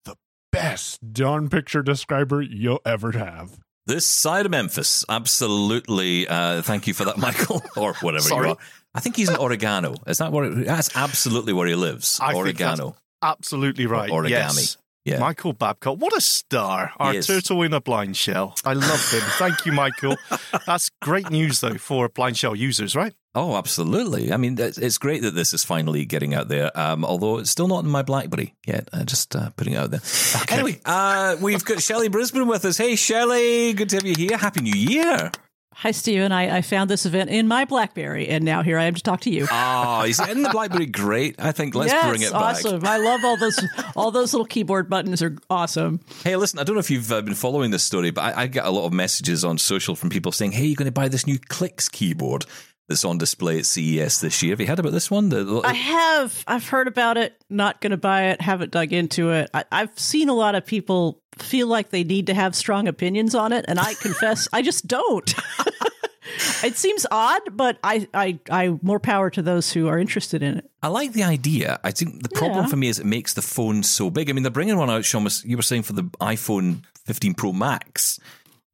The 0.06 0.16
best 0.50 1.12
darn 1.12 1.50
picture 1.50 1.82
describer 1.82 2.40
you'll 2.40 2.80
ever 2.86 3.12
have. 3.12 3.58
This 3.86 4.06
side 4.06 4.46
of 4.46 4.50
Memphis, 4.50 5.04
absolutely. 5.08 6.26
Uh, 6.26 6.62
thank 6.62 6.86
you 6.86 6.94
for 6.94 7.04
that, 7.04 7.18
Michael, 7.18 7.62
or 7.76 7.94
whatever 7.94 8.22
Sorry. 8.22 8.48
you 8.48 8.54
are. 8.54 8.58
I 8.94 9.00
think 9.00 9.16
he's 9.16 9.28
in 9.28 9.36
Oregano. 9.36 9.94
Is 10.06 10.18
that 10.18 10.32
where? 10.32 10.44
It, 10.44 10.64
that's 10.64 10.96
absolutely 10.96 11.52
where 11.52 11.66
he 11.66 11.74
lives. 11.74 12.18
I 12.22 12.34
Oregano. 12.34 12.96
Absolutely 13.22 13.86
right. 13.86 14.10
origami. 14.10 14.30
Yes. 14.30 14.76
Yeah. 15.04 15.18
Michael 15.18 15.52
Babcock, 15.52 15.98
what 15.98 16.16
a 16.16 16.20
star. 16.20 16.92
Our 16.98 17.20
turtle 17.20 17.60
in 17.62 17.74
a 17.74 17.80
blind 17.80 18.16
shell. 18.16 18.54
I 18.64 18.72
love 18.72 19.10
him. 19.10 19.20
Thank 19.32 19.66
you, 19.66 19.72
Michael. 19.72 20.16
That's 20.66 20.90
great 21.02 21.30
news, 21.30 21.60
though, 21.60 21.74
for 21.74 22.08
Blindshell 22.08 22.56
users, 22.56 22.96
right? 22.96 23.12
Oh, 23.36 23.56
absolutely. 23.56 24.32
I 24.32 24.36
mean, 24.36 24.56
it's 24.58 24.78
it's 24.78 24.96
great 24.96 25.22
that 25.22 25.34
this 25.34 25.52
is 25.52 25.64
finally 25.64 26.04
getting 26.04 26.34
out 26.34 26.46
there. 26.48 26.70
Um, 26.78 27.04
although 27.04 27.38
it's 27.38 27.50
still 27.50 27.66
not 27.66 27.84
in 27.84 27.90
my 27.90 28.02
BlackBerry 28.02 28.54
yet. 28.64 28.88
Uh, 28.92 29.04
just 29.04 29.34
uh, 29.34 29.50
putting 29.56 29.72
it 29.74 29.76
out 29.76 29.90
there. 29.90 30.00
Anyway, 30.50 30.80
uh, 30.84 31.36
we've 31.40 31.64
got 31.64 31.82
Shelly 31.82 32.08
Brisbin 32.08 32.46
with 32.46 32.64
us. 32.64 32.78
Hey, 32.78 32.94
Shelly, 32.94 33.72
good 33.72 33.88
to 33.88 33.96
have 33.96 34.06
you 34.06 34.14
here. 34.14 34.36
Happy 34.36 34.60
New 34.60 34.78
Year. 34.78 35.32
Hi, 35.76 35.90
Steven. 35.90 36.30
I, 36.30 36.58
I 36.58 36.62
found 36.62 36.88
this 36.88 37.04
event 37.04 37.30
in 37.30 37.48
my 37.48 37.64
BlackBerry, 37.64 38.28
and 38.28 38.44
now 38.44 38.62
here 38.62 38.78
I 38.78 38.84
am 38.84 38.94
to 38.94 39.02
talk 39.02 39.22
to 39.22 39.30
you. 39.30 39.48
Oh, 39.50 40.02
is 40.06 40.20
in 40.20 40.44
the 40.44 40.50
BlackBerry 40.50 40.86
great? 40.86 41.34
I 41.40 41.50
think 41.50 41.74
let's 41.74 41.92
yes, 41.92 42.08
bring 42.08 42.22
it 42.22 42.30
back. 42.30 42.40
awesome. 42.40 42.86
I 42.86 42.98
love 42.98 43.24
all 43.24 43.36
those. 43.36 43.60
all 43.96 44.12
those 44.12 44.32
little 44.32 44.46
keyboard 44.46 44.88
buttons 44.88 45.20
are 45.20 45.36
awesome. 45.50 45.98
Hey, 46.22 46.36
listen, 46.36 46.60
I 46.60 46.62
don't 46.62 46.76
know 46.76 46.80
if 46.80 46.90
you've 46.92 47.10
uh, 47.10 47.22
been 47.22 47.34
following 47.34 47.72
this 47.72 47.82
story, 47.82 48.12
but 48.12 48.22
I, 48.22 48.42
I 48.42 48.46
get 48.46 48.64
a 48.64 48.70
lot 48.70 48.86
of 48.86 48.92
messages 48.92 49.44
on 49.44 49.58
social 49.58 49.96
from 49.96 50.10
people 50.10 50.30
saying, 50.30 50.52
"Hey, 50.52 50.66
you're 50.66 50.76
going 50.76 50.86
to 50.86 50.92
buy 50.92 51.08
this 51.08 51.26
new 51.26 51.40
Clicks 51.48 51.88
keyboard 51.88 52.46
that's 52.88 53.04
on 53.04 53.18
display 53.18 53.58
at 53.58 53.66
CES 53.66 54.20
this 54.20 54.42
year." 54.42 54.52
Have 54.52 54.60
you 54.60 54.66
heard 54.66 54.78
about 54.78 54.92
this 54.92 55.10
one? 55.10 55.28
The, 55.28 55.60
I 55.64 55.72
have. 55.72 56.44
I've 56.46 56.68
heard 56.68 56.88
about 56.88 57.16
it. 57.16 57.34
Not 57.50 57.80
going 57.80 57.90
to 57.92 57.96
buy 57.96 58.24
it. 58.28 58.40
Haven't 58.40 58.70
dug 58.72 58.92
into 58.92 59.30
it. 59.32 59.50
I, 59.54 59.64
I've 59.72 59.98
seen 59.98 60.28
a 60.28 60.34
lot 60.34 60.54
of 60.54 60.64
people 60.66 61.20
feel 61.38 61.66
like 61.66 61.90
they 61.90 62.04
need 62.04 62.26
to 62.28 62.34
have 62.34 62.54
strong 62.54 62.86
opinions 62.88 63.34
on 63.34 63.52
it, 63.52 63.64
and 63.68 63.78
I 63.80 63.94
confess, 63.94 64.46
I 64.52 64.62
just 64.62 64.86
don't. 64.86 65.34
it 66.64 66.76
seems 66.76 67.06
odd, 67.10 67.42
but 67.52 67.78
I, 67.82 68.08
I, 68.14 68.38
I, 68.50 68.78
more 68.82 69.00
power 69.00 69.30
to 69.30 69.42
those 69.42 69.72
who 69.72 69.88
are 69.88 69.98
interested 69.98 70.42
in 70.42 70.58
it. 70.58 70.70
I 70.82 70.88
like 70.88 71.12
the 71.12 71.24
idea. 71.24 71.80
I 71.84 71.90
think 71.90 72.22
the 72.22 72.28
problem 72.28 72.64
Yeah. 72.64 72.70
for 72.70 72.76
me 72.76 72.88
is 72.88 72.98
it 72.98 73.06
makes 73.06 73.34
the 73.34 73.42
phone 73.42 73.82
so 73.82 74.10
big. 74.10 74.30
I 74.30 74.32
mean, 74.32 74.42
they're 74.42 74.50
bringing 74.52 74.76
one 74.76 74.90
out, 74.90 75.04
Shaun. 75.04 75.26
You 75.44 75.56
were 75.56 75.62
saying 75.62 75.82
for 75.82 75.92
the 75.92 76.04
iPhone 76.20 76.84
15 77.04 77.34
Pro 77.34 77.52
Max. 77.52 78.18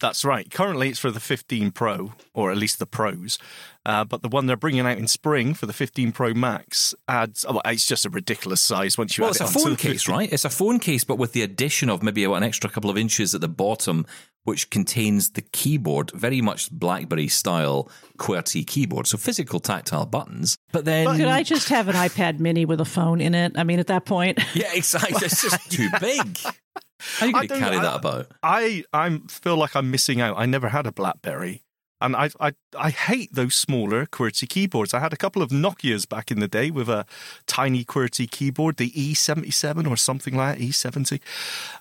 That's 0.00 0.24
right. 0.24 0.50
Currently, 0.50 0.88
it's 0.88 0.98
for 0.98 1.10
the 1.10 1.20
15 1.20 1.72
Pro, 1.72 2.12
or 2.32 2.50
at 2.50 2.56
least 2.56 2.78
the 2.78 2.86
Pros. 2.86 3.38
Uh, 3.86 4.04
but 4.04 4.22
the 4.22 4.28
one 4.28 4.46
they're 4.46 4.56
bringing 4.56 4.80
out 4.86 4.98
in 4.98 5.06
spring 5.08 5.54
for 5.54 5.66
the 5.66 5.72
15 5.72 6.12
Pro 6.12 6.34
Max 6.34 6.94
adds. 7.08 7.44
Oh, 7.48 7.60
it's 7.66 7.86
just 7.86 8.04
a 8.06 8.10
ridiculous 8.10 8.60
size 8.60 8.98
once 8.98 9.16
you 9.16 9.22
Well, 9.22 9.30
add 9.30 9.36
it's 9.36 9.40
a 9.40 9.44
it 9.44 9.46
onto 9.48 9.58
phone 9.60 9.70
the 9.72 9.76
case, 9.76 10.02
15. 10.02 10.14
right? 10.14 10.32
It's 10.32 10.44
a 10.44 10.50
phone 10.50 10.78
case, 10.80 11.04
but 11.04 11.16
with 11.16 11.32
the 11.32 11.42
addition 11.42 11.88
of 11.90 12.02
maybe 12.02 12.24
an 12.24 12.42
extra 12.42 12.68
couple 12.70 12.90
of 12.90 12.98
inches 12.98 13.34
at 13.34 13.40
the 13.40 13.48
bottom, 13.48 14.06
which 14.44 14.70
contains 14.70 15.31
the 15.31 15.42
keyboard, 15.42 16.11
very 16.12 16.40
much 16.40 16.70
BlackBerry 16.70 17.29
style 17.29 17.90
QWERTY 18.18 18.66
keyboard, 18.66 19.07
so 19.07 19.18
physical 19.18 19.61
tactile 19.61 20.07
buttons. 20.07 20.57
But 20.72 20.85
then, 20.85 21.07
Could 21.16 21.26
I 21.26 21.42
just 21.42 21.68
have 21.68 21.88
an 21.88 21.94
iPad 21.96 22.38
Mini 22.40 22.64
with 22.64 22.81
a 22.81 22.85
phone 22.85 23.20
in 23.20 23.35
it? 23.35 23.53
I 23.57 23.64
mean, 23.64 23.79
at 23.79 23.87
that 23.88 24.05
point, 24.07 24.38
yeah, 24.55 24.70
exactly. 24.74 25.18
It's 25.22 25.42
just 25.42 25.70
too 25.70 25.88
big. 26.00 26.38
How 26.98 27.26
are 27.26 27.29
you 27.29 27.37
I 27.37 27.46
going 27.46 27.48
to 27.48 27.48
don't- 27.48 27.61
carry 27.61 27.76
I- 27.79 27.83
that 27.83 27.96
about? 27.96 28.26
I 28.42 28.85
I 28.92 29.20
feel 29.29 29.57
like 29.57 29.74
I'm 29.76 29.90
missing 29.90 30.20
out. 30.20 30.37
I 30.38 30.46
never 30.46 30.68
had 30.68 30.87
a 30.87 30.92
BlackBerry, 30.92 31.62
and 32.00 32.16
I 32.16 32.30
I 32.40 32.52
I 32.76 32.90
hate 32.90 33.34
those 33.34 33.54
smaller 33.54 34.06
QWERTY 34.06 34.48
keyboards. 34.48 34.94
I 34.94 35.00
had 35.00 35.12
a 35.12 35.16
couple 35.16 35.42
of 35.42 35.50
Nokia's 35.50 36.06
back 36.06 36.30
in 36.30 36.40
the 36.40 36.48
day 36.48 36.70
with 36.70 36.88
a 36.88 37.06
tiny 37.46 37.84
QWERTY 37.84 38.30
keyboard, 38.30 38.76
the 38.76 38.90
E77 38.90 39.88
or 39.88 39.96
something 39.96 40.36
like 40.36 40.58
that, 40.58 40.64
E70. 40.64 41.20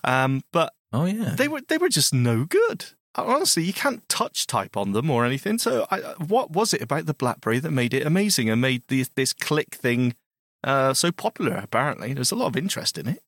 Um, 0.04 0.44
but 0.52 0.74
Oh 0.92 1.06
yeah, 1.06 1.36
they 1.36 1.48
were 1.48 1.62
they 1.68 1.78
were 1.78 1.90
just 1.90 2.14
no 2.14 2.46
good. 2.46 2.86
Honestly, 3.16 3.64
you 3.64 3.74
can't 3.74 4.08
touch 4.08 4.48
type 4.48 4.78
on 4.78 4.92
them 4.92 5.10
or 5.10 5.26
anything. 5.26 5.58
So, 5.58 5.88
I, 5.92 5.98
what 6.28 6.52
was 6.52 6.74
it 6.74 6.82
about 6.82 7.06
the 7.06 7.14
BlackBerry 7.14 7.60
that 7.60 7.72
made 7.72 7.94
it 7.94 8.06
amazing 8.06 8.50
and 8.50 8.62
made 8.62 8.84
the, 8.88 9.06
this 9.16 9.34
click 9.34 9.76
thing 9.76 10.16
uh, 10.64 10.94
so 10.94 11.12
popular? 11.12 11.56
Apparently, 11.56 12.14
there's 12.14 12.32
a 12.32 12.36
lot 12.36 12.48
of 12.48 12.56
interest 12.56 12.98
in 12.98 13.08
it. 13.08 13.24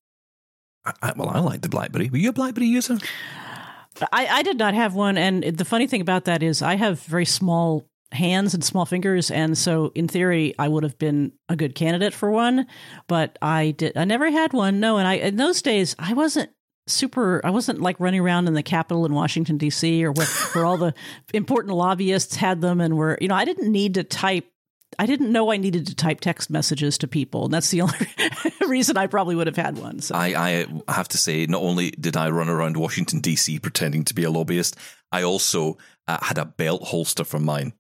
I, 0.86 0.94
I, 1.02 1.14
well, 1.16 1.30
I 1.30 1.40
like 1.40 1.62
the 1.62 1.70
BlackBerry. 1.70 2.10
Were 2.10 2.18
you 2.18 2.30
a 2.30 2.34
BlackBerry 2.34 2.68
user? 2.68 3.00
I, 4.12 4.28
I 4.28 4.44
did 4.44 4.58
not 4.58 4.74
have 4.74 4.96
one, 4.96 5.18
and 5.18 5.44
the 5.44 5.66
funny 5.66 5.88
thing 5.88 6.02
about 6.02 6.26
that 6.26 6.42
is 6.44 6.62
I 6.62 6.76
have 6.76 7.02
very 7.02 7.26
small 7.26 7.86
hands 8.12 8.54
and 8.54 8.64
small 8.64 8.86
fingers, 8.86 9.32
and 9.32 9.58
so 9.58 9.92
in 9.96 10.08
theory 10.08 10.54
I 10.58 10.68
would 10.68 10.84
have 10.84 10.98
been 10.98 11.34
a 11.50 11.56
good 11.56 11.76
candidate 11.76 12.14
for 12.14 12.32
one, 12.32 12.68
but 13.08 13.38
I 13.42 13.72
did. 13.72 13.98
I 13.98 14.06
never 14.06 14.30
had 14.30 14.54
one. 14.54 14.80
No, 14.80 14.98
and 14.98 15.08
I 15.08 15.16
in 15.16 15.38
those 15.38 15.62
days 15.62 15.96
I 16.00 16.14
wasn't 16.14 16.50
super. 16.88 17.42
I 17.44 17.52
wasn't 17.52 17.82
like 17.82 18.00
running 18.00 18.22
around 18.22 18.48
in 18.48 18.54
the 18.54 18.64
Capitol 18.64 19.06
in 19.06 19.14
Washington 19.14 19.58
D.C. 19.58 20.04
or 20.04 20.12
where, 20.12 20.28
where 20.54 20.66
all 20.66 20.78
the 20.78 20.94
important 21.34 21.76
lobbyists 21.76 22.36
had 22.36 22.62
them, 22.62 22.82
and 22.82 22.98
were 22.98 23.18
you 23.22 23.28
know 23.28 23.36
I 23.36 23.46
didn't 23.46 23.72
need 23.72 23.96
to 23.96 24.04
type. 24.04 24.48
I 25.00 25.06
didn't 25.06 25.32
know 25.32 25.52
I 25.52 25.58
needed 25.58 25.88
to 25.88 25.96
type 25.96 26.20
text 26.20 26.50
messages 26.50 26.98
to 27.00 27.08
people, 27.08 27.46
and 27.46 27.54
that's 27.54 27.70
the 27.70 27.82
only 27.82 28.08
reason 28.68 28.98
I 28.98 29.08
probably 29.08 29.36
would 29.36 29.48
have 29.48 29.56
had 29.56 29.78
one. 29.78 30.00
So 30.00 30.16
I, 30.16 30.66
I 30.88 30.94
have 30.94 31.08
to 31.10 31.18
say, 31.18 31.46
not 31.46 31.62
only 31.62 31.92
did 31.92 32.18
I 32.18 32.30
run 32.30 32.50
around 32.50 32.78
Washington 32.78 33.20
D.C. 33.20 33.60
pretending 33.60 34.04
to 34.06 34.14
be 34.14 34.24
a 34.24 34.32
lobbyist, 34.32 34.78
I 35.12 35.24
also 35.24 35.78
uh, 36.08 36.20
had 36.22 36.38
a 36.38 36.46
belt 36.46 36.84
holster 36.84 37.24
for 37.24 37.40
mine. 37.40 37.74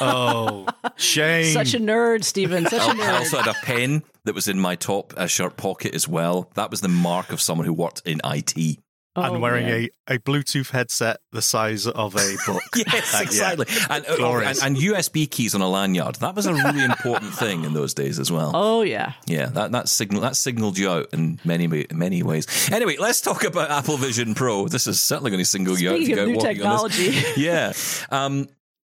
Oh, 0.00 0.66
shame! 0.96 1.52
such 1.52 1.74
a 1.74 1.78
nerd, 1.78 2.24
Steven. 2.24 2.66
Such 2.66 2.80
a 2.80 2.90
I 2.90 2.94
nerd. 2.94 3.08
I 3.08 3.18
also 3.18 3.38
had 3.38 3.54
a 3.54 3.58
pen 3.64 4.02
that 4.24 4.34
was 4.34 4.48
in 4.48 4.58
my 4.58 4.76
top 4.76 5.14
uh, 5.16 5.26
shirt 5.26 5.56
pocket 5.56 5.94
as 5.94 6.08
well. 6.08 6.50
That 6.54 6.70
was 6.70 6.80
the 6.80 6.88
mark 6.88 7.32
of 7.32 7.40
someone 7.40 7.66
who 7.66 7.72
worked 7.72 8.02
in 8.06 8.20
IT. 8.24 8.78
Oh, 9.18 9.32
and 9.32 9.42
wearing 9.42 9.66
man. 9.66 9.88
a, 10.08 10.14
a 10.14 10.18
Bluetooth 10.18 10.70
headset 10.70 11.18
the 11.32 11.42
size 11.42 11.86
of 11.86 12.14
a 12.16 12.36
book. 12.46 12.62
Yes, 12.74 13.12
yeah. 13.14 13.22
exactly. 13.22 13.66
And, 13.90 14.04
uh, 14.04 14.08
and, 14.08 14.16
Glorious. 14.18 14.62
and 14.62 14.76
USB 14.76 15.30
keys 15.30 15.54
on 15.54 15.60
a 15.60 15.68
lanyard. 15.68 16.16
That 16.16 16.34
was 16.34 16.46
a 16.46 16.54
really 16.54 16.84
important 16.84 17.34
thing 17.34 17.64
in 17.64 17.72
those 17.74 17.94
days 17.94 18.18
as 18.18 18.30
well. 18.30 18.52
Oh 18.54 18.82
yeah. 18.82 19.12
Yeah, 19.26 19.46
that 19.46 19.72
that 19.72 19.88
signal 19.88 20.22
that 20.22 20.36
signaled 20.36 20.78
you 20.78 20.90
out 20.90 21.08
in 21.12 21.40
many 21.44 21.86
many 21.92 22.22
ways. 22.22 22.46
Anyway, 22.72 22.96
let's 22.98 23.20
talk 23.20 23.44
about 23.44 23.70
Apple 23.70 23.96
Vision 23.96 24.34
Pro. 24.34 24.68
This 24.68 24.86
is 24.86 25.00
certainly 25.00 25.30
going 25.30 25.42
to 25.42 25.44
single 25.44 25.78
you 25.78 25.90
out. 25.90 25.96
Speaking 25.96 26.18
of 26.18 26.28
new 26.28 26.34
walking 26.34 26.62
on 26.62 26.88
this. 26.88 26.96
technology. 26.96 27.22
yeah. 27.40 27.72
Um, 28.10 28.48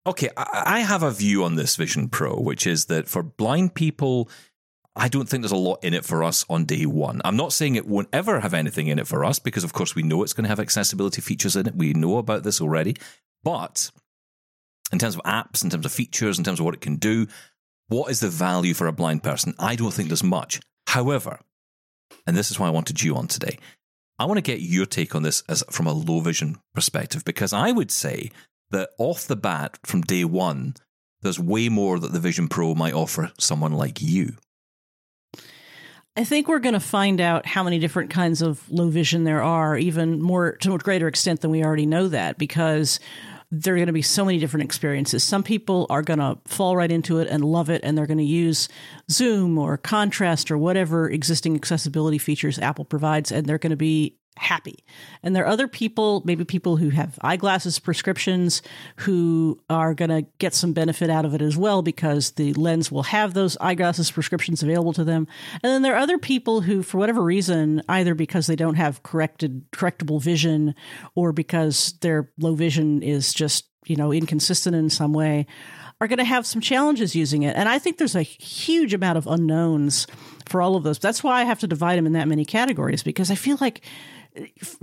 okay, 0.05 0.29
I, 0.37 0.63
I 0.65 0.79
have 0.79 1.03
a 1.03 1.11
view 1.11 1.43
on 1.43 1.55
this 1.55 1.75
Vision 1.75 2.09
Pro, 2.09 2.35
which 2.39 2.67
is 2.67 2.85
that 2.85 3.07
for 3.07 3.23
blind 3.23 3.73
people, 3.75 4.29
I 4.95 5.07
don't 5.07 5.27
think 5.27 5.41
there's 5.41 5.51
a 5.51 5.55
lot 5.55 5.83
in 5.83 5.93
it 5.93 6.05
for 6.05 6.23
us 6.23 6.45
on 6.49 6.65
day 6.65 6.85
one. 6.85 7.21
I'm 7.25 7.35
not 7.35 7.51
saying 7.51 7.75
it 7.75 7.87
won't 7.87 8.09
ever 8.13 8.39
have 8.39 8.53
anything 8.53 8.87
in 8.87 8.99
it 8.99 9.07
for 9.07 9.25
us 9.25 9.39
because, 9.39 9.63
of 9.63 9.73
course, 9.73 9.95
we 9.95 10.03
know 10.03 10.21
it's 10.21 10.33
going 10.33 10.43
to 10.43 10.49
have 10.49 10.59
accessibility 10.59 11.21
features 11.21 11.55
in 11.55 11.67
it. 11.67 11.75
We 11.75 11.93
know 11.93 12.17
about 12.17 12.43
this 12.43 12.61
already. 12.61 12.95
But 13.43 13.89
in 14.91 14.99
terms 14.99 15.15
of 15.15 15.21
apps, 15.23 15.63
in 15.63 15.71
terms 15.71 15.85
of 15.85 15.91
features, 15.91 16.37
in 16.37 16.43
terms 16.43 16.59
of 16.59 16.65
what 16.65 16.75
it 16.75 16.81
can 16.81 16.97
do, 16.97 17.27
what 17.87 18.11
is 18.11 18.19
the 18.19 18.29
value 18.29 18.75
for 18.75 18.87
a 18.87 18.93
blind 18.93 19.23
person? 19.23 19.55
I 19.57 19.75
don't 19.75 19.91
think 19.91 20.09
there's 20.09 20.23
much. 20.23 20.61
However, 20.87 21.39
and 22.27 22.37
this 22.37 22.51
is 22.51 22.59
why 22.59 22.67
I 22.67 22.71
wanted 22.71 23.01
you 23.01 23.15
on 23.15 23.27
today. 23.27 23.57
I 24.19 24.25
want 24.25 24.37
to 24.37 24.41
get 24.41 24.61
your 24.61 24.85
take 24.85 25.15
on 25.15 25.23
this 25.23 25.43
as 25.49 25.63
from 25.71 25.87
a 25.87 25.93
low 25.93 26.19
vision 26.19 26.57
perspective 26.75 27.25
because 27.25 27.51
I 27.51 27.71
would 27.71 27.89
say 27.89 28.29
that 28.69 28.89
off 28.99 29.25
the 29.25 29.35
bat 29.35 29.79
from 29.83 30.01
day 30.01 30.23
one, 30.23 30.75
there's 31.21 31.39
way 31.39 31.69
more 31.69 31.99
that 31.99 32.11
the 32.11 32.19
Vision 32.19 32.47
Pro 32.47 32.75
might 32.75 32.93
offer 32.93 33.31
someone 33.39 33.73
like 33.73 34.01
you. 34.01 34.35
I 36.15 36.23
think 36.23 36.47
we're 36.47 36.59
going 36.59 36.73
to 36.73 36.79
find 36.79 37.19
out 37.19 37.47
how 37.47 37.63
many 37.63 37.79
different 37.79 38.11
kinds 38.11 38.43
of 38.43 38.69
low 38.69 38.89
vision 38.89 39.23
there 39.23 39.41
are, 39.41 39.75
even 39.75 40.21
more 40.21 40.57
to 40.57 40.75
a 40.75 40.77
greater 40.77 41.07
extent 41.07 41.41
than 41.41 41.49
we 41.49 41.63
already 41.63 41.87
know 41.87 42.07
that, 42.07 42.37
because 42.37 42.99
there 43.49 43.73
are 43.73 43.77
going 43.77 43.87
to 43.87 43.93
be 43.93 44.03
so 44.03 44.23
many 44.23 44.37
different 44.37 44.63
experiences. 44.63 45.23
Some 45.23 45.41
people 45.41 45.87
are 45.89 46.03
going 46.03 46.19
to 46.19 46.37
fall 46.45 46.77
right 46.77 46.91
into 46.91 47.17
it 47.17 47.27
and 47.29 47.43
love 47.43 47.69
it, 47.69 47.81
and 47.83 47.97
they're 47.97 48.05
going 48.05 48.19
to 48.19 48.23
use 48.23 48.69
Zoom 49.09 49.57
or 49.57 49.75
Contrast 49.77 50.51
or 50.51 50.57
whatever 50.57 51.09
existing 51.09 51.55
accessibility 51.55 52.19
features 52.19 52.59
Apple 52.59 52.85
provides, 52.85 53.31
and 53.31 53.47
they're 53.47 53.57
going 53.57 53.71
to 53.71 53.75
be 53.75 54.15
happy. 54.37 54.83
And 55.21 55.35
there 55.35 55.43
are 55.43 55.47
other 55.47 55.67
people, 55.67 56.21
maybe 56.25 56.43
people 56.43 56.77
who 56.77 56.89
have 56.89 57.17
eyeglasses 57.21 57.79
prescriptions, 57.79 58.61
who 58.97 59.59
are 59.69 59.93
going 59.93 60.09
to 60.09 60.25
get 60.39 60.53
some 60.53 60.73
benefit 60.73 61.09
out 61.09 61.25
of 61.25 61.33
it 61.33 61.41
as 61.41 61.55
well 61.55 61.81
because 61.81 62.31
the 62.31 62.53
lens 62.53 62.91
will 62.91 63.03
have 63.03 63.33
those 63.33 63.57
eyeglasses 63.61 64.11
prescriptions 64.11 64.63
available 64.63 64.93
to 64.93 65.03
them. 65.03 65.27
And 65.53 65.71
then 65.71 65.81
there 65.81 65.93
are 65.93 65.99
other 65.99 66.17
people 66.17 66.61
who, 66.61 66.83
for 66.83 66.97
whatever 66.97 67.21
reason, 67.21 67.81
either 67.87 68.15
because 68.15 68.47
they 68.47 68.55
don't 68.55 68.75
have 68.75 69.03
corrected 69.03 69.69
correctable 69.71 70.21
vision 70.21 70.75
or 71.15 71.31
because 71.31 71.93
their 72.01 72.31
low 72.39 72.55
vision 72.55 73.01
is 73.03 73.33
just 73.33 73.65
you 73.85 73.95
know 73.95 74.11
inconsistent 74.11 74.75
in 74.75 74.89
some 74.89 75.13
way 75.13 75.45
are 75.99 76.07
going 76.07 76.19
to 76.19 76.25
have 76.25 76.45
some 76.45 76.61
challenges 76.61 77.15
using 77.15 77.43
it 77.43 77.55
and 77.55 77.67
i 77.67 77.77
think 77.77 77.97
there's 77.97 78.15
a 78.15 78.21
huge 78.21 78.93
amount 78.93 79.17
of 79.17 79.27
unknowns 79.27 80.07
for 80.47 80.61
all 80.61 80.75
of 80.75 80.83
those 80.83 80.99
that's 80.99 81.23
why 81.23 81.41
i 81.41 81.43
have 81.43 81.59
to 81.59 81.67
divide 81.67 81.97
them 81.97 82.05
in 82.05 82.13
that 82.13 82.27
many 82.27 82.45
categories 82.45 83.03
because 83.03 83.29
i 83.31 83.35
feel 83.35 83.57
like 83.59 83.81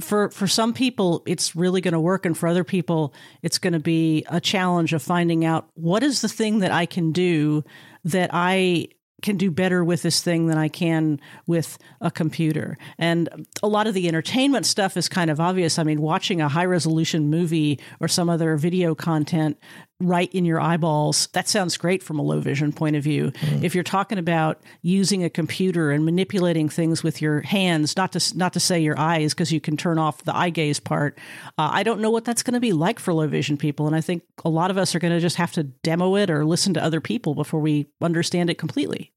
for 0.00 0.30
for 0.30 0.46
some 0.46 0.72
people 0.72 1.22
it's 1.26 1.56
really 1.56 1.80
going 1.80 1.92
to 1.92 2.00
work 2.00 2.24
and 2.24 2.36
for 2.38 2.48
other 2.48 2.64
people 2.64 3.12
it's 3.42 3.58
going 3.58 3.72
to 3.72 3.80
be 3.80 4.24
a 4.28 4.40
challenge 4.40 4.92
of 4.92 5.02
finding 5.02 5.44
out 5.44 5.68
what 5.74 6.02
is 6.02 6.20
the 6.20 6.28
thing 6.28 6.60
that 6.60 6.70
I 6.70 6.86
can 6.86 7.12
do 7.12 7.64
that 8.04 8.30
I 8.32 8.88
can 9.20 9.36
do 9.36 9.50
better 9.50 9.84
with 9.84 10.02
this 10.02 10.22
thing 10.22 10.46
than 10.46 10.58
I 10.58 10.68
can 10.68 11.20
with 11.46 11.78
a 12.00 12.10
computer. 12.10 12.76
And 12.98 13.46
a 13.62 13.68
lot 13.68 13.86
of 13.86 13.94
the 13.94 14.08
entertainment 14.08 14.66
stuff 14.66 14.96
is 14.96 15.08
kind 15.08 15.30
of 15.30 15.40
obvious. 15.40 15.78
I 15.78 15.84
mean, 15.84 16.00
watching 16.00 16.40
a 16.40 16.48
high 16.48 16.64
resolution 16.64 17.28
movie 17.28 17.80
or 18.00 18.08
some 18.08 18.30
other 18.30 18.56
video 18.56 18.94
content 18.94 19.58
right 20.00 20.32
in 20.34 20.44
your 20.44 20.60
eyeballs, 20.60 21.28
that 21.32 21.48
sounds 21.48 21.76
great 21.76 22.02
from 22.02 22.18
a 22.18 22.22
low 22.22 22.40
vision 22.40 22.72
point 22.72 22.96
of 22.96 23.04
view. 23.04 23.30
Mm. 23.30 23.62
If 23.62 23.74
you're 23.74 23.84
talking 23.84 24.18
about 24.18 24.60
using 24.82 25.22
a 25.22 25.30
computer 25.30 25.90
and 25.90 26.04
manipulating 26.04 26.68
things 26.68 27.02
with 27.02 27.20
your 27.20 27.42
hands, 27.42 27.96
not 27.96 28.12
to 28.12 28.38
not 28.38 28.54
to 28.54 28.60
say 28.60 28.80
your 28.80 28.98
eyes 28.98 29.34
because 29.34 29.52
you 29.52 29.60
can 29.60 29.76
turn 29.76 29.98
off 29.98 30.24
the 30.24 30.36
eye 30.36 30.50
gaze 30.50 30.80
part, 30.80 31.18
uh, 31.58 31.70
I 31.72 31.82
don't 31.82 32.00
know 32.00 32.10
what 32.10 32.24
that's 32.24 32.42
going 32.42 32.54
to 32.54 32.60
be 32.60 32.72
like 32.72 32.98
for 32.98 33.12
low 33.12 33.28
vision 33.28 33.56
people. 33.56 33.86
And 33.86 33.94
I 33.94 34.00
think 34.00 34.22
a 34.44 34.48
lot 34.48 34.70
of 34.70 34.78
us 34.78 34.94
are 34.94 34.98
going 34.98 35.12
to 35.12 35.20
just 35.20 35.36
have 35.36 35.52
to 35.52 35.64
demo 35.64 36.16
it 36.16 36.30
or 36.30 36.44
listen 36.44 36.74
to 36.74 36.82
other 36.82 37.00
people 37.00 37.34
before 37.34 37.60
we 37.60 37.86
understand 38.00 38.50
it 38.50 38.58
completely. 38.58 39.12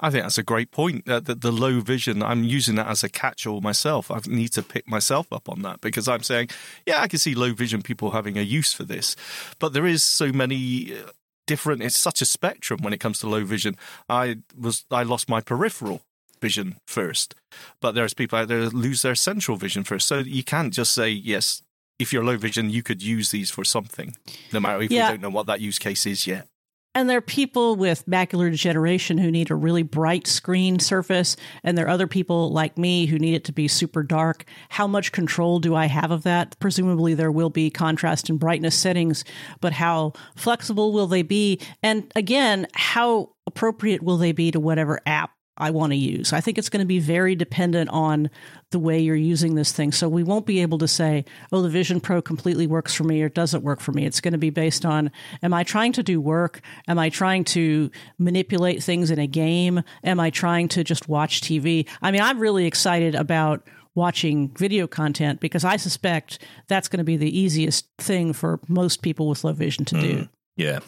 I 0.00 0.10
think 0.10 0.24
that's 0.24 0.38
a 0.38 0.42
great 0.42 0.70
point. 0.70 1.08
Uh, 1.08 1.20
the, 1.20 1.34
the, 1.34 1.50
low 1.50 1.80
vision, 1.80 2.22
I'm 2.22 2.44
using 2.44 2.76
that 2.76 2.86
as 2.86 3.02
a 3.02 3.08
catch-all 3.08 3.60
myself. 3.60 4.10
I 4.10 4.20
need 4.26 4.52
to 4.52 4.62
pick 4.62 4.88
myself 4.88 5.32
up 5.32 5.48
on 5.48 5.62
that 5.62 5.80
because 5.80 6.06
I'm 6.06 6.22
saying, 6.22 6.50
yeah, 6.86 7.02
I 7.02 7.08
can 7.08 7.18
see 7.18 7.34
low 7.34 7.52
vision 7.52 7.82
people 7.82 8.12
having 8.12 8.38
a 8.38 8.42
use 8.42 8.72
for 8.72 8.84
this, 8.84 9.16
but 9.58 9.72
there 9.72 9.86
is 9.86 10.04
so 10.04 10.30
many 10.32 10.94
uh, 10.94 11.10
different. 11.48 11.82
It's 11.82 11.98
such 11.98 12.22
a 12.22 12.26
spectrum 12.26 12.80
when 12.82 12.92
it 12.92 12.98
comes 13.00 13.18
to 13.20 13.28
low 13.28 13.44
vision. 13.44 13.76
I 14.08 14.38
was 14.56 14.84
I 14.90 15.02
lost 15.02 15.28
my 15.28 15.40
peripheral 15.40 16.02
vision 16.40 16.76
first, 16.86 17.34
but 17.80 17.96
there's 17.96 18.14
people 18.14 18.38
out 18.38 18.46
there 18.46 18.64
that 18.64 18.74
lose 18.74 19.02
their 19.02 19.16
central 19.16 19.56
vision 19.56 19.82
first. 19.82 20.06
So 20.06 20.18
you 20.18 20.44
can't 20.44 20.72
just 20.72 20.94
say 20.94 21.10
yes. 21.10 21.62
If 21.98 22.12
you're 22.12 22.24
low 22.24 22.36
vision, 22.36 22.70
you 22.70 22.84
could 22.84 23.02
use 23.02 23.30
these 23.32 23.50
for 23.50 23.64
something, 23.64 24.14
no 24.52 24.60
matter 24.60 24.80
if 24.82 24.92
yeah. 24.92 25.06
you 25.06 25.14
don't 25.14 25.22
know 25.22 25.30
what 25.30 25.46
that 25.46 25.60
use 25.60 25.80
case 25.80 26.06
is 26.06 26.28
yet. 26.28 26.46
And 26.94 27.08
there 27.08 27.18
are 27.18 27.22
people 27.22 27.76
with 27.76 28.06
macular 28.06 28.50
degeneration 28.50 29.18
who 29.18 29.30
need 29.30 29.50
a 29.50 29.54
really 29.54 29.82
bright 29.82 30.26
screen 30.26 30.78
surface. 30.78 31.36
And 31.62 31.78
there 31.78 31.86
are 31.86 31.90
other 31.90 32.06
people 32.06 32.50
like 32.50 32.76
me 32.76 33.06
who 33.06 33.18
need 33.18 33.34
it 33.34 33.44
to 33.44 33.52
be 33.52 33.68
super 33.68 34.02
dark. 34.02 34.44
How 34.70 34.86
much 34.86 35.12
control 35.12 35.60
do 35.60 35.74
I 35.74 35.86
have 35.86 36.10
of 36.10 36.24
that? 36.24 36.58
Presumably, 36.58 37.14
there 37.14 37.30
will 37.30 37.50
be 37.50 37.70
contrast 37.70 38.28
and 38.28 38.38
brightness 38.38 38.74
settings, 38.74 39.24
but 39.60 39.72
how 39.72 40.14
flexible 40.34 40.92
will 40.92 41.06
they 41.06 41.22
be? 41.22 41.60
And 41.82 42.10
again, 42.16 42.66
how 42.74 43.30
appropriate 43.46 44.02
will 44.02 44.16
they 44.16 44.32
be 44.32 44.50
to 44.50 44.60
whatever 44.60 45.00
app 45.06 45.30
I 45.58 45.70
want 45.70 45.92
to 45.92 45.96
use. 45.96 46.32
I 46.32 46.40
think 46.40 46.56
it's 46.56 46.68
going 46.68 46.80
to 46.80 46.86
be 46.86 47.00
very 47.00 47.34
dependent 47.34 47.90
on 47.90 48.30
the 48.70 48.78
way 48.78 48.98
you're 48.98 49.16
using 49.16 49.54
this 49.54 49.72
thing. 49.72 49.92
So 49.92 50.08
we 50.08 50.22
won't 50.22 50.46
be 50.46 50.62
able 50.62 50.78
to 50.78 50.88
say, 50.88 51.24
oh, 51.52 51.62
the 51.62 51.68
Vision 51.68 52.00
Pro 52.00 52.22
completely 52.22 52.66
works 52.66 52.94
for 52.94 53.04
me 53.04 53.20
or 53.22 53.28
doesn't 53.28 53.62
work 53.62 53.80
for 53.80 53.92
me. 53.92 54.06
It's 54.06 54.20
going 54.20 54.32
to 54.32 54.38
be 54.38 54.50
based 54.50 54.84
on, 54.84 55.10
am 55.42 55.52
I 55.52 55.64
trying 55.64 55.92
to 55.92 56.02
do 56.02 56.20
work? 56.20 56.60
Am 56.86 56.98
I 56.98 57.08
trying 57.10 57.44
to 57.46 57.90
manipulate 58.18 58.82
things 58.82 59.10
in 59.10 59.18
a 59.18 59.26
game? 59.26 59.82
Am 60.04 60.20
I 60.20 60.30
trying 60.30 60.68
to 60.68 60.84
just 60.84 61.08
watch 61.08 61.40
TV? 61.40 61.86
I 62.00 62.10
mean, 62.10 62.22
I'm 62.22 62.38
really 62.38 62.66
excited 62.66 63.14
about 63.14 63.66
watching 63.94 64.48
video 64.56 64.86
content 64.86 65.40
because 65.40 65.64
I 65.64 65.76
suspect 65.76 66.38
that's 66.68 66.88
going 66.88 66.98
to 66.98 67.04
be 67.04 67.16
the 67.16 67.36
easiest 67.36 67.86
thing 67.98 68.32
for 68.32 68.60
most 68.68 69.02
people 69.02 69.28
with 69.28 69.42
low 69.42 69.52
vision 69.52 69.84
to 69.86 70.00
do. 70.00 70.14
Mm, 70.14 70.28
yeah. 70.56 70.78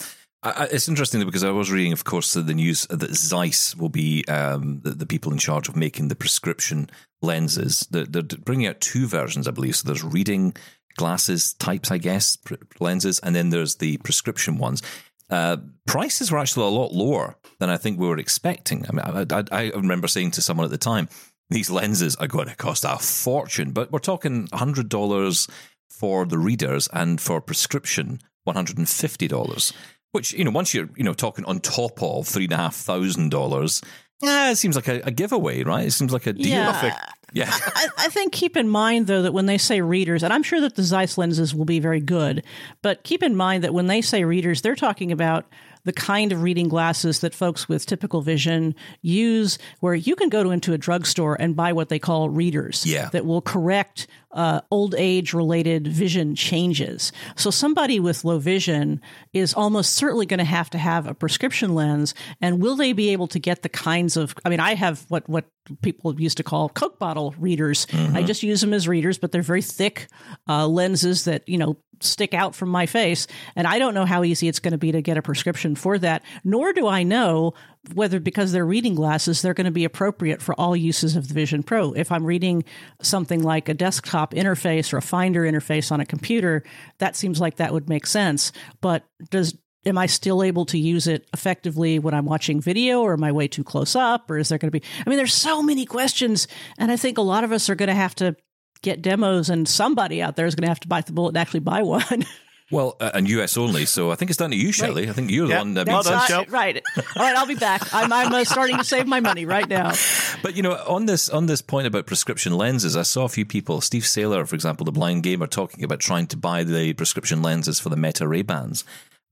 I, 0.43 0.69
it's 0.73 0.89
interesting 0.89 1.25
because 1.25 1.45
I 1.45 1.51
was 1.51 1.71
reading, 1.71 1.93
of 1.93 2.05
course, 2.05 2.33
the 2.33 2.43
news 2.55 2.87
that 2.89 3.15
Zeiss 3.15 3.77
will 3.77 3.91
be 3.91 4.25
um, 4.27 4.81
the, 4.83 4.93
the, 4.93 5.07
people 5.07 5.33
in 5.33 5.39
charge 5.39 5.69
of 5.69 5.77
making 5.77 6.09
the 6.09 6.17
prescription 6.17 6.89
lenses. 7.21 7.87
They're, 7.91 8.07
they're, 8.07 8.23
bringing 8.23 8.67
out 8.67 8.81
two 8.81 9.07
versions, 9.07 9.47
I 9.47 9.51
believe. 9.51 9.77
So 9.77 9.87
there's 9.87 10.03
reading 10.03 10.55
glasses 10.97 11.53
types, 11.55 11.91
I 11.91 11.99
guess, 11.99 12.39
lenses, 12.81 13.19
and 13.19 13.37
then 13.37 13.51
there's 13.51 13.77
the 13.77 13.99
prescription 13.99 14.57
ones. 14.57 14.83
Uh, 15.29 15.59
prices 15.87 16.33
were 16.33 16.39
actually 16.39 16.67
a 16.67 16.71
lot 16.71 16.93
lower 16.93 17.37
than 17.59 17.69
I 17.69 17.77
think 17.77 17.99
we 17.99 18.09
were 18.09 18.19
expecting. 18.19 18.87
I 18.89 18.93
mean, 18.93 19.29
I, 19.31 19.37
I, 19.39 19.67
I 19.67 19.71
remember 19.77 20.09
saying 20.09 20.33
to 20.33 20.43
someone 20.43 20.65
at 20.65 20.71
the 20.71 20.79
time, 20.79 21.09
these 21.51 21.71
lenses 21.71 22.17
are 22.17 22.27
going 22.27 22.49
to 22.49 22.57
cost 22.57 22.85
a 22.85 22.97
fortune, 22.97 23.73
but 23.73 23.93
we're 23.93 23.99
talking 23.99 24.49
$100 24.49 25.51
for 25.91 26.25
the 26.25 26.39
readers 26.39 26.89
and 26.93 27.21
for 27.21 27.41
prescription, 27.41 28.21
$150 28.49 29.73
which 30.13 30.33
you 30.33 30.45
know 30.45 30.51
once 30.51 30.75
you're 30.75 30.89
you 30.97 31.05
know 31.05 31.15
talking 31.15 31.45
on 31.45 31.61
top 31.61 32.03
of 32.03 32.27
three 32.27 32.45
and 32.45 32.53
a 32.53 32.57
half 32.57 32.75
thousand 32.75 33.31
dollars 33.31 33.83
yeah, 34.23 34.51
it 34.51 34.57
seems 34.57 34.77
like 34.77 34.89
a, 34.89 35.01
a, 35.05 35.11
giveaway, 35.11 35.63
right? 35.63 35.87
It 35.87 35.93
seems 35.93 36.13
like 36.13 36.27
a 36.27 36.35
deal. 36.35 36.49
Yeah, 36.49 36.95
yeah. 37.33 37.51
I, 37.51 37.89
I, 37.97 38.09
think 38.09 38.33
keep 38.35 38.55
in 38.55 38.69
mind 38.69 39.07
though 39.07 39.23
that 39.23 39.33
when 39.33 39.47
they 39.47 39.57
say 39.57 39.81
readers, 39.81 40.23
and 40.23 40.33
I'm 40.33 40.43
sure 40.43 40.61
that 40.61 40.75
the 40.75 40.83
Zeiss 40.83 41.17
lenses 41.17 41.55
will 41.55 41.65
be 41.65 41.81
very 41.81 42.01
good, 42.01 42.45
but 42.83 43.03
keep 43.03 43.23
in 43.23 43.35
mind 43.35 43.65
that 43.65 43.73
when 43.73 43.87
they 43.87 44.03
say 44.03 44.25
readers, 44.25 44.61
they're 44.61 44.77
talking 44.77 45.11
about 45.11 45.47
the 45.85 45.93
kind 45.93 46.33
of 46.33 46.43
reading 46.43 46.69
glasses 46.69 47.21
that 47.21 47.35
folks 47.35 47.67
with 47.67 47.87
typical 47.87 48.21
vision 48.21 48.75
use, 49.01 49.59
where 49.81 49.95
you 49.95 50.15
can 50.15 50.29
go 50.29 50.43
to, 50.43 50.51
into 50.51 50.75
a 50.75 50.79
drugstore 50.79 51.41
and 51.41 51.57
buy 51.57 51.73
what 51.73 51.89
they 51.89 51.99
call 51.99 52.29
readers 52.29 52.85
yeah. 52.85 53.09
that 53.11 53.25
will 53.25 53.41
correct 53.41 54.07
uh, 54.33 54.61
old 54.71 54.95
age 54.97 55.33
related 55.35 55.87
vision 55.87 56.35
changes. 56.35 57.13
So 57.37 57.51
somebody 57.51 57.99
with 57.99 58.25
low 58.25 58.39
vision 58.39 59.01
is 59.33 59.55
almost 59.55 59.95
certainly 59.95 60.27
going 60.27 60.39
to 60.39 60.45
have 60.45 60.71
to 60.71 60.79
have 60.79 61.07
a 61.07 61.15
prescription 61.15 61.75
lens. 61.75 62.15
And 62.41 62.63
will 62.63 62.77
they 62.77 62.93
be 62.93 63.11
able 63.11 63.27
to 63.29 63.39
get 63.39 63.63
the 63.63 63.69
kinds 63.69 64.17
of? 64.17 64.35
I 64.45 64.49
mean, 64.49 64.61
I 64.61 64.75
have 64.75 65.05
what 65.09 65.29
what 65.29 65.47
people 65.83 66.19
used 66.21 66.37
to 66.37 66.43
call 66.43 66.69
Coke 66.69 66.99
bottle 66.99 67.35
readers. 67.39 67.87
Mm-hmm. 67.87 68.17
I 68.17 68.23
just 68.23 68.43
use 68.43 68.61
them 68.61 68.73
as 68.73 68.89
readers, 68.89 69.19
but 69.19 69.33
they're 69.33 69.43
very 69.43 69.63
thick 69.63 70.09
uh, 70.49 70.67
lenses 70.67 71.25
that 71.25 71.49
you 71.49 71.59
know 71.59 71.77
stick 72.01 72.35
out 72.35 72.55
from 72.55 72.69
my 72.69 72.87
face. 72.87 73.27
And 73.57 73.67
I 73.67 73.79
don't 73.79 73.95
know 73.95 74.07
how 74.07 74.25
easy 74.25 74.49
it's 74.49 74.61
going 74.61 74.73
to 74.73 74.79
be 74.79 74.93
to 74.93 75.03
get 75.03 75.17
a 75.17 75.23
prescription 75.23 75.75
for 75.75 75.99
that, 75.99 76.23
nor 76.45 76.73
do 76.73 76.87
I 76.87 77.03
know 77.03 77.55
whether 77.95 78.21
because 78.21 78.53
they're 78.53 78.67
reading 78.67 78.95
glasses, 78.95 79.41
they're 79.41 79.55
going 79.55 79.65
to 79.65 79.71
be 79.71 79.85
appropriate 79.85 80.43
for 80.43 80.55
all 80.55 80.77
uses 80.77 81.17
of 81.17 81.29
the 81.29 81.35
Vision 81.35 81.63
Pro. 81.63 81.93
If 81.93 82.13
I'm 82.13 82.25
reading 82.25 82.65
something 83.01 83.43
like 83.43 83.69
a 83.69 83.75
desktop 83.75 84.35
interface 84.35 84.93
or 84.93 84.99
a 84.99 85.03
Finder 85.03 85.43
interface 85.43 85.91
on 85.91 86.01
a 86.01 86.07
computer, 86.07 86.63
that 86.99 87.17
seems 87.17 87.41
like 87.41 87.57
that 87.57 87.73
would 87.73 87.89
make 87.89 88.07
sense. 88.07 88.53
But 88.81 89.05
does 89.31 89.57
am 89.87 89.97
I 89.97 90.07
still 90.07 90.43
able 90.43 90.67
to 90.67 90.79
use 90.79 91.07
it 91.07 91.27
effectively 91.33 91.99
when 91.99 92.13
I'm 92.13 92.27
watching 92.27 92.61
video 92.61 93.01
or 93.01 93.15
am 93.15 93.25
I 93.25 93.33
way 93.33 93.49
too 93.49 93.65
close 93.65 93.97
up 93.97 94.31
or 94.31 94.37
is 94.37 94.51
there 94.51 94.59
going 94.59 94.71
to 94.71 94.79
be 94.79 94.87
I 95.07 95.09
mean 95.09 95.17
there's 95.17 95.33
so 95.33 95.63
many 95.63 95.87
questions 95.87 96.49
and 96.77 96.93
I 96.93 96.97
think 96.97 97.17
a 97.17 97.23
lot 97.23 97.45
of 97.45 97.53
us 97.53 97.71
are 97.71 97.75
going 97.75 97.89
to 97.89 97.95
have 97.95 98.15
to 98.17 98.37
get 98.83 99.01
demos 99.01 99.49
and 99.49 99.67
somebody 99.67 100.21
out 100.21 100.37
there 100.37 100.45
is 100.47 100.55
going 100.55 100.65
to 100.65 100.71
have 100.71 100.81
to 100.81 100.89
bite 100.89 101.07
the 101.07 101.13
bullet 101.13 101.31
and 101.31 101.39
actually 101.39 101.61
buy 101.61 101.83
one. 101.83 102.27
Well, 102.71 102.97
uh, 103.01 103.11
and 103.15 103.29
US 103.29 103.57
only, 103.57 103.85
so 103.85 104.13
I 104.13 104.15
think 104.15 104.31
it's 104.31 104.37
down 104.37 104.51
to 104.51 104.57
you, 104.57 104.71
Shelly. 104.71 105.03
Right. 105.03 105.11
I 105.11 105.13
think 105.13 105.31
you're 105.31 105.49
the 105.49 105.57
one 105.57 105.75
that 105.75 105.87
makes 105.87 106.07
sense. 106.07 106.49
Right. 106.51 106.81
All 106.97 107.03
right, 107.17 107.37
I'll 107.37 107.47
be 107.47 107.57
back. 107.57 107.93
I'm, 107.93 108.13
I'm 108.13 108.33
uh, 108.33 108.45
starting 108.45 108.79
to 108.79 108.85
save 108.85 109.07
my 109.07 109.21
money 109.21 109.45
right 109.45 109.69
now. 109.69 109.93
But 110.43 110.57
you 110.57 110.63
know, 110.63 110.73
on 110.87 111.05
this 111.05 111.29
on 111.29 111.47
this 111.47 111.61
point 111.61 111.87
about 111.87 112.07
prescription 112.07 112.55
lenses, 112.55 112.97
I 112.97 113.03
saw 113.03 113.25
a 113.25 113.29
few 113.29 113.45
people, 113.45 113.83
Steve 113.83 114.05
Saylor, 114.05 114.47
for 114.49 114.55
example, 114.55 114.87
the 114.87 114.93
blind 114.93 115.23
gamer, 115.23 115.47
talking 115.47 115.85
about 115.85 116.01
trying 116.01 116.27
to 116.29 116.37
buy 116.37 116.65
the 116.65 116.95
prescription 116.95 117.43
lenses 117.43 117.79
for 117.79 117.91
the 117.91 117.97
Meta 117.97 118.27
Ray 118.27 118.41
Bans, 118.41 118.85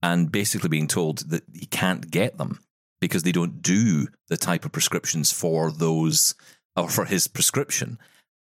and 0.03 0.31
basically 0.31 0.69
being 0.69 0.87
told 0.87 1.29
that 1.29 1.43
he 1.51 1.65
can't 1.65 2.11
get 2.11 2.37
them 2.37 2.59
because 3.01 3.23
they 3.23 3.31
don't 3.31 3.63
do 3.63 4.07
the 4.27 4.37
type 4.37 4.65
of 4.65 4.71
prescriptions 4.71 5.31
for 5.31 5.71
those 5.71 6.35
or 6.75 6.89
for 6.89 7.05
his 7.05 7.27
prescription. 7.27 7.97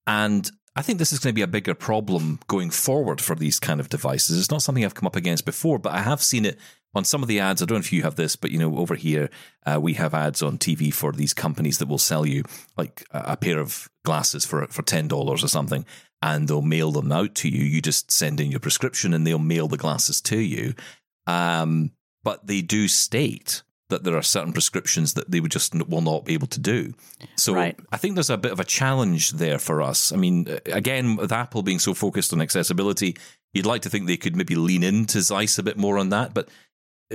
And 0.06 0.50
I 0.78 0.82
think 0.82 1.00
this 1.00 1.12
is 1.12 1.18
going 1.18 1.32
to 1.32 1.34
be 1.34 1.42
a 1.42 1.48
bigger 1.48 1.74
problem 1.74 2.38
going 2.46 2.70
forward 2.70 3.20
for 3.20 3.34
these 3.34 3.58
kind 3.58 3.80
of 3.80 3.88
devices. 3.88 4.38
It's 4.38 4.52
not 4.52 4.62
something 4.62 4.84
I've 4.84 4.94
come 4.94 5.08
up 5.08 5.16
against 5.16 5.44
before, 5.44 5.80
but 5.80 5.92
I 5.92 6.02
have 6.02 6.22
seen 6.22 6.44
it 6.44 6.56
on 6.94 7.04
some 7.04 7.20
of 7.20 7.26
the 7.26 7.40
ads, 7.40 7.60
I 7.60 7.64
don't 7.64 7.78
know 7.78 7.80
if 7.80 7.92
you 7.92 8.04
have 8.04 8.14
this, 8.14 8.36
but 8.36 8.52
you 8.52 8.60
know, 8.60 8.78
over 8.78 8.94
here 8.94 9.28
uh, 9.66 9.80
we 9.80 9.94
have 9.94 10.14
ads 10.14 10.40
on 10.40 10.56
TV 10.56 10.94
for 10.94 11.10
these 11.10 11.34
companies 11.34 11.78
that 11.78 11.88
will 11.88 11.98
sell 11.98 12.24
you 12.24 12.44
like 12.76 13.04
a, 13.10 13.36
pair 13.36 13.58
of 13.58 13.88
glasses 14.04 14.44
for 14.44 14.68
for 14.68 14.82
ten 14.82 15.08
dollars 15.08 15.42
or 15.42 15.48
something, 15.48 15.84
and 16.22 16.46
they'll 16.46 16.62
mail 16.62 16.92
them 16.92 17.10
out 17.10 17.34
to 17.36 17.48
you. 17.48 17.64
You 17.64 17.82
just 17.82 18.12
send 18.12 18.38
in 18.38 18.52
your 18.52 18.60
prescription, 18.60 19.12
and 19.12 19.26
they'll 19.26 19.40
mail 19.40 19.66
the 19.66 19.76
glasses 19.76 20.20
to 20.22 20.38
you. 20.38 20.74
Um, 21.26 21.90
but 22.22 22.46
they 22.46 22.62
do 22.62 22.86
state 22.86 23.64
that 23.88 24.04
there 24.04 24.16
are 24.16 24.22
certain 24.22 24.52
prescriptions 24.52 25.14
that 25.14 25.30
they 25.30 25.40
would 25.40 25.50
just 25.50 25.74
will 25.88 26.00
not 26.00 26.24
be 26.24 26.34
able 26.34 26.46
to 26.48 26.60
do. 26.60 26.94
So 27.36 27.54
Right. 27.54 27.78
I 27.90 27.96
think 27.96 28.14
there's 28.14 28.30
a 28.30 28.36
bit 28.36 28.52
of 28.52 28.60
a 28.60 28.64
challenge 28.64 29.30
there 29.30 29.58
for 29.58 29.80
us. 29.80 30.12
I 30.12 30.16
mean, 30.16 30.58
again, 30.66 31.16
with 31.16 31.32
Apple 31.32 31.62
being 31.62 31.78
so 31.78 31.94
focused 31.94 32.32
on 32.32 32.42
accessibility, 32.42 33.16
you'd 33.54 33.66
like 33.66 33.82
to 33.82 33.90
think 33.90 34.06
they 34.06 34.16
could 34.16 34.36
maybe 34.36 34.54
lean 34.56 34.82
into 34.82 35.22
Zeiss 35.22 35.58
a 35.58 35.62
bit 35.62 35.78
more 35.78 35.98
on 35.98 36.10
that, 36.10 36.34
but 36.34 36.48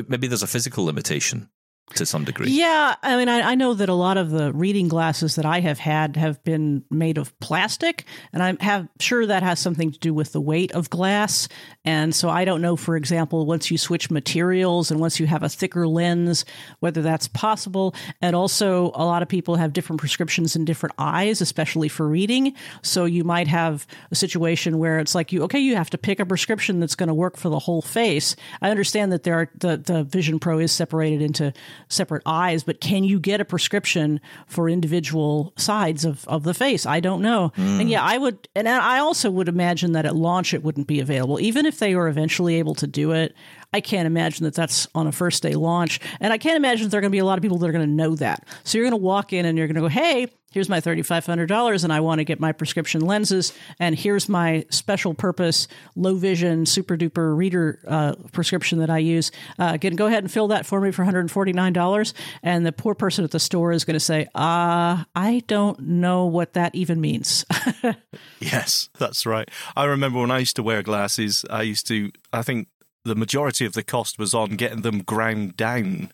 maybe 0.08 0.28
there's 0.28 0.44
a 0.44 0.48
physical 0.48 0.86
limitation 0.86 1.50
to 1.96 2.06
some 2.06 2.24
degree. 2.24 2.50
Yeah, 2.50 2.96
I 3.04 3.18
mean, 3.18 3.30
I, 3.30 3.52
I 3.52 3.56
know 3.56 3.74
that 3.74 3.90
a 3.90 3.94
lot 3.94 4.18
of 4.18 4.32
the 4.32 4.52
reading 4.54 4.88
glasses 4.88 5.36
that 5.36 5.46
I 5.46 5.60
have 5.60 5.80
had 5.80 6.16
have 6.16 6.44
been 6.44 6.84
made 6.90 7.18
of 7.18 7.38
plastic, 7.40 8.06
and 8.32 8.42
I'm 8.42 8.58
have 8.60 8.88
sure 9.00 9.26
that 9.26 9.44
has 9.44 9.60
something 9.60 9.92
to 9.92 10.00
do 10.00 10.14
with 10.14 10.32
the 10.32 10.42
weight 10.42 10.72
of 10.72 10.90
glass. 10.90 11.48
And 11.86 12.16
so 12.16 12.30
I 12.30 12.46
don't 12.46 12.62
know, 12.62 12.76
for 12.76 12.96
example, 12.96 13.46
once 13.46 13.70
you 13.70 13.78
switch 13.78 14.10
materials 14.10 14.92
and 14.92 15.00
once 15.00 15.20
you 15.20 15.28
have 15.28 15.44
a 15.44 15.50
thicker 15.50 15.88
lens, 15.88 16.46
whether 16.80 17.02
that's 17.02 17.28
possible. 17.28 17.94
And 18.22 18.36
also, 18.36 18.92
a 18.96 19.06
lot 19.06 19.22
of 19.22 19.28
people 19.28 19.56
have 19.56 19.74
different 19.74 20.00
prescriptions 20.00 20.56
in 20.56 20.66
different 20.66 20.96
eyes, 20.98 21.42
especially 21.42 21.90
for 21.90 22.08
reading. 22.08 22.56
So 22.82 23.06
you 23.06 23.24
might 23.24 23.48
have 23.48 23.86
a 24.10 24.16
situation 24.16 24.80
where 24.80 25.00
it's 25.00 25.14
like 25.14 25.32
you, 25.32 25.44
okay, 25.44 25.60
you 25.60 25.76
have 25.76 25.90
to 25.92 25.98
pick 25.98 26.20
a 26.20 26.26
prescription 26.26 26.80
that's 26.80 26.96
going 26.96 27.08
to 27.08 27.14
work 27.14 27.38
for 27.38 27.50
the 27.50 27.60
whole 27.60 27.82
face. 27.82 28.36
I 28.62 28.72
understand 28.72 29.12
that 29.12 29.24
there 29.24 29.36
are 29.36 29.50
the 29.60 29.78
the 29.78 30.04
Vision 30.04 30.40
Pro 30.40 30.60
is 30.60 30.72
separated 30.72 31.22
into 31.22 31.54
separate 31.90 32.24
eyes, 32.26 32.64
but 32.64 32.82
can 32.82 33.04
you 33.04 33.20
get 33.20 33.42
a 33.42 33.46
prescription 33.46 34.20
for 34.48 34.70
individual 34.70 35.54
sides 35.58 36.06
of, 36.06 36.28
of 36.28 36.44
the 36.44 36.54
face? 36.54 36.86
I 36.86 37.00
don't 37.00 37.22
know. 37.22 37.52
Hmm. 37.56 37.82
And 37.82 37.90
yeah, 37.90 38.04
I 38.04 38.18
would, 38.18 38.48
and 38.56 38.68
I 38.68 39.00
also 39.00 39.30
would 39.32 39.48
imagine 39.48 39.94
that 39.94 40.06
at 40.06 40.16
launch 40.16 40.54
it 40.54 40.64
wouldn't 40.64 40.88
be 40.88 41.00
available, 41.00 41.40
even 41.40 41.66
if 41.66 41.80
they 41.80 41.96
were 41.96 42.08
eventually 42.08 42.56
able 42.56 42.76
to 42.76 42.88
do 42.88 43.12
it. 43.12 43.36
I 43.74 43.82
can't 43.82 44.06
imagine 44.06 44.44
that 44.44 44.54
that's 44.54 44.88
on 44.94 45.08
a 45.08 45.12
first 45.12 45.42
day 45.42 45.56
launch, 45.56 46.00
and 46.20 46.32
I 46.32 46.38
can't 46.38 46.58
imagine 46.58 46.86
that 46.86 46.90
there 46.92 47.00
are 47.00 47.02
going 47.02 47.12
to 47.12 47.16
be 47.16 47.20
a 47.20 47.26
lot 47.26 47.40
of 47.40 47.42
people 47.42 47.58
that 47.58 47.68
are 47.68 47.72
going 47.72 47.88
to 47.88 47.92
know 47.92 48.16
that. 48.18 48.48
So 48.64 48.78
you're 48.78 48.86
going 48.86 49.00
to 49.00 49.04
walk 49.04 49.34
in 49.34 49.46
and 49.46 49.58
you're 49.58 49.68
going 49.68 49.76
to 49.76 49.82
go, 49.82 49.88
"Hey, 49.88 50.28
here's 50.54 50.70
my 50.70 50.80
$3,500 50.80 51.84
and 51.84 51.94
I 51.94 52.00
want 52.00 52.20
to 52.20 52.24
get 52.24 52.40
my 52.40 52.52
prescription 52.52 53.02
lenses. 53.02 53.54
And 53.80 53.96
here's 53.96 54.30
my 54.30 54.66
special 54.70 55.14
purpose 55.14 55.68
low 55.96 56.16
vision 56.16 56.66
super 56.66 56.96
duper 56.96 57.36
reader 57.36 57.80
uh, 57.88 58.16
prescription 58.32 58.80
that 58.80 58.90
I 58.90 59.00
use. 59.00 59.32
Uh, 59.60 59.78
go 59.78 60.06
ahead 60.06 60.24
and 60.24 60.32
fill 60.32 60.48
that 60.50 60.66
for 60.66 60.80
me 60.80 60.92
for 60.92 61.04
$149. 61.04 62.14
And 62.42 62.66
the 62.66 62.72
poor 62.72 62.96
person 62.96 63.24
at 63.24 63.32
the 63.32 63.40
store 63.40 63.72
is 63.72 63.84
going 63.86 63.96
to 63.96 64.00
say, 64.00 64.28
uh, 64.36 65.04
I 65.16 65.44
don't 65.48 65.80
know 65.80 66.26
what 66.26 66.54
that 66.54 66.74
even 66.76 67.02
means. 67.02 67.46
Yes, 68.40 68.90
that's 69.00 69.26
right. 69.26 69.50
I 69.76 69.86
remember 69.86 70.20
when 70.20 70.32
I 70.32 70.40
used 70.40 70.56
to 70.58 70.64
wear 70.64 70.84
glasses, 70.84 71.46
I 71.50 71.62
used 71.62 71.88
to, 71.88 72.12
I 72.32 72.42
think 72.42 72.68
the 73.06 73.16
majority 73.16 73.66
of 73.66 73.74
the 73.74 73.84
cost 73.84 74.20
was 74.20 74.34
on 74.34 74.52
getting 74.52 74.82
them 74.82 75.02
ground 75.02 75.56
down. 75.56 76.12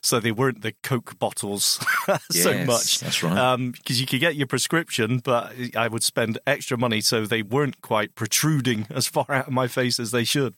So 0.00 0.20
they 0.20 0.32
weren't 0.32 0.62
the 0.62 0.72
Coke 0.82 1.18
bottles 1.18 1.80
so 2.30 2.50
Yes, 2.50 2.66
much. 2.66 3.00
that's 3.00 3.22
right. 3.22 3.36
Um, 3.38 3.70
because 3.72 4.00
you 4.00 4.06
could 4.06 4.20
get 4.20 4.36
your 4.36 4.46
prescription, 4.46 5.18
but 5.18 5.52
I 5.76 5.88
would 5.88 6.02
spend 6.02 6.38
extra 6.46 6.76
money 6.76 7.00
so 7.00 7.24
they 7.26 7.42
weren't 7.42 7.80
quite 7.80 8.14
protruding 8.14 8.86
as 8.90 9.06
far 9.06 9.26
out 9.30 9.46
of 9.48 9.52
my 9.52 9.66
face 9.66 9.98
as 9.98 10.10
they 10.10 10.24
should. 10.24 10.54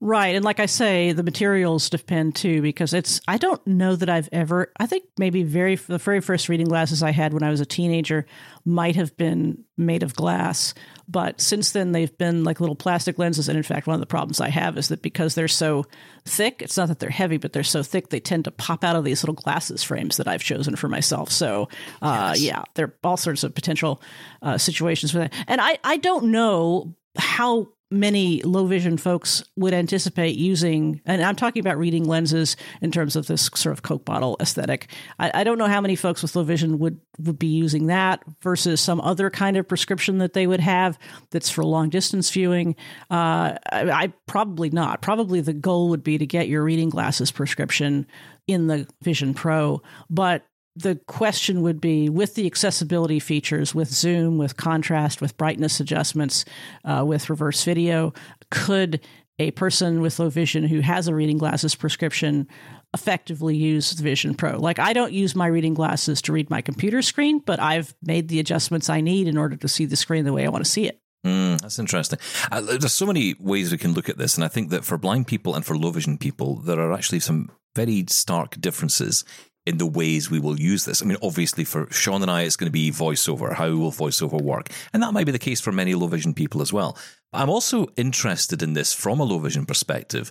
Right. 0.00 0.34
And 0.36 0.44
like 0.44 0.60
I 0.60 0.66
say, 0.66 1.12
the 1.12 1.22
materials 1.22 1.88
depend 1.88 2.34
too, 2.36 2.60
because 2.60 2.92
it's, 2.92 3.22
I 3.26 3.38
don't 3.38 3.66
know 3.66 3.96
that 3.96 4.10
I've 4.10 4.28
ever, 4.32 4.70
I 4.78 4.86
think 4.86 5.04
maybe 5.16 5.44
very, 5.44 5.76
the 5.76 5.96
very 5.96 6.20
first 6.20 6.50
reading 6.50 6.66
glasses 6.66 7.02
I 7.02 7.10
had 7.10 7.32
when 7.32 7.42
I 7.42 7.48
was 7.48 7.60
a 7.60 7.66
teenager 7.66 8.26
might 8.66 8.96
have 8.96 9.16
been 9.16 9.64
made 9.78 10.02
of 10.02 10.14
glass. 10.14 10.74
But 11.08 11.40
since 11.40 11.72
then, 11.72 11.92
they've 11.92 12.16
been 12.18 12.44
like 12.44 12.60
little 12.60 12.76
plastic 12.76 13.18
lenses. 13.18 13.48
And 13.48 13.56
in 13.56 13.62
fact, 13.62 13.86
one 13.86 13.94
of 13.94 14.00
the 14.00 14.06
problems 14.06 14.40
I 14.40 14.50
have 14.50 14.76
is 14.76 14.88
that 14.88 15.00
because 15.00 15.34
they're 15.34 15.48
so 15.48 15.86
thick, 16.26 16.60
it's 16.60 16.76
not 16.76 16.88
that 16.88 16.98
they're 16.98 17.08
heavy, 17.08 17.38
but 17.38 17.54
they're 17.54 17.62
so 17.62 17.82
thick, 17.82 18.10
they 18.10 18.20
tend 18.20 18.44
to 18.44 18.50
pop 18.50 18.84
out 18.84 18.96
of 18.96 19.04
these 19.04 19.22
little 19.22 19.34
glasses 19.34 19.82
frames 19.82 20.18
that 20.18 20.28
I've 20.28 20.42
chosen 20.42 20.76
for 20.76 20.88
myself. 20.88 21.30
So, 21.30 21.70
uh, 22.02 22.34
yeah, 22.36 22.64
there 22.74 22.86
are 22.86 22.94
all 23.04 23.16
sorts 23.16 23.42
of 23.42 23.54
potential 23.54 24.02
uh, 24.42 24.58
situations 24.58 25.12
for 25.12 25.18
that. 25.18 25.32
And 25.46 25.62
I, 25.62 25.78
I 25.82 25.96
don't 25.96 26.26
know 26.26 26.94
how 27.16 27.68
many 27.94 28.42
low 28.42 28.66
vision 28.66 28.96
folks 28.96 29.44
would 29.56 29.72
anticipate 29.72 30.36
using, 30.36 31.00
and 31.06 31.22
I'm 31.22 31.36
talking 31.36 31.60
about 31.60 31.78
reading 31.78 32.04
lenses 32.04 32.56
in 32.82 32.90
terms 32.90 33.16
of 33.16 33.26
this 33.26 33.48
sort 33.54 33.72
of 33.72 33.82
Coke 33.82 34.04
bottle 34.04 34.36
aesthetic. 34.40 34.90
I, 35.18 35.30
I 35.32 35.44
don't 35.44 35.58
know 35.58 35.68
how 35.68 35.80
many 35.80 35.96
folks 35.96 36.20
with 36.20 36.34
low 36.36 36.42
vision 36.42 36.78
would 36.80 37.00
would 37.20 37.38
be 37.38 37.46
using 37.46 37.86
that 37.86 38.22
versus 38.42 38.80
some 38.80 39.00
other 39.00 39.30
kind 39.30 39.56
of 39.56 39.68
prescription 39.68 40.18
that 40.18 40.32
they 40.32 40.46
would 40.46 40.60
have 40.60 40.98
that's 41.30 41.48
for 41.48 41.64
long 41.64 41.88
distance 41.88 42.30
viewing. 42.30 42.74
Uh, 43.10 43.56
I, 43.70 43.90
I 43.90 44.12
probably 44.26 44.70
not. 44.70 45.00
Probably 45.00 45.40
the 45.40 45.52
goal 45.52 45.88
would 45.90 46.02
be 46.02 46.18
to 46.18 46.26
get 46.26 46.48
your 46.48 46.64
reading 46.64 46.90
glasses 46.90 47.30
prescription 47.30 48.06
in 48.46 48.66
the 48.66 48.86
Vision 49.02 49.32
Pro, 49.32 49.80
but 50.10 50.44
the 50.76 50.96
question 51.06 51.62
would 51.62 51.80
be 51.80 52.08
with 52.08 52.34
the 52.34 52.46
accessibility 52.46 53.20
features, 53.20 53.74
with 53.74 53.88
zoom, 53.88 54.38
with 54.38 54.56
contrast, 54.56 55.20
with 55.20 55.36
brightness 55.36 55.78
adjustments, 55.80 56.44
uh, 56.84 57.04
with 57.06 57.30
reverse 57.30 57.62
video, 57.64 58.12
could 58.50 59.00
a 59.38 59.50
person 59.52 60.00
with 60.00 60.18
low 60.18 60.28
vision 60.28 60.64
who 60.64 60.80
has 60.80 61.08
a 61.08 61.14
reading 61.14 61.38
glasses 61.38 61.74
prescription 61.74 62.46
effectively 62.92 63.56
use 63.56 63.92
Vision 63.92 64.34
Pro? 64.34 64.58
Like, 64.58 64.78
I 64.78 64.92
don't 64.92 65.12
use 65.12 65.34
my 65.34 65.46
reading 65.46 65.74
glasses 65.74 66.22
to 66.22 66.32
read 66.32 66.50
my 66.50 66.60
computer 66.60 67.02
screen, 67.02 67.40
but 67.40 67.60
I've 67.60 67.94
made 68.02 68.28
the 68.28 68.38
adjustments 68.38 68.88
I 68.88 69.00
need 69.00 69.26
in 69.26 69.36
order 69.36 69.56
to 69.56 69.68
see 69.68 69.86
the 69.86 69.96
screen 69.96 70.24
the 70.24 70.32
way 70.32 70.46
I 70.46 70.50
want 70.50 70.64
to 70.64 70.70
see 70.70 70.86
it. 70.86 71.00
Mm, 71.26 71.60
that's 71.60 71.78
interesting. 71.78 72.18
Uh, 72.52 72.60
there's 72.60 72.92
so 72.92 73.06
many 73.06 73.34
ways 73.40 73.72
we 73.72 73.78
can 73.78 73.92
look 73.92 74.08
at 74.08 74.18
this, 74.18 74.36
and 74.36 74.44
I 74.44 74.48
think 74.48 74.70
that 74.70 74.84
for 74.84 74.98
blind 74.98 75.26
people 75.26 75.54
and 75.54 75.64
for 75.64 75.76
low 75.76 75.90
vision 75.90 76.18
people, 76.18 76.56
there 76.56 76.78
are 76.78 76.92
actually 76.92 77.20
some 77.20 77.50
very 77.74 78.04
stark 78.08 78.60
differences 78.60 79.24
in 79.66 79.78
the 79.78 79.86
ways 79.86 80.30
we 80.30 80.38
will 80.38 80.60
use 80.60 80.84
this. 80.84 81.02
I 81.02 81.06
mean, 81.06 81.16
obviously, 81.22 81.64
for 81.64 81.90
Shaun 81.90 82.22
and 82.22 82.30
I, 82.30 82.42
it's 82.42 82.56
going 82.56 82.68
to 82.68 82.72
be 82.72 82.90
voiceover. 82.90 83.54
How 83.54 83.70
will 83.70 83.92
voiceover 83.92 84.40
work? 84.40 84.68
And 84.92 85.02
that 85.02 85.12
might 85.12 85.26
be 85.26 85.32
the 85.32 85.38
case 85.38 85.60
for 85.60 85.72
many 85.72 85.94
low 85.94 86.06
vision 86.06 86.34
people 86.34 86.60
as 86.60 86.72
well. 86.72 86.98
I'm 87.32 87.50
also 87.50 87.88
interested 87.96 88.62
in 88.62 88.74
this 88.74 88.92
from 88.92 89.20
a 89.20 89.24
low 89.24 89.38
vision 89.38 89.66
perspective 89.66 90.30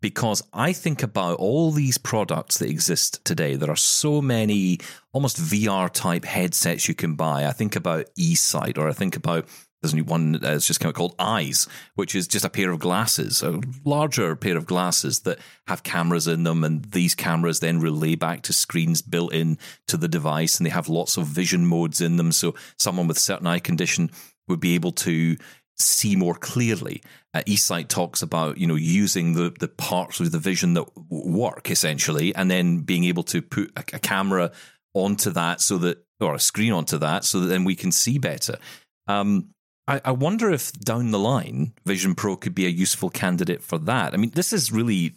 because 0.00 0.42
I 0.52 0.72
think 0.72 1.02
about 1.02 1.38
all 1.38 1.70
these 1.70 1.98
products 1.98 2.58
that 2.58 2.70
exist 2.70 3.24
today. 3.24 3.54
There 3.54 3.70
are 3.70 3.76
so 3.76 4.22
many 4.22 4.78
almost 5.12 5.36
VR 5.36 5.90
type 5.92 6.24
headsets 6.24 6.88
you 6.88 6.94
can 6.94 7.14
buy. 7.14 7.46
I 7.46 7.52
think 7.52 7.76
about 7.76 8.06
eSight, 8.18 8.78
or 8.78 8.88
I 8.88 8.92
think 8.92 9.16
about 9.16 9.46
there's 9.80 9.92
a 9.92 9.96
new 9.96 10.04
one 10.04 10.32
that's 10.32 10.66
just 10.66 10.80
come 10.80 10.90
out 10.90 10.94
called 10.94 11.14
Eyes, 11.18 11.66
which 11.94 12.14
is 12.14 12.28
just 12.28 12.44
a 12.44 12.50
pair 12.50 12.70
of 12.70 12.78
glasses, 12.78 13.42
a 13.42 13.60
larger 13.84 14.36
pair 14.36 14.56
of 14.56 14.66
glasses 14.66 15.20
that 15.20 15.38
have 15.68 15.82
cameras 15.82 16.26
in 16.26 16.42
them, 16.42 16.64
and 16.64 16.84
these 16.86 17.14
cameras 17.14 17.60
then 17.60 17.80
relay 17.80 18.14
back 18.14 18.42
to 18.42 18.52
screens 18.52 19.00
built 19.00 19.32
in 19.32 19.58
to 19.86 19.96
the 19.96 20.08
device, 20.08 20.58
and 20.58 20.66
they 20.66 20.70
have 20.70 20.88
lots 20.88 21.16
of 21.16 21.26
vision 21.26 21.66
modes 21.66 22.00
in 22.00 22.16
them. 22.16 22.32
So 22.32 22.54
someone 22.76 23.08
with 23.08 23.18
certain 23.18 23.46
eye 23.46 23.58
condition 23.58 24.10
would 24.48 24.60
be 24.60 24.74
able 24.74 24.92
to 24.92 25.36
see 25.78 26.14
more 26.14 26.34
clearly. 26.34 27.02
Uh, 27.32 27.42
eSight 27.46 27.88
talks 27.88 28.22
about 28.22 28.58
you 28.58 28.66
know 28.66 28.74
using 28.74 29.34
the 29.34 29.54
the 29.58 29.68
parts 29.68 30.20
of 30.20 30.30
the 30.30 30.38
vision 30.38 30.74
that 30.74 30.86
work 31.08 31.70
essentially, 31.70 32.34
and 32.34 32.50
then 32.50 32.80
being 32.80 33.04
able 33.04 33.22
to 33.22 33.40
put 33.40 33.70
a, 33.76 33.80
a 33.96 33.98
camera 33.98 34.52
onto 34.92 35.30
that 35.30 35.60
so 35.60 35.78
that 35.78 36.04
or 36.20 36.34
a 36.34 36.40
screen 36.40 36.72
onto 36.72 36.98
that 36.98 37.24
so 37.24 37.40
that 37.40 37.46
then 37.46 37.64
we 37.64 37.74
can 37.74 37.90
see 37.90 38.18
better. 38.18 38.58
Um, 39.06 39.54
I, 39.90 40.00
I 40.04 40.12
wonder 40.12 40.50
if 40.52 40.72
down 40.72 41.10
the 41.10 41.18
line 41.18 41.72
Vision 41.84 42.14
Pro 42.14 42.36
could 42.36 42.54
be 42.54 42.64
a 42.64 42.68
useful 42.68 43.10
candidate 43.10 43.60
for 43.60 43.76
that. 43.78 44.14
I 44.14 44.18
mean, 44.18 44.30
this 44.30 44.52
is 44.52 44.70
really 44.70 45.14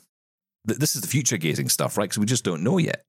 this 0.66 0.96
is 0.96 1.02
the 1.02 1.08
future 1.08 1.38
gazing 1.38 1.70
stuff, 1.70 1.96
right? 1.96 2.06
Because 2.06 2.18
we 2.18 2.26
just 2.26 2.44
don't 2.44 2.64
know 2.64 2.80
yet. 2.80 3.04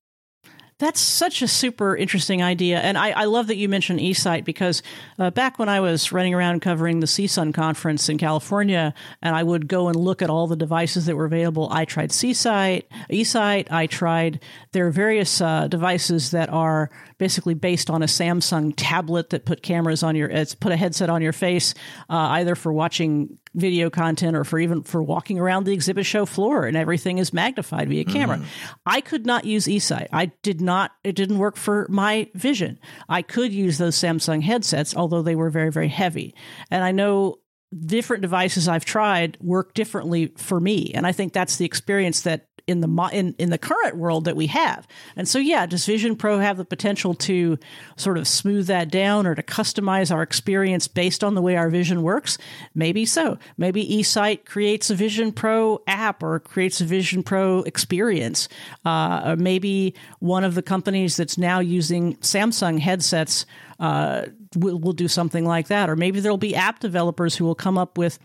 That's 0.78 1.00
such 1.00 1.40
a 1.40 1.46
super 1.46 1.96
interesting 1.96 2.42
idea. 2.42 2.80
And 2.80 2.98
I, 2.98 3.10
I 3.10 3.24
love 3.26 3.46
that 3.46 3.56
you 3.56 3.68
mentioned 3.68 4.00
eSight 4.00 4.44
because 4.44 4.82
uh, 5.20 5.30
back 5.30 5.56
when 5.56 5.68
I 5.68 5.78
was 5.78 6.10
running 6.10 6.34
around 6.34 6.62
covering 6.62 6.98
the 6.98 7.06
CSUN 7.06 7.54
conference 7.54 8.08
in 8.08 8.18
California, 8.18 8.92
and 9.22 9.36
I 9.36 9.44
would 9.44 9.68
go 9.68 9.86
and 9.86 9.94
look 9.94 10.20
at 10.20 10.30
all 10.30 10.48
the 10.48 10.56
devices 10.56 11.06
that 11.06 11.14
were 11.14 11.26
available, 11.26 11.68
I 11.70 11.84
tried 11.84 12.10
CSight, 12.10 12.82
eSight, 13.08 13.70
I 13.70 13.86
tried, 13.86 14.40
there 14.72 14.84
are 14.88 14.90
various 14.90 15.40
uh, 15.40 15.68
devices 15.68 16.32
that 16.32 16.50
are 16.50 16.90
basically 17.18 17.54
based 17.54 17.90
on 17.90 18.02
a 18.02 18.06
Samsung 18.06 18.72
tablet 18.76 19.30
that 19.30 19.44
put 19.44 19.62
cameras 19.62 20.02
on 20.02 20.16
your, 20.16 20.28
it's 20.28 20.54
put 20.54 20.72
a 20.72 20.76
headset 20.76 21.10
on 21.10 21.22
your 21.22 21.32
face, 21.32 21.74
uh, 22.10 22.14
either 22.38 22.54
for 22.54 22.72
watching 22.72 23.38
video 23.54 23.88
content 23.88 24.36
or 24.36 24.44
for 24.44 24.58
even 24.58 24.82
for 24.82 25.02
walking 25.02 25.38
around 25.38 25.64
the 25.64 25.72
exhibit 25.72 26.04
show 26.04 26.26
floor 26.26 26.66
and 26.66 26.76
everything 26.76 27.18
is 27.18 27.32
magnified 27.32 27.88
via 27.88 28.04
camera. 28.04 28.40
I 28.84 29.00
could 29.00 29.26
not 29.26 29.44
use 29.44 29.66
eSight. 29.66 30.08
I 30.12 30.26
did 30.42 30.60
not 30.60 30.92
it 31.04 31.14
didn't 31.14 31.38
work 31.38 31.56
for 31.56 31.86
my 31.88 32.28
vision. 32.34 32.78
I 33.08 33.22
could 33.22 33.52
use 33.52 33.78
those 33.78 33.96
Samsung 33.96 34.42
headsets 34.42 34.96
although 34.96 35.22
they 35.22 35.36
were 35.36 35.50
very 35.50 35.70
very 35.70 35.88
heavy. 35.88 36.34
And 36.70 36.82
I 36.82 36.90
know 36.90 37.36
different 37.86 38.22
devices 38.22 38.68
I've 38.68 38.84
tried 38.84 39.36
work 39.40 39.74
differently 39.74 40.32
for 40.36 40.60
me, 40.60 40.92
and 40.94 41.06
I 41.06 41.12
think 41.12 41.32
that's 41.32 41.56
the 41.56 41.64
experience 41.64 42.22
that 42.22 42.46
in 42.66 42.80
the 42.80 43.10
in 43.12 43.34
in 43.38 43.50
the 43.50 43.58
current 43.58 43.96
world 43.96 44.24
that 44.24 44.36
we 44.36 44.46
have. 44.46 44.86
And 45.16 45.28
so, 45.28 45.38
yeah, 45.38 45.66
does 45.66 45.84
Vision 45.84 46.16
Pro 46.16 46.38
have 46.38 46.56
the 46.56 46.64
potential 46.64 47.14
to 47.14 47.58
sort 47.96 48.16
of 48.16 48.26
smooth 48.26 48.66
that 48.68 48.90
down 48.90 49.26
or 49.26 49.34
to 49.34 49.42
customize 49.42 50.14
our 50.14 50.22
experience 50.22 50.88
based 50.88 51.22
on 51.22 51.34
the 51.34 51.42
way 51.42 51.56
our 51.56 51.68
vision 51.68 52.02
works? 52.02 52.38
Maybe 52.74 53.04
so. 53.04 53.38
Maybe 53.58 53.86
eSight 53.86 54.46
creates 54.46 54.90
a 54.90 54.94
Vision 54.94 55.32
Pro 55.32 55.82
app 55.86 56.22
or 56.22 56.40
creates 56.40 56.80
a 56.80 56.84
Vision 56.84 57.22
Pro 57.22 57.60
experience. 57.62 58.48
Uh, 58.84 59.22
or 59.26 59.36
maybe 59.36 59.94
one 60.20 60.44
of 60.44 60.54
the 60.54 60.62
companies 60.62 61.16
that's 61.16 61.36
now 61.36 61.60
using 61.60 62.16
Samsung 62.16 62.78
headsets 62.78 63.44
uh, 63.78 64.26
will 64.56 64.78
will 64.78 64.92
do 64.92 65.08
something 65.08 65.44
like 65.44 65.68
that. 65.68 65.90
Or 65.90 65.96
maybe 65.96 66.20
there'll 66.20 66.38
be 66.38 66.54
app 66.54 66.80
developers 66.80 67.36
who 67.36 67.44
will 67.44 67.54
come 67.54 67.76
up 67.76 67.98
with 67.98 68.18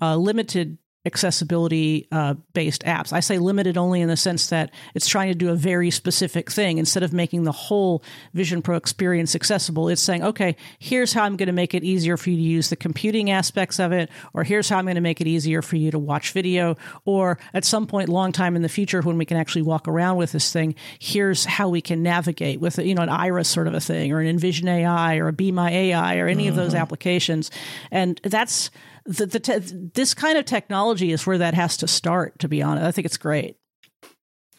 uh, 0.00 0.16
limited 0.16 0.78
accessibility 1.06 2.06
uh, 2.10 2.34
based 2.52 2.82
apps. 2.84 3.12
I 3.12 3.20
say 3.20 3.38
limited 3.38 3.76
only 3.76 4.00
in 4.00 4.08
the 4.08 4.16
sense 4.16 4.48
that 4.48 4.70
it's 4.94 5.06
trying 5.06 5.28
to 5.28 5.34
do 5.34 5.50
a 5.50 5.54
very 5.54 5.90
specific 5.90 6.50
thing. 6.50 6.78
Instead 6.78 7.02
of 7.02 7.12
making 7.12 7.44
the 7.44 7.52
whole 7.52 8.02
Vision 8.32 8.62
Pro 8.62 8.76
experience 8.76 9.34
accessible, 9.34 9.88
it's 9.88 10.02
saying, 10.02 10.22
okay, 10.24 10.56
here's 10.78 11.12
how 11.12 11.24
I'm 11.24 11.36
going 11.36 11.46
to 11.46 11.52
make 11.52 11.74
it 11.74 11.84
easier 11.84 12.16
for 12.16 12.30
you 12.30 12.36
to 12.36 12.42
use 12.42 12.70
the 12.70 12.76
computing 12.76 13.30
aspects 13.30 13.78
of 13.78 13.92
it, 13.92 14.10
or 14.32 14.44
here's 14.44 14.68
how 14.68 14.78
I'm 14.78 14.86
going 14.86 14.94
to 14.94 15.00
make 15.00 15.20
it 15.20 15.26
easier 15.26 15.62
for 15.62 15.76
you 15.76 15.90
to 15.90 15.98
watch 15.98 16.32
video, 16.32 16.76
or 17.04 17.38
at 17.52 17.64
some 17.64 17.86
point, 17.86 18.08
long 18.08 18.32
time 18.32 18.56
in 18.56 18.62
the 18.62 18.68
future, 18.68 19.02
when 19.02 19.18
we 19.18 19.24
can 19.24 19.36
actually 19.36 19.62
walk 19.62 19.86
around 19.86 20.16
with 20.16 20.32
this 20.32 20.52
thing, 20.52 20.74
here's 20.98 21.44
how 21.44 21.68
we 21.68 21.80
can 21.80 22.02
navigate 22.02 22.60
with, 22.60 22.78
you 22.78 22.94
know, 22.94 23.02
an 23.02 23.08
Iris 23.08 23.48
sort 23.48 23.68
of 23.68 23.74
a 23.74 23.80
thing, 23.80 24.12
or 24.12 24.20
an 24.20 24.26
Envision 24.26 24.68
AI, 24.68 25.16
or 25.18 25.28
a 25.28 25.32
Be 25.32 25.52
My 25.52 25.70
AI, 25.70 26.16
or 26.16 26.28
any 26.28 26.44
mm-hmm. 26.44 26.50
of 26.50 26.56
those 26.56 26.74
applications. 26.74 27.50
And 27.90 28.20
that's 28.22 28.70
the, 29.06 29.26
the 29.26 29.40
te- 29.40 29.58
this 29.94 30.14
kind 30.14 30.38
of 30.38 30.44
technology 30.44 31.12
is 31.12 31.26
where 31.26 31.38
that 31.38 31.54
has 31.54 31.76
to 31.78 31.88
start. 31.88 32.38
To 32.40 32.48
be 32.48 32.62
honest, 32.62 32.86
I 32.86 32.92
think 32.92 33.06
it's 33.06 33.16
great. 33.16 33.56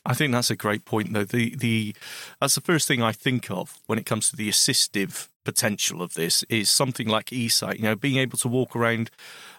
I 0.05 0.13
think 0.13 0.31
that's 0.31 0.51
a 0.51 0.55
great 0.55 0.85
point, 0.85 1.13
though. 1.13 1.23
The 1.23 1.55
the 1.55 1.95
that's 2.39 2.55
the 2.55 2.61
first 2.61 2.87
thing 2.87 3.01
I 3.01 3.11
think 3.11 3.49
of 3.49 3.79
when 3.87 3.97
it 3.97 4.05
comes 4.05 4.29
to 4.29 4.35
the 4.35 4.49
assistive 4.49 5.29
potential 5.43 6.01
of 6.01 6.13
this 6.13 6.43
is 6.43 6.69
something 6.69 7.07
like 7.07 7.27
eSight. 7.27 7.77
You 7.77 7.83
know, 7.83 7.95
being 7.95 8.17
able 8.17 8.37
to 8.39 8.47
walk 8.47 8.75
around 8.75 9.09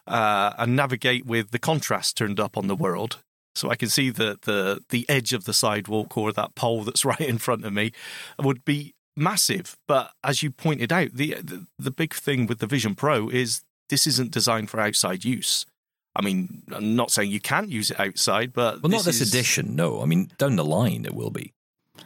uh, 0.07 0.53
and 0.59 0.77
navigate 0.77 1.27
with 1.27 1.51
the 1.51 1.59
contrast 1.59 2.17
turned 2.17 2.39
up 2.39 2.57
on 2.57 2.69
the 2.69 2.77
world, 2.77 3.23
so 3.57 3.71
I 3.71 3.77
can 3.77 3.89
see 3.89 4.11
the 4.11 4.39
the 4.43 4.83
the 4.91 5.05
edge 5.09 5.33
of 5.33 5.45
the 5.45 5.53
sidewalk 5.53 6.17
or 6.17 6.33
that 6.33 6.55
pole 6.55 6.85
that's 6.85 7.05
right 7.05 7.21
in 7.21 7.39
front 7.39 7.65
of 7.65 7.73
me, 7.73 7.91
would 8.39 8.65
be 8.65 8.95
massive. 9.17 9.77
But 9.89 10.13
as 10.23 10.45
you 10.45 10.53
pointed 10.53 10.93
out, 10.93 11.11
the, 11.15 11.35
the 11.43 11.67
the 11.77 11.91
big 11.91 12.15
thing 12.15 12.47
with 12.47 12.61
the 12.61 12.69
Vision 12.69 12.95
Pro 12.95 13.29
is 13.29 13.63
this 13.89 14.07
isn't 14.07 14.33
designed 14.33 14.71
for 14.71 14.81
outside 14.81 15.25
use. 15.25 15.67
I 16.15 16.23
mean, 16.23 16.63
I'm 16.73 16.97
not 16.97 17.11
saying 17.11 17.31
you 17.31 17.41
can't 17.41 17.69
use 17.69 17.91
it 17.91 18.01
outside, 18.01 18.53
but 18.53 18.83
well, 18.83 18.91
this 18.91 19.01
not 19.01 19.05
this 19.05 19.21
is... 19.21 19.29
edition. 19.29 19.77
No, 19.77 20.03
I 20.03 20.07
mean 20.07 20.31
down 20.39 20.57
the 20.57 20.65
line 20.65 21.05
it 21.05 21.15
will 21.15 21.31
be. 21.31 21.53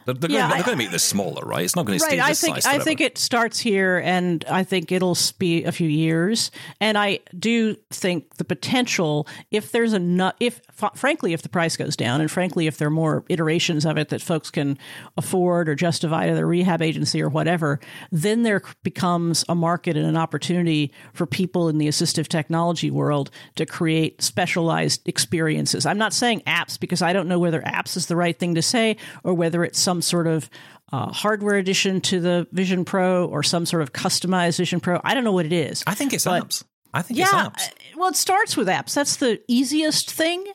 They're, 0.05 0.15
they're, 0.15 0.31
yeah, 0.31 0.47
going, 0.47 0.49
they're 0.51 0.65
going, 0.65 0.77
to 0.77 0.83
make 0.83 0.91
this 0.91 1.03
smaller, 1.03 1.45
right? 1.45 1.63
It's 1.63 1.75
not 1.75 1.85
going 1.85 1.99
to 1.99 2.05
stay 2.05 2.19
right, 2.19 2.29
I 2.29 2.33
think, 2.33 2.65
I 2.65 2.79
think 2.79 3.01
it 3.01 3.17
starts 3.17 3.59
here, 3.59 4.01
and 4.03 4.43
I 4.49 4.63
think 4.63 4.91
it'll 4.91 5.17
be 5.37 5.63
a 5.63 5.71
few 5.71 5.87
years. 5.87 6.51
And 6.79 6.97
I 6.97 7.19
do 7.37 7.75
think 7.91 8.35
the 8.35 8.45
potential, 8.45 9.27
if 9.51 9.71
there's 9.71 9.93
a, 9.93 10.33
if 10.39 10.61
frankly, 10.95 11.33
if 11.33 11.41
the 11.41 11.49
price 11.49 11.77
goes 11.77 11.95
down, 11.95 12.21
and 12.21 12.31
frankly, 12.31 12.67
if 12.67 12.77
there 12.77 12.87
are 12.87 12.91
more 12.91 13.23
iterations 13.29 13.85
of 13.85 13.97
it 13.97 14.09
that 14.09 14.21
folks 14.21 14.49
can 14.49 14.77
afford 15.17 15.69
or 15.69 15.75
justify 15.75 16.27
to 16.27 16.35
their 16.35 16.47
rehab 16.47 16.81
agency 16.81 17.21
or 17.21 17.29
whatever, 17.29 17.79
then 18.11 18.43
there 18.43 18.61
becomes 18.83 19.45
a 19.47 19.55
market 19.55 19.95
and 19.97 20.05
an 20.05 20.17
opportunity 20.17 20.91
for 21.13 21.25
people 21.25 21.69
in 21.69 21.77
the 21.77 21.87
assistive 21.87 22.27
technology 22.27 22.89
world 22.89 23.29
to 23.55 23.65
create 23.65 24.21
specialized 24.21 25.07
experiences. 25.07 25.85
I'm 25.85 25.97
not 25.97 26.13
saying 26.13 26.41
apps 26.47 26.79
because 26.79 27.01
I 27.01 27.13
don't 27.13 27.27
know 27.27 27.39
whether 27.39 27.61
apps 27.61 27.97
is 27.97 28.07
the 28.07 28.15
right 28.15 28.37
thing 28.37 28.55
to 28.55 28.61
say 28.61 28.97
or 29.23 29.33
whether 29.33 29.63
it's 29.63 29.79
some 29.81 30.01
sort 30.01 30.27
of 30.27 30.49
uh, 30.91 31.11
hardware 31.11 31.55
addition 31.55 32.01
to 32.01 32.19
the 32.19 32.47
Vision 32.51 32.85
Pro 32.85 33.25
or 33.25 33.43
some 33.43 33.65
sort 33.65 33.81
of 33.81 33.93
customized 33.93 34.57
Vision 34.57 34.79
Pro. 34.79 34.99
I 35.03 35.13
don't 35.13 35.23
know 35.23 35.31
what 35.31 35.45
it 35.45 35.53
is. 35.53 35.83
I 35.87 35.95
think 35.95 36.13
it's 36.13 36.25
but, 36.25 36.43
apps. 36.43 36.63
I 36.93 37.01
think 37.01 37.19
yeah, 37.19 37.47
it's 37.47 37.65
apps. 37.65 37.69
Uh, 37.69 37.97
well, 37.97 38.09
it 38.09 38.15
starts 38.15 38.57
with 38.57 38.67
apps. 38.67 38.93
That's 38.93 39.17
the 39.17 39.41
easiest 39.47 40.11
thing. 40.11 40.45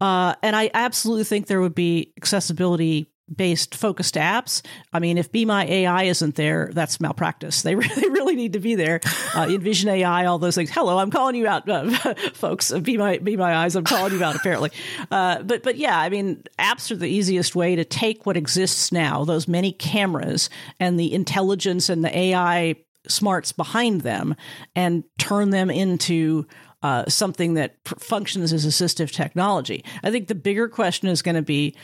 Uh, 0.00 0.34
and 0.42 0.56
I 0.56 0.70
absolutely 0.74 1.24
think 1.24 1.46
there 1.46 1.60
would 1.60 1.74
be 1.74 2.12
accessibility 2.16 3.10
based 3.34 3.74
focused 3.74 4.16
apps. 4.16 4.62
I 4.92 4.98
mean, 4.98 5.18
if 5.18 5.32
Be 5.32 5.44
My 5.44 5.64
AI 5.64 6.04
isn't 6.04 6.34
there, 6.34 6.70
that's 6.72 7.00
malpractice. 7.00 7.62
They 7.62 7.74
really, 7.74 8.10
really 8.10 8.36
need 8.36 8.52
to 8.54 8.60
be 8.60 8.74
there. 8.74 9.00
Uh, 9.34 9.46
Envision 9.48 9.88
AI, 9.88 10.26
all 10.26 10.38
those 10.38 10.54
things. 10.54 10.70
Hello, 10.70 10.98
I'm 10.98 11.10
calling 11.10 11.36
you 11.36 11.46
out, 11.46 11.68
uh, 11.68 12.14
folks. 12.34 12.72
Be 12.72 12.96
my 12.96 13.18
Be 13.18 13.36
My 13.36 13.56
Eyes. 13.56 13.76
I'm 13.76 13.84
calling 13.84 14.12
you 14.12 14.22
out. 14.22 14.36
Apparently, 14.36 14.70
uh, 15.10 15.42
but 15.42 15.62
but 15.62 15.76
yeah, 15.76 15.98
I 15.98 16.08
mean, 16.08 16.42
apps 16.58 16.90
are 16.90 16.96
the 16.96 17.08
easiest 17.08 17.54
way 17.54 17.76
to 17.76 17.84
take 17.84 18.26
what 18.26 18.36
exists 18.36 18.92
now, 18.92 19.24
those 19.24 19.48
many 19.48 19.72
cameras 19.72 20.50
and 20.78 20.98
the 20.98 21.12
intelligence 21.14 21.88
and 21.88 22.04
the 22.04 22.16
AI 22.16 22.76
smarts 23.06 23.52
behind 23.52 24.02
them, 24.02 24.34
and 24.74 25.04
turn 25.18 25.50
them 25.50 25.70
into 25.70 26.46
uh, 26.82 27.04
something 27.08 27.54
that 27.54 27.82
pr- 27.84 27.94
functions 27.96 28.52
as 28.52 28.66
assistive 28.66 29.10
technology. 29.10 29.82
I 30.02 30.10
think 30.10 30.28
the 30.28 30.34
bigger 30.34 30.68
question 30.68 31.08
is 31.08 31.22
going 31.22 31.34
to 31.34 31.42
be 31.42 31.74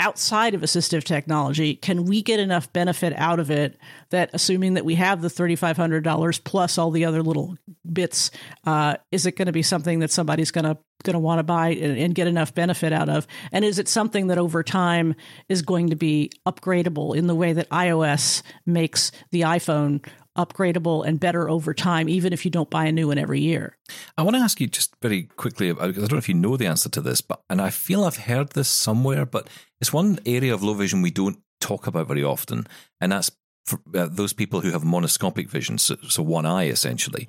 outside 0.00 0.54
of 0.54 0.62
assistive 0.62 1.04
technology, 1.04 1.76
can 1.76 2.04
we 2.04 2.22
get 2.22 2.40
enough 2.40 2.72
benefit 2.72 3.12
out 3.16 3.38
of 3.38 3.50
it 3.50 3.78
that, 4.08 4.30
assuming 4.32 4.74
that 4.74 4.84
we 4.84 4.96
have 4.96 5.20
the 5.20 5.28
$3,500 5.28 6.44
plus 6.44 6.78
all 6.78 6.90
the 6.90 7.04
other 7.04 7.22
little 7.22 7.56
bits, 7.92 8.30
uh, 8.64 8.96
is 9.12 9.26
it 9.26 9.36
going 9.36 9.46
to 9.46 9.52
be 9.52 9.62
something 9.62 10.00
that 10.00 10.10
somebody's 10.10 10.50
going 10.50 10.64
to 10.64 10.76
going 11.02 11.14
to 11.14 11.18
want 11.18 11.38
to 11.38 11.42
buy 11.42 11.68
and, 11.70 11.96
and, 11.96 12.14
get 12.14 12.26
enough 12.26 12.54
benefit 12.54 12.92
out 12.92 13.08
of? 13.08 13.26
And 13.52 13.64
is 13.64 13.78
it 13.78 13.88
something 13.88 14.26
that 14.26 14.36
over 14.36 14.62
time 14.62 15.14
is 15.48 15.62
going 15.62 15.90
to 15.90 15.96
be 15.96 16.30
upgradable 16.46 17.16
in 17.16 17.26
the 17.26 17.34
way 17.34 17.54
that 17.54 17.70
iOS 17.70 18.42
makes 18.66 19.10
the 19.30 19.42
iPhone 19.42 20.04
upgradable 20.36 21.06
and 21.06 21.18
better 21.18 21.48
over 21.48 21.74
time, 21.74 22.08
even 22.08 22.32
if 22.32 22.44
you 22.44 22.50
don't 22.50 22.70
buy 22.70 22.86
a 22.86 22.92
new 22.92 23.08
one 23.08 23.18
every 23.18 23.40
year. 23.40 23.76
I 24.16 24.22
want 24.22 24.36
to 24.36 24.42
ask 24.42 24.60
you 24.60 24.66
just 24.66 24.94
very 25.02 25.24
quickly, 25.24 25.72
because 25.72 26.04
I 26.04 26.06
don't 26.06 26.12
know 26.12 26.18
if 26.18 26.28
you 26.28 26.34
know 26.34 26.56
the 26.56 26.66
answer 26.66 26.88
to 26.90 27.00
this, 27.00 27.20
but 27.20 27.42
and 27.50 27.60
I 27.60 27.70
feel 27.70 28.04
I've 28.04 28.16
heard 28.16 28.50
this 28.50 28.68
somewhere, 28.68 29.26
but 29.26 29.48
it's 29.80 29.92
one 29.92 30.18
area 30.24 30.54
of 30.54 30.62
low 30.62 30.74
vision 30.74 31.02
we 31.02 31.10
don't 31.10 31.38
talk 31.60 31.86
about 31.86 32.08
very 32.08 32.24
often, 32.24 32.66
and 33.00 33.12
that's 33.12 33.30
for 33.66 33.80
uh, 33.94 34.08
those 34.10 34.32
people 34.32 34.60
who 34.60 34.70
have 34.70 34.82
monoscopic 34.82 35.48
vision, 35.48 35.78
so, 35.78 35.96
so 36.08 36.22
one 36.22 36.46
eye 36.46 36.66
essentially. 36.66 37.28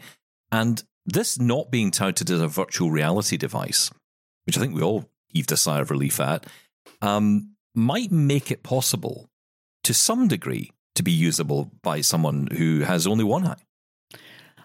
And 0.52 0.84
this 1.06 1.40
not 1.40 1.72
being 1.72 1.92
touted 1.92 2.30
as 2.30 2.42
a 2.42 2.48
virtual 2.48 2.92
reality 2.92 3.38
device, 3.38 3.92
which 4.46 4.58
I 4.58 4.62
think 4.62 4.76
we 4.76 4.82
all 4.82 5.10
heaved 5.28 5.52
a 5.52 5.58
sigh 5.58 5.80
of 5.80 5.92
relief 5.92 6.20
at, 6.20 6.46
um, 7.02 7.56
might 7.74 8.12
make 8.12 8.52
it 8.52 8.64
possible 8.64 9.30
to 9.84 9.94
some 9.94 10.28
degree 10.28 10.72
to 10.96 11.04
be 11.04 11.12
usable 11.12 11.72
by 11.82 12.02
someone 12.02 12.48
who 12.48 12.82
has 12.82 13.08
only 13.08 13.24
one 13.24 13.46
eye. 13.46 14.18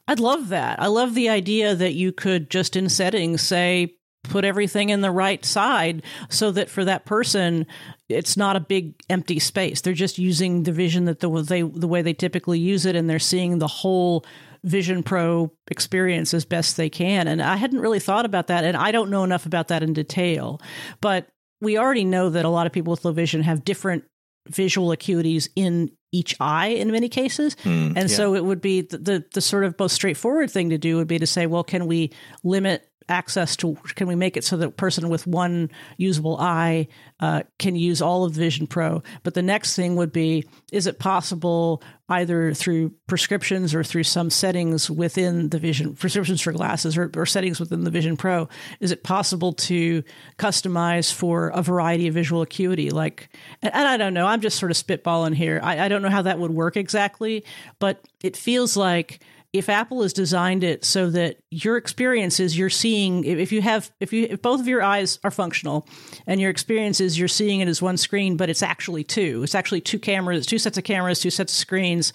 I'd 0.08 0.20
love 0.20 0.48
that. 0.48 0.80
I 0.80 0.86
love 0.86 1.14
the 1.14 1.28
idea 1.28 1.74
that 1.74 1.94
you 1.94 2.12
could 2.12 2.48
just 2.48 2.76
in 2.76 2.88
settings 2.88 3.42
say, 3.42 3.96
put 4.28 4.44
everything 4.44 4.90
in 4.90 5.00
the 5.00 5.10
right 5.10 5.44
side 5.44 6.02
so 6.28 6.50
that 6.50 6.68
for 6.68 6.84
that 6.84 7.04
person 7.04 7.66
it's 8.08 8.36
not 8.36 8.56
a 8.56 8.60
big 8.60 8.94
empty 9.08 9.38
space 9.38 9.80
they're 9.80 9.92
just 9.92 10.18
using 10.18 10.64
the 10.64 10.72
vision 10.72 11.04
that 11.04 11.20
the, 11.20 11.42
they, 11.42 11.62
the 11.62 11.88
way 11.88 12.02
they 12.02 12.12
typically 12.12 12.58
use 12.58 12.86
it 12.86 12.96
and 12.96 13.08
they're 13.08 13.18
seeing 13.18 13.58
the 13.58 13.66
whole 13.66 14.24
vision 14.64 15.02
pro 15.02 15.52
experience 15.68 16.34
as 16.34 16.44
best 16.44 16.76
they 16.76 16.90
can 16.90 17.28
and 17.28 17.40
i 17.40 17.56
hadn't 17.56 17.80
really 17.80 18.00
thought 18.00 18.24
about 18.24 18.48
that 18.48 18.64
and 18.64 18.76
i 18.76 18.90
don't 18.90 19.10
know 19.10 19.22
enough 19.22 19.46
about 19.46 19.68
that 19.68 19.82
in 19.82 19.92
detail 19.92 20.60
but 21.00 21.28
we 21.60 21.78
already 21.78 22.04
know 22.04 22.28
that 22.28 22.44
a 22.44 22.48
lot 22.48 22.66
of 22.66 22.72
people 22.72 22.90
with 22.90 23.04
low 23.04 23.12
vision 23.12 23.42
have 23.42 23.64
different 23.64 24.04
visual 24.48 24.88
acuities 24.88 25.48
in 25.56 25.90
each 26.12 26.36
eye 26.40 26.68
in 26.68 26.90
many 26.90 27.08
cases. 27.08 27.56
Mm, 27.64 27.88
and 27.88 27.96
yeah. 27.96 28.06
so 28.16 28.34
it 28.34 28.44
would 28.44 28.60
be 28.60 28.82
the, 28.82 28.98
the, 28.98 29.24
the 29.34 29.40
sort 29.40 29.64
of 29.64 29.78
most 29.78 29.94
straightforward 29.94 30.50
thing 30.50 30.70
to 30.70 30.78
do 30.78 30.96
would 30.96 31.08
be 31.08 31.18
to 31.18 31.26
say, 31.26 31.46
well, 31.46 31.64
can 31.64 31.86
we 31.86 32.12
limit 32.42 32.88
access 33.08 33.56
to 33.56 33.76
can 33.94 34.08
we 34.08 34.14
make 34.14 34.36
it 34.36 34.44
so 34.44 34.56
that 34.56 34.68
a 34.68 34.70
person 34.70 35.08
with 35.08 35.26
one 35.26 35.70
usable 35.96 36.36
eye 36.38 36.88
uh, 37.20 37.42
can 37.58 37.76
use 37.76 38.02
all 38.02 38.24
of 38.24 38.32
vision 38.32 38.66
pro? 38.66 39.02
But 39.22 39.34
the 39.34 39.42
next 39.42 39.76
thing 39.76 39.96
would 39.96 40.12
be 40.12 40.44
is 40.72 40.86
it 40.86 40.98
possible 40.98 41.82
either 42.08 42.54
through 42.54 42.90
prescriptions 43.06 43.74
or 43.74 43.82
through 43.82 44.04
some 44.04 44.30
settings 44.30 44.90
within 44.90 45.48
the 45.50 45.58
vision 45.58 45.94
prescriptions 45.94 46.40
for 46.40 46.52
glasses 46.52 46.96
or, 46.96 47.10
or 47.16 47.26
settings 47.26 47.58
within 47.58 47.82
the 47.82 47.90
vision 47.90 48.16
pro 48.16 48.48
is 48.78 48.92
it 48.92 49.02
possible 49.02 49.52
to 49.52 50.04
customize 50.38 51.12
for 51.12 51.48
a 51.48 51.62
variety 51.62 52.06
of 52.06 52.14
visual 52.14 52.42
acuity? 52.42 52.90
Like 52.90 53.28
and, 53.62 53.74
and 53.74 53.88
i 53.88 53.96
don't 53.96 54.14
know. 54.14 54.26
I'm 54.26 54.40
just 54.40 54.58
sort 54.58 54.70
of 54.70 54.76
spitballing 54.76 55.34
here. 55.34 55.60
I, 55.62 55.84
I 55.84 55.88
don't 55.88 56.02
know 56.02 56.10
how 56.10 56.22
that 56.22 56.38
would 56.38 56.52
work 56.52 56.76
exactly 56.76 57.44
but 57.78 58.04
it 58.22 58.36
feels 58.36 58.76
like 58.76 59.20
if 59.52 59.68
Apple 59.68 60.02
has 60.02 60.12
designed 60.12 60.64
it 60.64 60.84
so 60.84 61.10
that 61.10 61.38
your 61.50 61.76
experience 61.76 62.40
is 62.40 62.56
you're 62.58 62.70
seeing 62.70 63.24
if 63.24 63.52
you 63.52 63.62
have 63.62 63.90
if 64.00 64.12
you 64.12 64.26
if 64.30 64.42
both 64.42 64.60
of 64.60 64.68
your 64.68 64.82
eyes 64.82 65.18
are 65.24 65.30
functional 65.30 65.86
and 66.26 66.40
your 66.40 66.50
experience 66.50 67.00
is 67.00 67.18
you're 67.18 67.28
seeing 67.28 67.60
it 67.60 67.68
as 67.68 67.80
one 67.80 67.96
screen 67.96 68.36
but 68.36 68.50
it's 68.50 68.62
actually 68.62 69.04
two 69.04 69.42
it's 69.42 69.54
actually 69.54 69.80
two 69.80 69.98
cameras 69.98 70.46
two 70.46 70.58
sets 70.58 70.76
of 70.76 70.84
cameras 70.84 71.20
two 71.20 71.30
sets 71.30 71.52
of 71.52 71.56
screens 71.56 72.12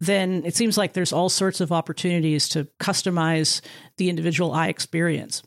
then 0.00 0.42
it 0.44 0.54
seems 0.54 0.76
like 0.76 0.92
there's 0.92 1.12
all 1.12 1.28
sorts 1.28 1.60
of 1.60 1.72
opportunities 1.72 2.48
to 2.50 2.68
customize 2.80 3.60
the 3.96 4.08
individual 4.08 4.52
eye 4.52 4.68
experience. 4.68 5.42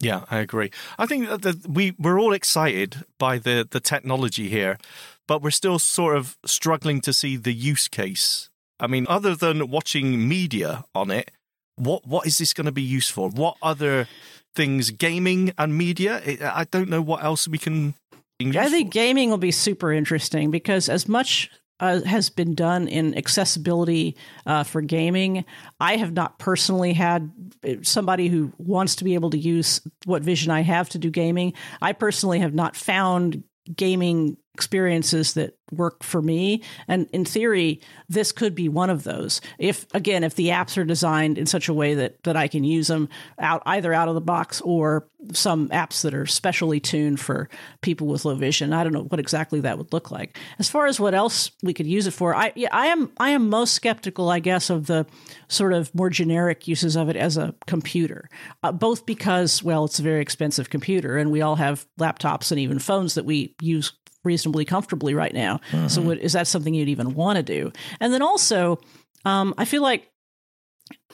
Yeah, 0.00 0.24
I 0.30 0.38
agree. 0.38 0.70
I 0.98 1.06
think 1.06 1.28
that 1.28 1.66
we 1.68 1.94
we're 1.98 2.18
all 2.18 2.32
excited 2.32 3.04
by 3.18 3.38
the 3.38 3.66
the 3.70 3.80
technology 3.80 4.48
here, 4.48 4.78
but 5.26 5.42
we're 5.42 5.50
still 5.50 5.78
sort 5.78 6.16
of 6.16 6.36
struggling 6.46 7.00
to 7.02 7.12
see 7.12 7.36
the 7.36 7.52
use 7.52 7.88
case. 7.88 8.49
I 8.80 8.86
mean, 8.86 9.06
other 9.08 9.36
than 9.36 9.70
watching 9.70 10.28
media 10.28 10.84
on 10.94 11.10
it, 11.10 11.30
what 11.76 12.06
what 12.06 12.26
is 12.26 12.38
this 12.38 12.52
going 12.52 12.66
to 12.66 12.72
be 12.72 12.82
used 12.82 13.10
for? 13.10 13.28
What 13.28 13.56
other 13.62 14.08
things, 14.54 14.90
gaming 14.90 15.52
and 15.58 15.76
media? 15.76 16.22
I 16.42 16.64
don't 16.64 16.88
know 16.88 17.02
what 17.02 17.22
else 17.22 17.46
we 17.46 17.58
can. 17.58 17.94
I 18.40 18.70
think 18.70 18.90
gaming 18.90 19.28
will 19.28 19.38
be 19.38 19.50
super 19.50 19.92
interesting 19.92 20.50
because 20.50 20.88
as 20.88 21.06
much 21.06 21.50
uh, 21.80 22.02
has 22.02 22.28
been 22.28 22.54
done 22.54 22.86
in 22.88 23.16
accessibility 23.16 24.16
uh, 24.46 24.62
for 24.62 24.82
gaming. 24.82 25.44
I 25.80 25.96
have 25.96 26.12
not 26.12 26.38
personally 26.38 26.92
had 26.92 27.32
uh, 27.66 27.76
somebody 27.82 28.28
who 28.28 28.52
wants 28.58 28.96
to 28.96 29.04
be 29.04 29.14
able 29.14 29.30
to 29.30 29.38
use 29.38 29.80
what 30.04 30.22
vision 30.22 30.50
I 30.50 30.60
have 30.60 30.90
to 30.90 30.98
do 30.98 31.10
gaming. 31.10 31.54
I 31.80 31.94
personally 31.94 32.38
have 32.40 32.54
not 32.54 32.76
found 32.76 33.42
gaming 33.74 34.36
experiences 34.54 35.34
that 35.34 35.56
work 35.72 36.02
for 36.02 36.20
me. 36.20 36.62
And 36.88 37.08
in 37.12 37.24
theory, 37.24 37.80
this 38.08 38.32
could 38.32 38.54
be 38.54 38.68
one 38.68 38.90
of 38.90 39.04
those. 39.04 39.40
If 39.58 39.86
again, 39.94 40.24
if 40.24 40.34
the 40.34 40.48
apps 40.48 40.76
are 40.76 40.84
designed 40.84 41.38
in 41.38 41.46
such 41.46 41.68
a 41.68 41.74
way 41.74 41.94
that 41.94 42.22
that 42.24 42.36
I 42.36 42.48
can 42.48 42.64
use 42.64 42.88
them 42.88 43.08
out 43.38 43.62
either 43.66 43.94
out 43.94 44.08
of 44.08 44.14
the 44.14 44.20
box 44.20 44.60
or 44.62 45.08
some 45.32 45.68
apps 45.68 46.02
that 46.02 46.14
are 46.14 46.26
specially 46.26 46.80
tuned 46.80 47.20
for 47.20 47.48
people 47.82 48.06
with 48.06 48.24
low 48.24 48.34
vision. 48.34 48.72
I 48.72 48.82
don't 48.82 48.92
know 48.92 49.04
what 49.04 49.20
exactly 49.20 49.60
that 49.60 49.78
would 49.78 49.92
look 49.92 50.10
like. 50.10 50.38
As 50.58 50.68
far 50.68 50.86
as 50.86 50.98
what 50.98 51.14
else 51.14 51.50
we 51.62 51.74
could 51.74 51.86
use 51.86 52.06
it 52.06 52.12
for, 52.12 52.34
I 52.34 52.52
yeah, 52.56 52.68
I 52.72 52.86
am 52.86 53.12
I 53.18 53.30
am 53.30 53.48
most 53.48 53.74
skeptical, 53.74 54.30
I 54.30 54.40
guess, 54.40 54.70
of 54.70 54.86
the 54.86 55.06
sort 55.48 55.72
of 55.72 55.94
more 55.94 56.10
generic 56.10 56.66
uses 56.66 56.96
of 56.96 57.08
it 57.08 57.16
as 57.16 57.36
a 57.36 57.54
computer. 57.66 58.28
Uh, 58.62 58.72
both 58.72 59.06
because 59.06 59.62
well, 59.62 59.84
it's 59.84 59.98
a 59.98 60.02
very 60.02 60.22
expensive 60.22 60.70
computer, 60.70 61.16
and 61.16 61.30
we 61.30 61.42
all 61.42 61.56
have 61.56 61.86
laptops 61.98 62.50
and 62.50 62.58
even 62.58 62.78
phones 62.78 63.14
that 63.14 63.24
we 63.24 63.54
use 63.60 63.92
reasonably 64.24 64.64
comfortably 64.64 65.14
right 65.14 65.32
now. 65.32 65.60
Mm-hmm. 65.70 65.88
So, 65.88 66.02
what, 66.02 66.18
is 66.18 66.32
that 66.32 66.46
something 66.46 66.74
you'd 66.74 66.88
even 66.88 67.14
want 67.14 67.36
to 67.36 67.42
do? 67.42 67.72
And 68.00 68.12
then 68.12 68.22
also, 68.22 68.80
um, 69.24 69.54
I 69.58 69.64
feel 69.64 69.82
like 69.82 70.10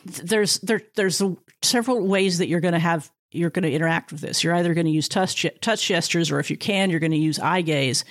there's 0.04 0.58
there 0.60 0.80
there's 0.94 1.20
a, 1.20 1.36
several 1.62 2.06
ways 2.06 2.38
that 2.38 2.48
you're 2.48 2.60
going 2.60 2.74
to 2.74 2.78
have 2.78 3.10
you're 3.32 3.50
going 3.50 3.64
to 3.64 3.72
interact 3.72 4.12
with 4.12 4.20
this. 4.20 4.42
You're 4.42 4.54
either 4.54 4.74
going 4.74 4.86
to 4.86 4.92
use 4.92 5.08
touch 5.08 5.46
touch 5.60 5.86
gestures, 5.86 6.30
or 6.30 6.40
if 6.40 6.50
you 6.50 6.56
can, 6.56 6.90
you're 6.90 7.00
going 7.00 7.12
to 7.12 7.16
use 7.18 7.38
eye 7.38 7.62
gaze. 7.62 8.04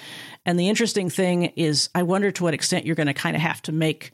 And 0.45 0.59
the 0.59 0.69
interesting 0.69 1.09
thing 1.09 1.45
is, 1.55 1.89
I 1.95 2.03
wonder 2.03 2.31
to 2.31 2.43
what 2.43 2.53
extent 2.53 2.85
you're 2.85 2.95
going 2.95 3.07
to 3.07 3.13
kind 3.13 3.35
of 3.35 3.41
have 3.41 3.61
to 3.63 3.71
make 3.71 4.11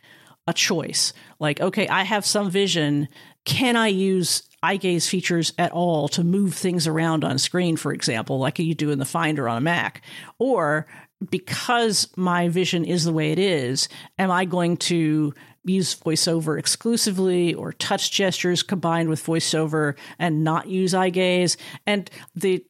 a 0.47 0.53
choice. 0.53 1.13
Like, 1.39 1.59
okay, 1.61 1.87
I 1.87 2.03
have 2.03 2.25
some 2.25 2.49
vision. 2.49 3.07
Can 3.45 3.75
I 3.75 3.87
use 3.87 4.43
eye 4.63 4.77
gaze 4.77 5.07
features 5.07 5.53
at 5.57 5.71
all 5.71 6.07
to 6.09 6.23
move 6.23 6.53
things 6.53 6.87
around 6.87 7.23
on 7.23 7.37
screen, 7.39 7.77
for 7.77 7.91
example, 7.91 8.39
like 8.39 8.59
you 8.59 8.75
do 8.75 8.91
in 8.91 8.99
the 8.99 9.05
Finder 9.05 9.49
on 9.49 9.57
a 9.57 9.61
Mac? 9.61 10.03
Or 10.37 10.87
because 11.29 12.07
my 12.15 12.49
vision 12.49 12.85
is 12.85 13.03
the 13.03 13.13
way 13.13 13.31
it 13.31 13.39
is, 13.39 13.89
am 14.17 14.31
I 14.31 14.45
going 14.45 14.77
to 14.77 15.33
use 15.63 15.95
voiceover 15.95 16.57
exclusively 16.57 17.53
or 17.53 17.73
touch 17.73 18.11
gestures 18.11 18.63
combined 18.63 19.09
with 19.09 19.23
voiceover 19.23 19.95
and 20.17 20.43
not 20.43 20.67
use 20.67 20.93
eye 20.93 21.09
gaze? 21.09 21.57
And 21.85 22.09
the 22.35 22.63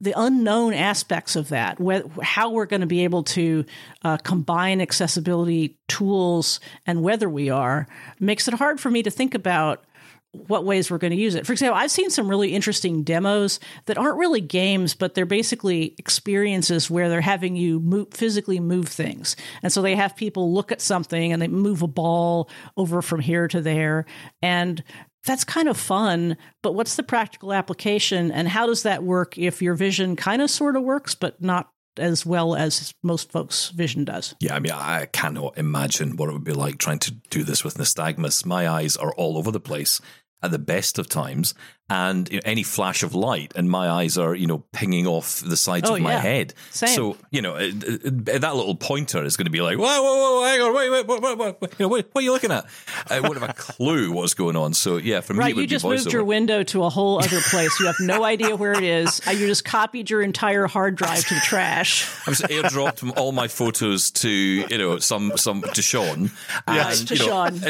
the 0.00 0.14
unknown 0.16 0.74
aspects 0.74 1.34
of 1.34 1.48
that, 1.48 1.76
how 2.22 2.50
we're 2.50 2.66
going 2.66 2.82
to 2.82 2.86
be 2.86 3.02
able 3.02 3.24
to 3.24 3.64
uh, 4.02 4.16
combine 4.18 4.80
accessibility 4.80 5.76
tools 5.88 6.60
and 6.86 7.02
whether 7.02 7.28
we 7.28 7.50
are, 7.50 7.88
makes 8.20 8.46
it 8.46 8.54
hard 8.54 8.78
for 8.78 8.92
me 8.92 9.02
to 9.02 9.10
think 9.10 9.34
about 9.34 9.84
what 10.32 10.64
ways 10.64 10.90
we're 10.90 10.98
going 10.98 11.12
to 11.12 11.16
use 11.16 11.34
it. 11.34 11.46
For 11.46 11.52
example, 11.52 11.78
I've 11.78 11.90
seen 11.90 12.10
some 12.10 12.28
really 12.28 12.54
interesting 12.54 13.02
demos 13.02 13.60
that 13.86 13.96
aren't 13.96 14.18
really 14.18 14.40
games, 14.40 14.94
but 14.94 15.14
they're 15.14 15.26
basically 15.26 15.94
experiences 15.98 16.90
where 16.90 17.08
they're 17.08 17.20
having 17.20 17.56
you 17.56 17.80
move, 17.80 18.08
physically 18.12 18.60
move 18.60 18.88
things. 18.88 19.36
And 19.62 19.72
so 19.72 19.80
they 19.80 19.96
have 19.96 20.16
people 20.16 20.52
look 20.52 20.70
at 20.70 20.82
something 20.82 21.32
and 21.32 21.40
they 21.40 21.48
move 21.48 21.82
a 21.82 21.86
ball 21.86 22.50
over 22.76 23.00
from 23.00 23.20
here 23.20 23.48
to 23.48 23.60
there. 23.60 24.04
And 24.42 24.82
that's 25.24 25.44
kind 25.44 25.68
of 25.68 25.76
fun, 25.76 26.36
but 26.62 26.74
what's 26.74 26.96
the 26.96 27.02
practical 27.02 27.52
application 27.52 28.30
and 28.30 28.48
how 28.48 28.66
does 28.66 28.82
that 28.84 29.02
work 29.02 29.36
if 29.36 29.60
your 29.60 29.74
vision 29.74 30.14
kind 30.16 30.40
of 30.40 30.50
sort 30.50 30.76
of 30.76 30.82
works, 30.82 31.14
but 31.14 31.42
not 31.42 31.70
as 31.98 32.24
well 32.24 32.54
as 32.54 32.94
most 33.02 33.30
folks' 33.32 33.70
vision 33.70 34.04
does. 34.04 34.34
Yeah, 34.40 34.54
I 34.54 34.60
mean, 34.60 34.72
I 34.72 35.06
cannot 35.06 35.58
imagine 35.58 36.16
what 36.16 36.28
it 36.28 36.32
would 36.32 36.44
be 36.44 36.52
like 36.52 36.78
trying 36.78 36.98
to 37.00 37.12
do 37.30 37.44
this 37.44 37.64
with 37.64 37.76
nystagmus. 37.76 38.46
My 38.46 38.68
eyes 38.68 38.96
are 38.96 39.14
all 39.14 39.36
over 39.38 39.50
the 39.50 39.60
place 39.60 40.00
at 40.42 40.50
the 40.50 40.58
best 40.58 40.98
of 40.98 41.08
times, 41.08 41.54
and 41.90 42.28
you 42.30 42.36
know, 42.36 42.42
any 42.44 42.62
flash 42.62 43.02
of 43.02 43.14
light, 43.14 43.52
and 43.56 43.70
my 43.70 43.88
eyes 43.88 44.18
are 44.18 44.34
you 44.34 44.46
know 44.46 44.64
pinging 44.72 45.06
off 45.06 45.40
the 45.40 45.56
sides 45.56 45.88
oh, 45.88 45.94
of 45.94 46.00
my 46.00 46.12
yeah. 46.12 46.20
head. 46.20 46.54
Same. 46.70 46.88
So 46.90 47.16
you 47.30 47.42
know 47.42 47.56
it, 47.56 47.82
it, 47.84 48.24
that 48.40 48.56
little 48.56 48.74
pointer 48.74 49.24
is 49.24 49.36
going 49.36 49.46
to 49.46 49.50
be 49.50 49.60
like, 49.60 49.78
whoa, 49.78 49.84
whoa, 49.84 50.40
whoa, 50.40 50.44
hang 50.44 50.60
on, 50.60 50.74
wait, 50.74 50.90
wait, 50.90 51.06
wait, 51.06 51.22
wait, 51.22 51.38
wait, 51.38 51.60
wait. 51.60 51.72
You 51.78 51.84
know, 51.84 51.88
what, 51.88 52.08
what, 52.12 52.20
are 52.20 52.24
you 52.24 52.32
looking 52.32 52.52
at? 52.52 52.66
I 53.08 53.20
wouldn't 53.20 53.40
have 53.40 53.50
a 53.50 53.54
clue 53.54 54.12
what's 54.12 54.34
going 54.34 54.56
on. 54.56 54.74
So 54.74 54.96
yeah, 54.96 55.20
for 55.20 55.34
me, 55.34 55.40
right, 55.40 55.56
you 55.56 55.66
just 55.66 55.84
moved 55.84 56.12
your 56.12 56.24
window 56.24 56.62
to 56.64 56.84
a 56.84 56.90
whole 56.90 57.18
other 57.18 57.40
place. 57.40 57.78
You 57.80 57.86
have 57.86 58.00
no 58.00 58.24
idea 58.24 58.56
where 58.56 58.72
it 58.72 58.84
is. 58.84 59.20
You 59.26 59.46
just 59.46 59.64
copied 59.64 60.10
your 60.10 60.22
entire 60.22 60.66
hard 60.66 60.96
drive 60.96 61.24
to 61.26 61.34
the 61.34 61.40
trash. 61.40 62.08
I 62.26 62.30
was 62.30 62.40
airdropped 62.40 63.16
all 63.16 63.32
my 63.32 63.48
photos 63.48 64.10
to 64.10 64.28
you 64.28 64.78
know 64.78 64.98
some 64.98 65.32
some 65.36 65.62
to 65.62 65.82
Shaun. 65.82 66.30
Yes, 66.66 67.04
to 67.04 67.14
you 67.14 67.20
know, 67.20 67.48
Shaun. 67.48 67.60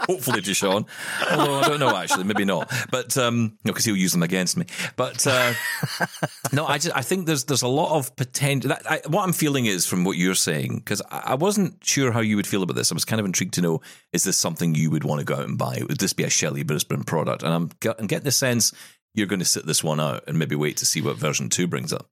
Hopefully 0.00 0.42
to 0.42 0.54
Shaun. 0.54 0.86
Although 1.30 1.60
I 1.60 1.68
don't 1.68 1.80
know 1.80 1.96
actually, 1.96 2.24
maybe 2.24 2.44
not. 2.44 2.72
But 2.90 3.16
um, 3.18 3.58
no, 3.64 3.72
because 3.72 3.84
he'll 3.84 3.96
use 3.96 4.12
them 4.12 4.22
against 4.22 4.56
me. 4.56 4.66
But 4.96 5.26
uh, 5.26 5.54
no, 6.52 6.66
I 6.66 6.78
just 6.78 6.94
I 6.96 7.02
think 7.02 7.26
there's 7.26 7.44
there's 7.44 7.62
a 7.62 7.68
lot 7.68 7.96
of 7.96 8.14
potential. 8.16 8.68
That, 8.68 8.90
I, 8.90 9.00
what 9.08 9.22
I'm 9.22 9.32
feeling 9.32 9.66
is 9.66 9.86
from 9.86 10.04
what 10.04 10.16
you're 10.16 10.34
saying 10.34 10.76
because 10.76 11.00
I, 11.10 11.22
I, 11.26 11.34
wasn't 11.34 11.84
sure 11.84 12.12
how 12.12 12.20
you 12.20 12.36
would 12.36 12.46
feel 12.46 12.62
about 12.62 12.76
this. 12.76 12.92
I 12.92 12.94
was 12.94 13.04
kind 13.04 13.20
of 13.20 13.26
intrigued 13.26 13.54
to 13.54 13.62
know 13.62 13.80
is 14.12 14.24
this 14.24 14.36
something 14.36 14.74
you 14.74 14.90
would 14.90 15.04
want 15.04 15.20
to 15.20 15.24
go 15.24 15.34
out 15.34 15.48
and 15.48 15.58
buy? 15.58 15.82
Would 15.88 15.98
this 15.98 16.12
be 16.12 16.24
a 16.24 16.30
Shelly 16.30 16.64
Brisbin 16.64 17.06
product? 17.06 17.42
And 17.42 17.52
I'm, 17.52 17.70
I'm 17.98 18.06
getting 18.06 18.24
the 18.24 18.32
sense 18.32 18.72
you're 19.14 19.26
going 19.26 19.40
to 19.40 19.44
sit 19.44 19.64
this 19.64 19.82
one 19.82 20.00
out 20.00 20.24
and 20.26 20.38
maybe 20.38 20.56
wait 20.56 20.76
to 20.78 20.86
see 20.86 21.00
what 21.00 21.16
version 21.16 21.48
two 21.48 21.66
brings 21.66 21.92
up 21.92 22.08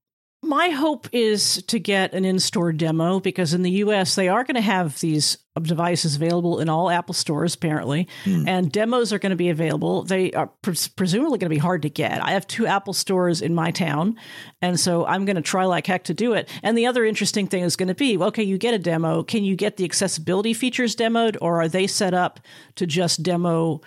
my 0.53 0.69
hope 0.69 1.09
is 1.13 1.63
to 1.63 1.79
get 1.79 2.13
an 2.13 2.27
in-store 2.27 2.73
demo 2.73 3.21
because 3.21 3.55
in 3.55 3.63
the 3.63 3.71
US 3.71 4.17
they 4.17 4.29
are 4.29 4.45
going 4.45 4.57
to 4.57 4.61
have 4.61 5.01
these 5.01 5.39
devices 5.63 6.17
available 6.17 6.61
in 6.61 6.69
all 6.69 6.91
Apple 6.91 7.15
stores 7.15 7.55
apparently, 7.55 8.07
mm. 8.25 8.47
and 8.47 8.71
demos 8.71 9.15
are 9.15 9.19
going 9.19 9.31
to 9.31 9.37
be 9.37 9.49
available. 9.49 10.03
They 10.03 10.31
are 10.33 10.49
pres- 10.61 10.89
presumably 10.89 11.39
going 11.39 11.49
to 11.49 11.55
be 11.55 11.59
hard 11.59 11.81
to 11.83 11.89
get. 11.89 12.23
I 12.23 12.33
have 12.33 12.47
two 12.47 12.67
Apple 12.67 12.93
stores 12.93 13.41
in 13.41 13.55
my 13.55 13.71
town, 13.71 14.19
and 14.61 14.79
so 14.79 15.07
I'm 15.07 15.25
going 15.25 15.37
to 15.37 15.43
try 15.43 15.65
like 15.65 15.87
heck 15.87 16.05
to 16.05 16.15
do 16.15 16.35
it. 16.35 16.51
And 16.63 16.77
the 16.77 16.85
other 16.85 17.07
interesting 17.07 17.47
thing 17.47 17.63
is 17.63 17.75
going 17.75 17.89
to 17.89 17.95
be, 17.95 18.19
okay, 18.19 18.43
you 18.43 18.59
get 18.59 18.75
a 18.75 18.79
demo, 18.79 19.23
can 19.23 19.45
you 19.45 19.57
get 19.57 19.79
the 19.79 19.87
accessibility 19.87 20.53
features 20.53 20.95
demoed 20.95 21.39
or 21.41 21.63
are 21.63 21.69
they 21.69 21.87
set 21.87 22.13
up 22.13 22.41
to 22.75 22.87
just 22.87 23.23
demo 23.23 23.81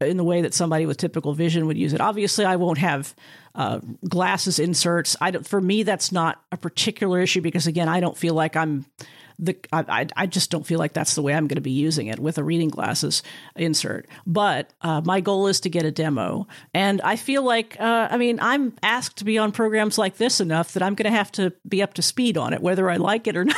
in 0.00 0.16
the 0.16 0.24
way 0.24 0.42
that 0.42 0.54
somebody 0.54 0.86
with 0.86 0.96
typical 0.96 1.34
vision 1.34 1.66
would 1.66 1.76
use 1.76 1.92
it. 1.92 2.00
Obviously, 2.00 2.44
I 2.44 2.56
won't 2.56 2.78
have 2.78 3.14
uh, 3.58 3.80
glasses 4.08 4.60
inserts. 4.60 5.16
I 5.20 5.32
don't, 5.32 5.46
for 5.46 5.60
me, 5.60 5.82
that's 5.82 6.12
not 6.12 6.40
a 6.52 6.56
particular 6.56 7.20
issue 7.20 7.40
because 7.40 7.66
again, 7.66 7.88
I 7.88 7.98
don't 7.98 8.16
feel 8.16 8.34
like 8.34 8.56
I'm 8.56 8.86
the 9.40 9.56
I, 9.72 10.06
I 10.16 10.26
just 10.26 10.50
don't 10.50 10.66
feel 10.66 10.78
like 10.78 10.92
that's 10.92 11.14
the 11.14 11.22
way 11.22 11.32
I'm 11.32 11.46
going 11.46 11.56
to 11.56 11.60
be 11.60 11.70
using 11.70 12.08
it 12.08 12.18
with 12.18 12.38
a 12.38 12.44
reading 12.44 12.68
glasses 12.68 13.22
insert. 13.54 14.08
But 14.26 14.72
uh, 14.82 15.00
my 15.04 15.20
goal 15.20 15.46
is 15.46 15.60
to 15.60 15.70
get 15.70 15.84
a 15.84 15.92
demo, 15.92 16.48
and 16.74 17.00
I 17.02 17.16
feel 17.16 17.42
like 17.44 17.76
uh, 17.78 18.08
I 18.10 18.16
mean 18.16 18.40
I'm 18.40 18.74
asked 18.82 19.18
to 19.18 19.24
be 19.24 19.38
on 19.38 19.52
programs 19.52 19.96
like 19.96 20.16
this 20.16 20.40
enough 20.40 20.72
that 20.72 20.82
I'm 20.82 20.94
going 20.94 21.10
to 21.10 21.16
have 21.16 21.30
to 21.32 21.52
be 21.68 21.82
up 21.82 21.94
to 21.94 22.02
speed 22.02 22.36
on 22.36 22.52
it, 22.52 22.60
whether 22.60 22.90
I 22.90 22.96
like 22.96 23.26
it 23.26 23.36
or 23.36 23.44
not. 23.44 23.56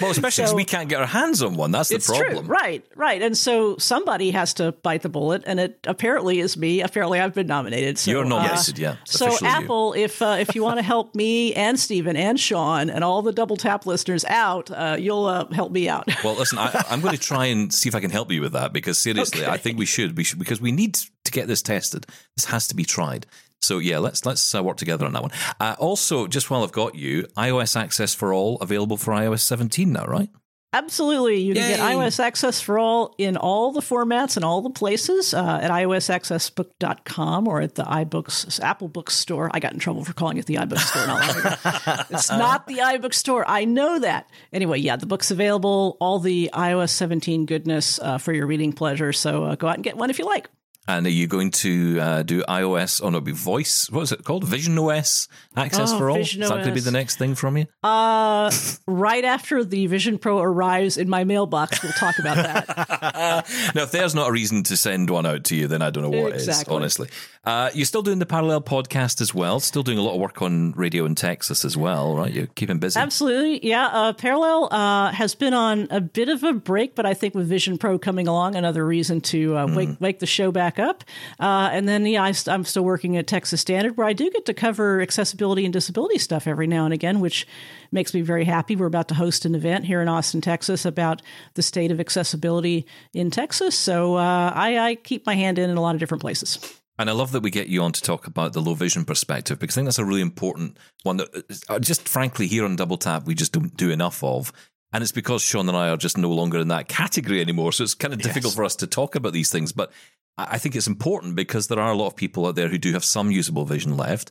Well, 0.00 0.10
especially 0.10 0.42
because 0.42 0.50
so, 0.50 0.56
we 0.56 0.64
can't 0.64 0.88
get 0.88 1.00
our 1.00 1.06
hands 1.06 1.42
on 1.42 1.56
one. 1.56 1.70
That's 1.70 1.90
the 1.90 1.96
it's 1.96 2.06
problem. 2.06 2.46
True. 2.46 2.54
Right, 2.54 2.84
right. 2.96 3.20
And 3.20 3.36
so 3.36 3.76
somebody 3.76 4.30
has 4.30 4.54
to 4.54 4.72
bite 4.72 5.02
the 5.02 5.08
bullet, 5.08 5.42
and 5.46 5.60
it 5.60 5.78
apparently 5.86 6.40
is 6.40 6.56
me. 6.56 6.80
Apparently, 6.80 7.20
I've 7.20 7.34
been 7.34 7.46
nominated. 7.46 7.98
So, 7.98 8.10
You're 8.10 8.24
nominated, 8.24 8.78
uh, 8.78 8.82
yeah. 8.82 8.96
So, 9.04 9.36
Apple, 9.42 9.96
you. 9.96 10.04
if 10.04 10.22
uh, 10.22 10.36
if 10.38 10.54
you 10.54 10.62
want 10.62 10.78
to 10.78 10.82
help 10.82 11.14
me 11.14 11.52
and 11.54 11.78
Steven 11.78 12.16
and 12.16 12.38
Shaun 12.38 12.90
and 12.90 13.04
all 13.04 13.22
the 13.22 13.32
double 13.32 13.56
tap 13.56 13.86
listeners 13.86 14.24
out, 14.24 14.70
uh, 14.70 14.96
you'll 14.98 15.26
uh, 15.26 15.46
help 15.52 15.72
me 15.72 15.88
out. 15.88 16.08
Well, 16.22 16.36
listen, 16.36 16.58
I, 16.58 16.84
am 16.90 17.00
going 17.00 17.16
to 17.16 17.20
try 17.20 17.46
and 17.46 17.74
see 17.74 17.88
if 17.88 17.96
I 17.96 18.00
can 18.00 18.10
help 18.10 18.30
you 18.30 18.42
with 18.42 18.52
that 18.52 18.72
because 18.72 18.96
seriously, 18.96 19.42
okay. 19.42 19.50
I 19.50 19.56
think 19.56 19.76
we 19.76 19.86
should. 19.86 20.16
We 20.16 20.22
should 20.22 20.38
because 20.38 20.60
we 20.60 20.70
need 20.70 20.94
to 20.94 21.32
get 21.32 21.48
this 21.48 21.62
tested. 21.62 22.06
This 22.36 22.44
has 22.44 22.68
to 22.68 22.76
be 22.76 22.84
tried. 22.84 23.26
So 23.62 23.78
yeah, 23.78 23.98
let's 23.98 24.26
let's 24.26 24.54
uh, 24.54 24.62
work 24.62 24.76
together 24.76 25.06
on 25.06 25.12
that 25.12 25.22
one. 25.22 25.32
Uh, 25.60 25.76
also, 25.78 26.26
just 26.26 26.50
while 26.50 26.62
I've 26.62 26.72
got 26.72 26.94
you, 26.94 27.24
iOS 27.36 27.76
access 27.76 28.14
for 28.14 28.34
all 28.34 28.56
available 28.56 28.96
for 28.96 29.12
iOS 29.12 29.40
17 29.40 29.92
now, 29.92 30.04
right? 30.04 30.28
Absolutely. 30.74 31.38
You 31.38 31.52
can 31.52 31.68
get 31.68 31.80
iOS 31.80 32.18
Access 32.18 32.62
for 32.62 32.78
All 32.78 33.14
in 33.18 33.36
all 33.36 33.72
the 33.72 33.82
formats 33.82 34.36
and 34.36 34.44
all 34.44 34.62
the 34.62 34.70
places 34.70 35.34
uh, 35.34 35.58
at 35.60 35.70
iosaccessbook.com 35.70 37.46
or 37.46 37.60
at 37.60 37.74
the 37.74 37.82
iBooks 37.82 38.58
Apple 38.60 38.88
Books 38.88 39.14
store. 39.14 39.50
I 39.52 39.60
got 39.60 39.74
in 39.74 39.78
trouble 39.78 40.02
for 40.02 40.14
calling 40.14 40.38
it 40.38 40.46
the 40.46 40.54
iBooks 40.54 40.78
store 40.78 41.06
not 41.06 42.06
it's 42.10 42.30
not 42.30 42.66
the 42.66 42.78
iBook 42.78 43.12
store. 43.12 43.44
I 43.46 43.66
know 43.66 43.98
that. 43.98 44.30
Anyway, 44.50 44.78
yeah, 44.78 44.96
the 44.96 45.04
book's 45.04 45.30
available, 45.30 45.98
all 46.00 46.18
the 46.18 46.48
iOS 46.54 46.88
17 46.90 47.44
goodness 47.44 47.98
uh, 47.98 48.16
for 48.16 48.32
your 48.32 48.46
reading 48.46 48.72
pleasure. 48.72 49.12
So 49.12 49.44
uh, 49.44 49.56
go 49.56 49.68
out 49.68 49.74
and 49.74 49.84
get 49.84 49.98
one 49.98 50.08
if 50.08 50.18
you 50.18 50.24
like. 50.24 50.48
And 50.88 51.06
are 51.06 51.10
you 51.10 51.28
going 51.28 51.52
to 51.52 52.00
uh, 52.00 52.22
do 52.24 52.42
iOS? 52.42 53.00
Oh 53.04 53.10
no, 53.10 53.20
be 53.20 53.30
voice. 53.30 53.88
What 53.90 54.02
is 54.02 54.12
it 54.12 54.24
called? 54.24 54.42
Vision 54.44 54.76
OS 54.78 55.28
access 55.56 55.92
Oh, 55.92 55.98
for 55.98 56.10
all. 56.10 56.16
Vision 56.16 56.42
Is 56.42 56.48
that 56.48 56.56
going 56.56 56.66
to 56.68 56.74
be 56.74 56.80
the 56.80 56.90
next 56.90 57.18
thing 57.18 57.36
from 57.36 57.56
you? 57.56 57.66
Uh, 57.84 58.50
right 58.88 59.24
after 59.24 59.64
the 59.64 59.86
Vision 59.86 60.18
Pro 60.18 60.40
arrives 60.40 60.96
in 60.96 61.08
my 61.08 61.22
mailbox, 61.22 61.82
we'll 61.84 61.92
talk 61.92 62.18
about 62.18 62.34
that. 62.36 63.48
now, 63.76 63.82
if 63.84 63.92
there's 63.92 64.14
not 64.14 64.28
a 64.28 64.32
reason 64.32 64.64
to 64.64 64.76
send 64.76 65.08
one 65.08 65.24
out 65.24 65.44
to 65.44 65.56
you, 65.56 65.68
then 65.68 65.82
I 65.82 65.90
don't 65.90 66.02
know 66.02 66.22
what 66.22 66.32
is. 66.32 66.48
Exactly. 66.48 66.74
Honestly, 66.74 67.08
uh, 67.44 67.70
you're 67.74 67.86
still 67.86 68.02
doing 68.02 68.18
the 68.18 68.26
parallel 68.26 68.60
podcast 68.60 69.20
as 69.20 69.32
well. 69.32 69.60
Still 69.60 69.84
doing 69.84 69.98
a 69.98 70.02
lot 70.02 70.14
of 70.14 70.20
work 70.20 70.42
on 70.42 70.72
radio 70.72 71.04
in 71.04 71.14
Texas 71.14 71.64
as 71.64 71.76
well, 71.76 72.16
right? 72.16 72.32
You're 72.32 72.46
keeping 72.48 72.78
busy. 72.78 72.98
Absolutely. 72.98 73.64
Yeah. 73.64 73.86
Uh, 73.86 74.12
Parallel 74.14 74.68
uh, 74.72 75.12
has 75.12 75.36
been 75.36 75.54
on 75.54 75.86
a 75.90 76.00
bit 76.00 76.28
of 76.28 76.42
a 76.42 76.52
break, 76.52 76.96
but 76.96 77.06
I 77.06 77.14
think 77.14 77.36
with 77.36 77.48
Vision 77.48 77.78
Pro 77.78 77.98
coming 78.00 78.26
along, 78.26 78.56
another 78.56 78.84
reason 78.84 79.20
to 79.22 79.56
uh, 79.56 79.66
wake, 79.74 80.00
wake 80.00 80.18
the 80.18 80.26
show 80.26 80.50
back 80.50 80.71
up. 80.78 81.04
Uh, 81.40 81.70
and 81.72 81.88
then, 81.88 82.06
yeah, 82.06 82.22
I, 82.22 82.32
I'm 82.46 82.64
still 82.64 82.84
working 82.84 83.16
at 83.16 83.26
Texas 83.26 83.60
Standard, 83.60 83.96
where 83.96 84.06
I 84.06 84.12
do 84.12 84.30
get 84.30 84.46
to 84.46 84.54
cover 84.54 85.00
accessibility 85.00 85.64
and 85.64 85.72
disability 85.72 86.18
stuff 86.18 86.46
every 86.46 86.66
now 86.66 86.84
and 86.84 86.94
again, 86.94 87.20
which 87.20 87.46
makes 87.90 88.14
me 88.14 88.20
very 88.20 88.44
happy. 88.44 88.76
We're 88.76 88.86
about 88.86 89.08
to 89.08 89.14
host 89.14 89.44
an 89.44 89.54
event 89.54 89.84
here 89.84 90.00
in 90.00 90.08
Austin, 90.08 90.40
Texas, 90.40 90.84
about 90.84 91.22
the 91.54 91.62
state 91.62 91.90
of 91.90 92.00
accessibility 92.00 92.86
in 93.12 93.30
Texas. 93.30 93.78
So 93.78 94.16
uh, 94.16 94.52
I, 94.54 94.78
I 94.78 94.94
keep 94.94 95.26
my 95.26 95.34
hand 95.34 95.58
in 95.58 95.70
in 95.70 95.76
a 95.76 95.80
lot 95.80 95.94
of 95.94 96.00
different 96.00 96.20
places. 96.20 96.58
And 96.98 97.08
I 97.08 97.14
love 97.14 97.32
that 97.32 97.42
we 97.42 97.50
get 97.50 97.68
you 97.68 97.82
on 97.82 97.92
to 97.92 98.02
talk 98.02 98.26
about 98.26 98.52
the 98.52 98.60
low 98.60 98.74
vision 98.74 99.04
perspective 99.04 99.58
because 99.58 99.76
I 99.76 99.80
think 99.80 99.86
that's 99.86 99.98
a 99.98 100.04
really 100.04 100.20
important 100.20 100.78
one 101.02 101.16
that, 101.16 101.62
uh, 101.68 101.78
just 101.78 102.08
frankly, 102.08 102.46
here 102.46 102.64
on 102.64 102.76
Double 102.76 102.98
Tap, 102.98 103.24
we 103.24 103.34
just 103.34 103.52
don't 103.52 103.76
do 103.76 103.90
enough 103.90 104.22
of. 104.22 104.52
And 104.92 105.02
it's 105.02 105.12
because 105.12 105.42
Shaun 105.42 105.68
and 105.68 105.76
I 105.76 105.88
are 105.88 105.96
just 105.96 106.18
no 106.18 106.30
longer 106.30 106.58
in 106.58 106.68
that 106.68 106.88
category 106.88 107.40
anymore. 107.40 107.72
So 107.72 107.84
it's 107.84 107.94
kind 107.94 108.12
of 108.12 108.20
difficult 108.20 108.54
for 108.54 108.64
us 108.64 108.76
to 108.76 108.86
talk 108.86 109.14
about 109.14 109.32
these 109.32 109.50
things. 109.50 109.72
But 109.72 109.90
I 110.36 110.44
I 110.52 110.58
think 110.58 110.76
it's 110.76 110.86
important 110.86 111.34
because 111.36 111.68
there 111.68 111.80
are 111.80 111.92
a 111.92 111.96
lot 111.96 112.08
of 112.08 112.16
people 112.16 112.46
out 112.46 112.56
there 112.56 112.68
who 112.68 112.78
do 112.78 112.92
have 112.92 113.04
some 113.04 113.30
usable 113.30 113.64
vision 113.64 113.96
left. 113.96 114.30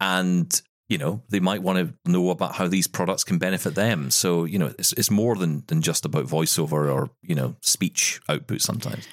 And, 0.00 0.60
you 0.88 0.98
know, 0.98 1.22
they 1.28 1.40
might 1.40 1.62
want 1.62 1.78
to 1.78 2.10
know 2.10 2.30
about 2.30 2.56
how 2.56 2.68
these 2.68 2.88
products 2.88 3.24
can 3.24 3.38
benefit 3.38 3.74
them. 3.74 4.10
So, 4.10 4.44
you 4.44 4.58
know, 4.58 4.74
it's, 4.78 4.92
it's 4.94 5.10
more 5.10 5.36
than, 5.36 5.62
than 5.68 5.80
just 5.80 6.04
about 6.04 6.26
voiceover 6.26 6.92
or, 6.92 7.10
you 7.22 7.34
know, 7.34 7.56
speech 7.60 8.20
output 8.28 8.60
sometimes. 8.60 9.06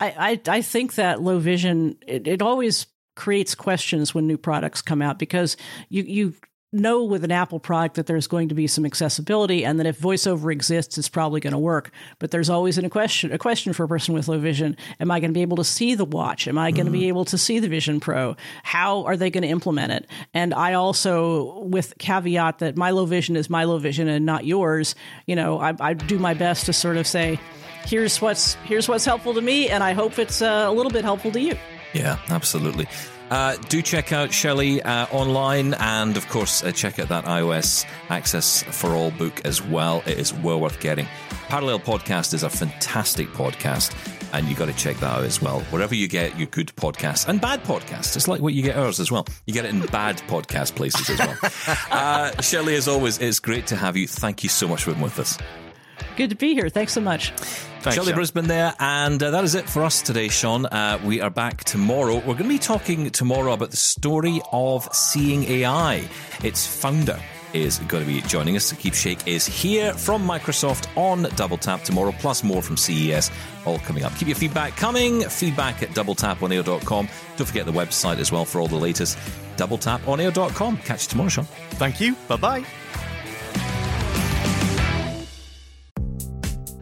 I, 0.00 0.40
I, 0.46 0.56
I 0.58 0.62
think 0.62 0.96
that 0.96 1.22
low 1.22 1.38
vision 1.38 1.96
it, 2.06 2.26
it 2.26 2.42
always 2.42 2.86
creates 3.14 3.54
questions 3.54 4.14
when 4.14 4.26
new 4.26 4.38
products 4.38 4.82
come 4.82 5.02
out 5.02 5.18
because 5.18 5.56
you 5.88 6.02
you 6.02 6.34
know 6.72 7.04
with 7.04 7.24
an 7.24 7.30
Apple 7.30 7.60
product 7.60 7.96
that 7.96 8.06
there's 8.06 8.26
going 8.26 8.48
to 8.48 8.54
be 8.54 8.66
some 8.66 8.86
accessibility 8.86 9.64
and 9.64 9.78
that 9.78 9.86
if 9.86 10.00
voiceover 10.00 10.52
exists 10.52 10.96
it's 10.98 11.08
probably 11.08 11.40
going 11.40 11.52
to 11.52 11.58
work. 11.58 11.90
But 12.18 12.30
there's 12.30 12.50
always 12.50 12.78
a 12.78 12.88
question 12.88 13.32
a 13.32 13.38
question 13.38 13.72
for 13.72 13.84
a 13.84 13.88
person 13.88 14.14
with 14.14 14.28
low 14.28 14.38
vision. 14.38 14.76
Am 15.00 15.10
I 15.10 15.20
going 15.20 15.30
to 15.30 15.34
be 15.34 15.42
able 15.42 15.56
to 15.58 15.64
see 15.64 15.94
the 15.94 16.04
watch? 16.04 16.48
Am 16.48 16.58
I 16.58 16.70
going 16.70 16.86
to 16.86 16.92
be 16.92 17.08
able 17.08 17.24
to 17.26 17.38
see 17.38 17.58
the 17.58 17.68
Vision 17.68 18.00
Pro? 18.00 18.36
How 18.62 19.04
are 19.04 19.16
they 19.16 19.30
going 19.30 19.42
to 19.42 19.48
implement 19.48 19.92
it? 19.92 20.06
And 20.34 20.54
I 20.54 20.74
also 20.74 21.60
with 21.60 21.96
caveat 21.98 22.58
that 22.60 22.76
my 22.76 22.90
low 22.90 23.06
vision 23.06 23.36
is 23.36 23.50
my 23.50 23.64
low 23.64 23.78
vision 23.78 24.08
and 24.08 24.24
not 24.26 24.44
yours 24.44 24.94
you 25.26 25.36
know 25.36 25.58
I, 25.58 25.74
I 25.80 25.94
do 25.94 26.18
my 26.18 26.34
best 26.34 26.66
to 26.66 26.72
sort 26.72 26.96
of 26.96 27.06
say 27.06 27.38
here's 27.84 28.20
what's 28.20 28.54
here's 28.64 28.88
what's 28.88 29.04
helpful 29.04 29.34
to 29.34 29.40
me 29.40 29.68
and 29.68 29.82
i 29.82 29.92
hope 29.92 30.18
it's 30.18 30.40
uh, 30.40 30.66
a 30.68 30.72
little 30.72 30.92
bit 30.92 31.04
helpful 31.04 31.30
to 31.32 31.40
you. 31.40 31.56
Yeah, 31.94 32.18
absolutely. 32.30 32.86
Uh, 33.32 33.56
do 33.70 33.80
check 33.80 34.12
out 34.12 34.30
Shelly 34.30 34.82
uh, 34.82 35.06
online 35.06 35.72
and, 35.72 36.18
of 36.18 36.28
course, 36.28 36.62
uh, 36.62 36.70
check 36.70 36.98
out 36.98 37.08
that 37.08 37.24
iOS 37.24 37.86
Access 38.10 38.62
for 38.64 38.90
All 38.90 39.10
book 39.10 39.40
as 39.46 39.62
well. 39.62 40.02
It 40.04 40.18
is 40.18 40.34
well 40.34 40.60
worth 40.60 40.78
getting. 40.80 41.06
Parallel 41.48 41.78
Podcast 41.78 42.34
is 42.34 42.42
a 42.42 42.50
fantastic 42.50 43.28
podcast, 43.28 43.94
and 44.34 44.48
you 44.48 44.54
got 44.54 44.66
to 44.66 44.74
check 44.74 44.98
that 44.98 45.16
out 45.16 45.24
as 45.24 45.40
well. 45.40 45.60
Wherever 45.70 45.94
you 45.94 46.08
get 46.08 46.36
your 46.38 46.48
good 46.48 46.76
podcasts 46.76 47.26
and 47.26 47.40
bad 47.40 47.64
podcasts, 47.64 48.16
it's 48.16 48.28
like 48.28 48.42
what 48.42 48.52
you 48.52 48.62
get 48.62 48.76
ours 48.76 49.00
as 49.00 49.10
well. 49.10 49.26
You 49.46 49.54
get 49.54 49.64
it 49.64 49.70
in 49.70 49.80
bad 49.86 50.18
podcast 50.28 50.76
places 50.76 51.08
as 51.08 51.18
well. 51.18 51.36
Uh, 51.90 52.38
Shelly, 52.42 52.74
as 52.74 52.86
always, 52.86 53.18
it's 53.18 53.40
great 53.40 53.66
to 53.68 53.76
have 53.76 53.96
you. 53.96 54.06
Thank 54.06 54.42
you 54.42 54.50
so 54.50 54.68
much 54.68 54.84
for 54.84 54.90
being 54.90 55.02
with 55.02 55.18
us. 55.18 55.38
Good 56.16 56.30
to 56.30 56.36
be 56.36 56.54
here 56.54 56.68
thanks 56.68 56.92
so 56.92 57.00
much 57.00 57.32
Thanks, 57.82 57.96
Shelly 57.96 58.12
Shaun. 58.12 58.20
Brisbin 58.20 58.46
there, 58.46 58.74
and 58.78 59.20
uh, 59.20 59.32
that 59.32 59.42
is 59.42 59.56
it 59.56 59.68
for 59.68 59.82
us 59.82 60.02
today, 60.02 60.28
Shaun. 60.28 60.66
Uh, 60.66 61.00
we 61.04 61.20
are 61.20 61.30
back 61.30 61.64
tomorrow. 61.64 62.14
We're 62.14 62.34
going 62.34 62.44
to 62.44 62.48
be 62.48 62.58
talking 62.60 63.10
tomorrow 63.10 63.52
about 63.54 63.72
the 63.72 63.76
story 63.76 64.40
of 64.52 64.88
Seeing 64.94 65.42
AI. 65.42 66.08
Its 66.44 66.64
founder 66.64 67.20
is 67.52 67.80
going 67.80 68.06
to 68.06 68.08
be 68.08 68.20
joining 68.22 68.54
us. 68.54 68.72
Saqib 68.72 68.94
Shaikh 68.94 69.26
is 69.26 69.46
here 69.46 69.92
from 69.94 70.24
Microsoft 70.24 70.96
on 70.96 71.24
Double 71.34 71.56
Tap 71.56 71.82
tomorrow, 71.82 72.12
plus 72.20 72.44
more 72.44 72.62
from 72.62 72.76
CES, 72.76 73.32
all 73.66 73.80
coming 73.80 74.04
up. 74.04 74.14
Keep 74.14 74.28
your 74.28 74.36
feedback 74.36 74.76
coming. 74.76 75.22
Feedback 75.22 75.82
at 75.82 75.88
doubletaponair.com. 75.88 77.08
Don't 77.36 77.46
forget 77.46 77.66
the 77.66 77.72
website 77.72 78.18
as 78.18 78.30
well 78.30 78.44
for 78.44 78.60
all 78.60 78.68
the 78.68 78.76
latest. 78.76 79.18
Doubletaponair.com. 79.56 80.76
Catch 80.78 81.06
you 81.06 81.10
tomorrow, 81.10 81.30
Shaun. 81.30 81.46
Thank 81.72 82.00
you. 82.00 82.14
Bye 82.28 82.36
bye. 82.36 82.64